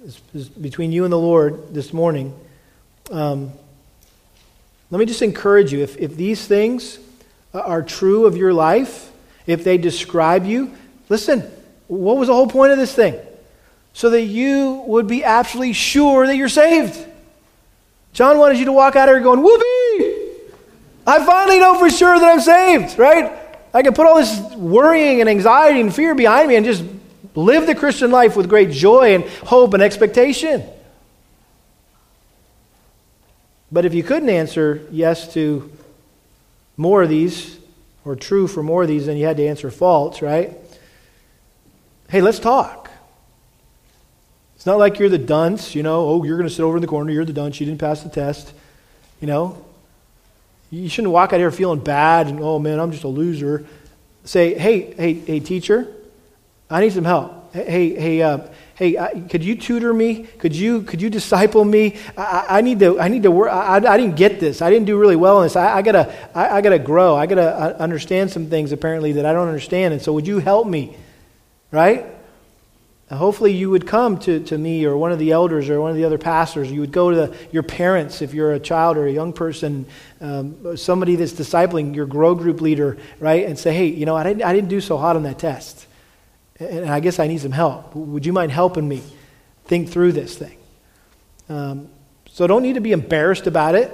This 0.00 0.20
is 0.34 0.48
between 0.48 0.92
you 0.92 1.04
and 1.04 1.12
the 1.12 1.18
Lord 1.18 1.74
this 1.74 1.92
morning. 1.92 2.38
Um, 3.10 3.52
let 4.90 4.98
me 4.98 5.06
just 5.06 5.22
encourage 5.22 5.72
you 5.72 5.80
if, 5.80 5.96
if 5.96 6.16
these 6.16 6.46
things 6.46 6.98
uh, 7.52 7.60
are 7.60 7.82
true 7.82 8.26
of 8.26 8.36
your 8.36 8.52
life, 8.52 9.10
if 9.46 9.64
they 9.64 9.78
describe 9.78 10.44
you, 10.44 10.72
listen, 11.08 11.42
what 11.88 12.16
was 12.16 12.28
the 12.28 12.34
whole 12.34 12.46
point 12.46 12.72
of 12.72 12.78
this 12.78 12.94
thing? 12.94 13.18
So 13.92 14.10
that 14.10 14.22
you 14.22 14.82
would 14.86 15.06
be 15.06 15.24
absolutely 15.24 15.72
sure 15.72 16.26
that 16.26 16.36
you're 16.36 16.48
saved. 16.48 16.98
John 18.12 18.38
wanted 18.38 18.58
you 18.58 18.66
to 18.66 18.72
walk 18.72 18.96
out 18.96 19.08
of 19.08 19.14
here 19.14 19.22
going, 19.22 19.42
whoopee! 19.42 20.26
I 21.06 21.24
finally 21.24 21.58
know 21.58 21.78
for 21.78 21.90
sure 21.90 22.18
that 22.18 22.28
I'm 22.28 22.40
saved, 22.40 22.98
right? 22.98 23.32
I 23.72 23.82
can 23.82 23.94
put 23.94 24.06
all 24.06 24.16
this 24.16 24.38
worrying 24.54 25.20
and 25.20 25.28
anxiety 25.28 25.80
and 25.80 25.94
fear 25.94 26.14
behind 26.14 26.48
me 26.48 26.56
and 26.56 26.64
just 26.64 26.84
live 27.34 27.66
the 27.66 27.74
Christian 27.74 28.10
life 28.10 28.36
with 28.36 28.48
great 28.48 28.70
joy 28.70 29.14
and 29.14 29.24
hope 29.24 29.74
and 29.74 29.82
expectation. 29.82 30.64
But 33.70 33.84
if 33.84 33.94
you 33.94 34.02
couldn't 34.02 34.28
answer 34.28 34.86
yes 34.90 35.32
to 35.34 35.70
more 36.76 37.02
of 37.02 37.08
these, 37.08 37.58
or 38.04 38.14
true 38.14 38.46
for 38.46 38.62
more 38.62 38.82
of 38.82 38.88
these, 38.88 39.06
then 39.06 39.16
you 39.16 39.26
had 39.26 39.36
to 39.36 39.46
answer 39.46 39.70
false, 39.70 40.22
right? 40.22 40.56
Hey, 42.08 42.20
let's 42.20 42.38
talk. 42.38 42.88
It's 44.54 44.64
not 44.64 44.78
like 44.78 44.98
you're 44.98 45.08
the 45.08 45.18
dunce, 45.18 45.74
you 45.74 45.82
know, 45.82 46.08
oh, 46.08 46.24
you're 46.24 46.36
going 46.36 46.48
to 46.48 46.54
sit 46.54 46.62
over 46.62 46.76
in 46.76 46.80
the 46.80 46.86
corner, 46.86 47.10
you're 47.10 47.24
the 47.24 47.32
dunce, 47.32 47.58
you 47.58 47.66
didn't 47.66 47.80
pass 47.80 48.02
the 48.02 48.08
test. 48.08 48.52
You 49.20 49.26
know, 49.26 49.64
you 50.70 50.88
shouldn't 50.88 51.12
walk 51.12 51.32
out 51.32 51.40
here 51.40 51.50
feeling 51.50 51.80
bad 51.80 52.28
and, 52.28 52.40
oh 52.40 52.58
man, 52.58 52.78
I'm 52.78 52.92
just 52.92 53.04
a 53.04 53.08
loser. 53.08 53.66
Say, 54.24 54.54
hey, 54.54 54.94
hey, 54.94 55.14
hey, 55.14 55.40
teacher, 55.40 55.92
I 56.70 56.80
need 56.80 56.92
some 56.92 57.04
help. 57.04 57.52
Hey, 57.52 57.94
hey, 57.94 58.22
uh, 58.22 58.38
hey, 58.76 59.24
could 59.30 59.42
you 59.42 59.56
tutor 59.56 59.92
me? 59.92 60.24
Could 60.38 60.54
you, 60.54 60.82
could 60.82 61.00
you 61.00 61.08
disciple 61.08 61.64
me? 61.64 61.96
I, 62.16 62.46
I 62.48 62.60
need 62.60 62.78
to, 62.80 63.00
I 63.00 63.08
need 63.08 63.22
to 63.22 63.30
work. 63.30 63.50
I, 63.50 63.76
I, 63.76 63.96
didn't 63.96 64.16
get 64.16 64.38
this. 64.38 64.60
I 64.60 64.68
didn't 64.70 64.84
do 64.84 64.98
really 64.98 65.16
well 65.16 65.38
in 65.38 65.46
this. 65.46 65.56
I, 65.56 65.80
gotta, 65.80 66.14
I, 66.34 66.58
I, 66.58 66.60
gotta 66.60 66.78
grow. 66.78 67.16
I 67.16 67.26
gotta 67.26 67.56
uh, 67.56 67.76
understand 67.78 68.30
some 68.30 68.48
things 68.48 68.72
apparently 68.72 69.12
that 69.12 69.24
I 69.24 69.32
don't 69.32 69.48
understand. 69.48 69.94
And 69.94 70.02
so, 70.02 70.12
would 70.12 70.26
you 70.26 70.38
help 70.38 70.66
me? 70.66 70.94
Right? 71.72 72.06
hopefully, 73.08 73.52
you 73.52 73.70
would 73.70 73.86
come 73.86 74.18
to, 74.18 74.40
to 74.40 74.58
me 74.58 74.84
or 74.84 74.96
one 74.96 75.12
of 75.12 75.20
the 75.20 75.30
elders 75.30 75.70
or 75.70 75.80
one 75.80 75.90
of 75.90 75.96
the 75.96 76.04
other 76.04 76.18
pastors. 76.18 76.70
You 76.70 76.80
would 76.80 76.90
go 76.90 77.10
to 77.10 77.16
the, 77.16 77.36
your 77.52 77.62
parents 77.62 78.20
if 78.20 78.34
you're 78.34 78.52
a 78.52 78.58
child 78.58 78.96
or 78.96 79.06
a 79.06 79.12
young 79.12 79.32
person, 79.32 79.86
um, 80.20 80.76
somebody 80.76 81.14
that's 81.14 81.32
discipling 81.32 81.94
your 81.94 82.06
grow 82.06 82.34
group 82.34 82.60
leader, 82.60 82.98
right? 83.20 83.46
And 83.46 83.56
say, 83.56 83.72
hey, 83.72 83.86
you 83.86 84.06
know, 84.06 84.16
I 84.16 84.24
didn't, 84.24 84.42
I 84.42 84.52
didn't 84.52 84.68
do 84.68 84.80
so 84.80 84.96
hot 84.96 85.14
on 85.14 85.22
that 85.22 85.38
test. 85.38 85.86
And 86.58 86.88
I 86.88 87.00
guess 87.00 87.18
I 87.18 87.26
need 87.26 87.40
some 87.40 87.52
help. 87.52 87.94
Would 87.94 88.24
you 88.24 88.32
mind 88.32 88.52
helping 88.52 88.88
me 88.88 89.02
think 89.64 89.90
through 89.90 90.12
this 90.12 90.36
thing? 90.36 90.56
Um, 91.48 91.88
so 92.30 92.46
don't 92.46 92.62
need 92.62 92.74
to 92.74 92.80
be 92.80 92.92
embarrassed 92.92 93.46
about 93.46 93.74
it, 93.74 93.92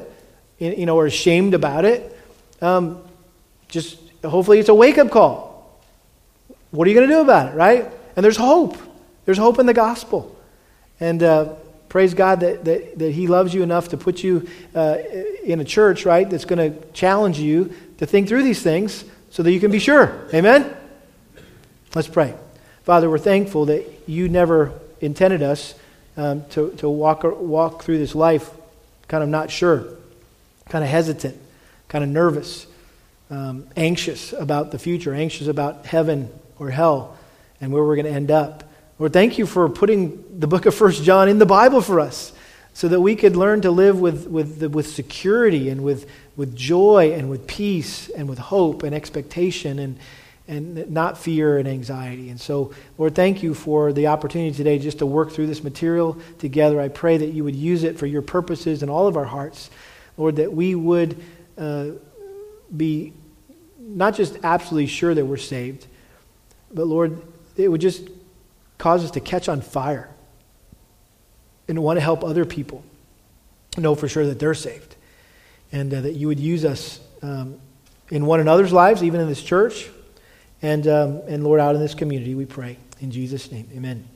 you 0.59 0.87
know, 0.87 0.97
or 0.97 1.07
ashamed 1.07 1.55
about 1.55 1.85
it. 1.85 2.19
Um, 2.61 3.03
just 3.69 3.99
hopefully 4.25 4.59
it's 4.59 4.69
a 4.69 4.75
wake 4.75 4.99
up 4.99 5.11
call. 5.11 5.81
What 6.71 6.87
are 6.87 6.91
you 6.91 6.97
going 6.97 7.09
to 7.09 7.15
do 7.15 7.21
about 7.21 7.53
it, 7.53 7.57
right? 7.57 7.91
And 8.17 8.25
there's 8.25 8.37
hope. 8.37 8.77
There's 9.25 9.39
hope 9.39 9.59
in 9.59 9.67
the 9.67 9.75
gospel. 9.75 10.37
And 11.01 11.23
uh, 11.23 11.55
praise 11.89 12.15
God 12.15 12.41
that, 12.41 12.65
that, 12.65 12.99
that 12.99 13.11
He 13.11 13.27
loves 13.27 13.53
you 13.53 13.63
enough 13.63 13.89
to 13.89 13.97
put 13.97 14.23
you 14.23 14.49
uh, 14.75 14.99
in 15.45 15.61
a 15.61 15.65
church, 15.65 16.07
right, 16.07 16.29
that's 16.29 16.45
going 16.45 16.73
to 16.73 16.87
challenge 16.93 17.39
you 17.39 17.75
to 17.99 18.07
think 18.07 18.29
through 18.29 18.43
these 18.43 18.63
things 18.63 19.05
so 19.31 19.43
that 19.43 19.53
you 19.53 19.61
can 19.61 19.71
be 19.71 19.79
sure. 19.79 20.29
Amen? 20.33 20.75
Let's 21.95 22.09
pray. 22.09 22.35
Father, 22.85 23.09
we're 23.09 23.19
thankful 23.19 23.67
that 23.67 23.87
you 24.09 24.29
never 24.29 24.73
intended 25.01 25.41
us 25.41 25.77
um, 26.17 26.45
to, 26.51 26.73
to 26.79 26.89
walk, 26.89 27.23
walk 27.23 27.85
through 27.85 27.99
this 27.99 28.13
life 28.13 28.51
kind 29.07 29.23
of 29.23 29.29
not 29.29 29.53
sure, 29.53 29.87
kind 30.69 30.83
of 30.83 30.91
hesitant, 30.91 31.39
kind 31.87 32.03
of 32.03 32.11
nervous, 32.11 32.67
um, 33.31 33.69
anxious 33.77 34.33
about 34.33 34.73
the 34.73 34.81
future, 34.81 35.15
anxious 35.15 35.47
about 35.47 35.87
heaven 35.87 36.29
or 36.59 36.71
hell 36.71 37.17
and 37.61 37.73
where 37.73 37.85
we're 37.85 37.95
going 37.95 38.07
to 38.07 38.13
end 38.13 38.33
up. 38.33 38.65
Lord, 38.99 39.13
thank 39.13 39.39
you 39.39 39.47
for 39.47 39.69
putting 39.69 40.41
the 40.41 40.49
book 40.49 40.67
of 40.67 40.75
First 40.75 41.05
John 41.05 41.29
in 41.29 41.39
the 41.39 41.47
Bible 41.47 41.83
for 41.83 42.01
us 42.01 42.33
so 42.75 42.89
that 42.89 43.01
we 43.01 43.15
could 43.15 43.37
learn 43.37 43.61
to 43.61 43.71
live 43.71 44.01
with, 44.01 44.27
with, 44.27 44.61
with 44.61 44.89
security 44.89 45.69
and 45.69 45.85
with, 45.85 46.11
with 46.35 46.57
joy 46.57 47.13
and 47.13 47.31
with 47.31 47.47
peace 47.47 48.09
and 48.09 48.29
with 48.29 48.39
hope 48.41 48.83
and 48.83 48.93
expectation 48.93 49.79
and, 49.79 50.01
and 50.53 50.91
not 50.91 51.17
fear 51.17 51.57
and 51.57 51.67
anxiety. 51.67 52.29
And 52.29 52.39
so, 52.39 52.73
Lord, 52.99 53.15
thank 53.15 53.43
you 53.43 53.55
for 53.55 53.91
the 53.91 54.09
opportunity 54.09 54.55
today 54.55 54.79
just 54.79 54.99
to 54.99 55.07
work 55.07 55.33
through 55.33 55.47
this 55.47 55.65
material 55.65 56.19
together. 56.39 56.79
I 56.79 56.89
pray 56.89 57.17
that 57.17 57.29
you 57.29 57.43
would 57.43 57.57
use 57.57 57.85
it 57.85 57.99
for 57.99 58.05
your 58.05 58.21
purposes 58.21 58.83
in 58.83 58.91
all 58.91 59.07
of 59.07 59.17
our 59.17 59.25
hearts. 59.25 59.71
Lord, 60.19 60.37
that 60.37 60.53
we 60.53 60.75
would 60.75 61.19
uh, 61.57 61.93
be 62.77 63.15
not 63.79 64.15
just 64.15 64.39
absolutely 64.43 64.89
sure 64.89 65.15
that 65.15 65.25
we're 65.25 65.39
saved, 65.39 65.87
but 66.71 66.87
Lord, 66.87 67.23
it 67.57 67.69
would 67.69 67.81
just 67.81 68.11
cause 68.77 69.05
us 69.05 69.11
to 69.13 69.21
catch 69.21 69.49
on 69.49 69.63
fire 69.63 70.11
and 71.67 71.83
want 71.83 71.97
to 71.97 72.03
help 72.03 72.23
other 72.23 72.45
people 72.45 72.85
know 73.79 73.95
for 73.95 74.07
sure 74.07 74.27
that 74.27 74.39
they're 74.39 74.53
saved. 74.53 74.97
And 75.73 75.95
uh, 75.95 76.03
that 76.03 76.13
you 76.13 76.29
would 76.29 76.41
use 76.41 76.67
us 76.67 77.01
um, 77.23 77.59
in 78.11 78.27
one 78.27 78.41
another's 78.41 78.73
lives, 78.73 79.03
even 79.03 79.19
in 79.19 79.29
this 79.29 79.43
church, 79.43 79.89
and, 80.63 80.87
um, 80.87 81.21
and 81.27 81.45
Lord, 81.45 81.61
out 81.61 81.75
in 81.75 81.81
this 81.81 81.95
community, 81.95 82.35
we 82.35 82.47
pray. 82.47 82.79
In 83.01 83.11
Jesus' 83.11 83.51
name, 83.51 83.69
amen. 83.75 84.09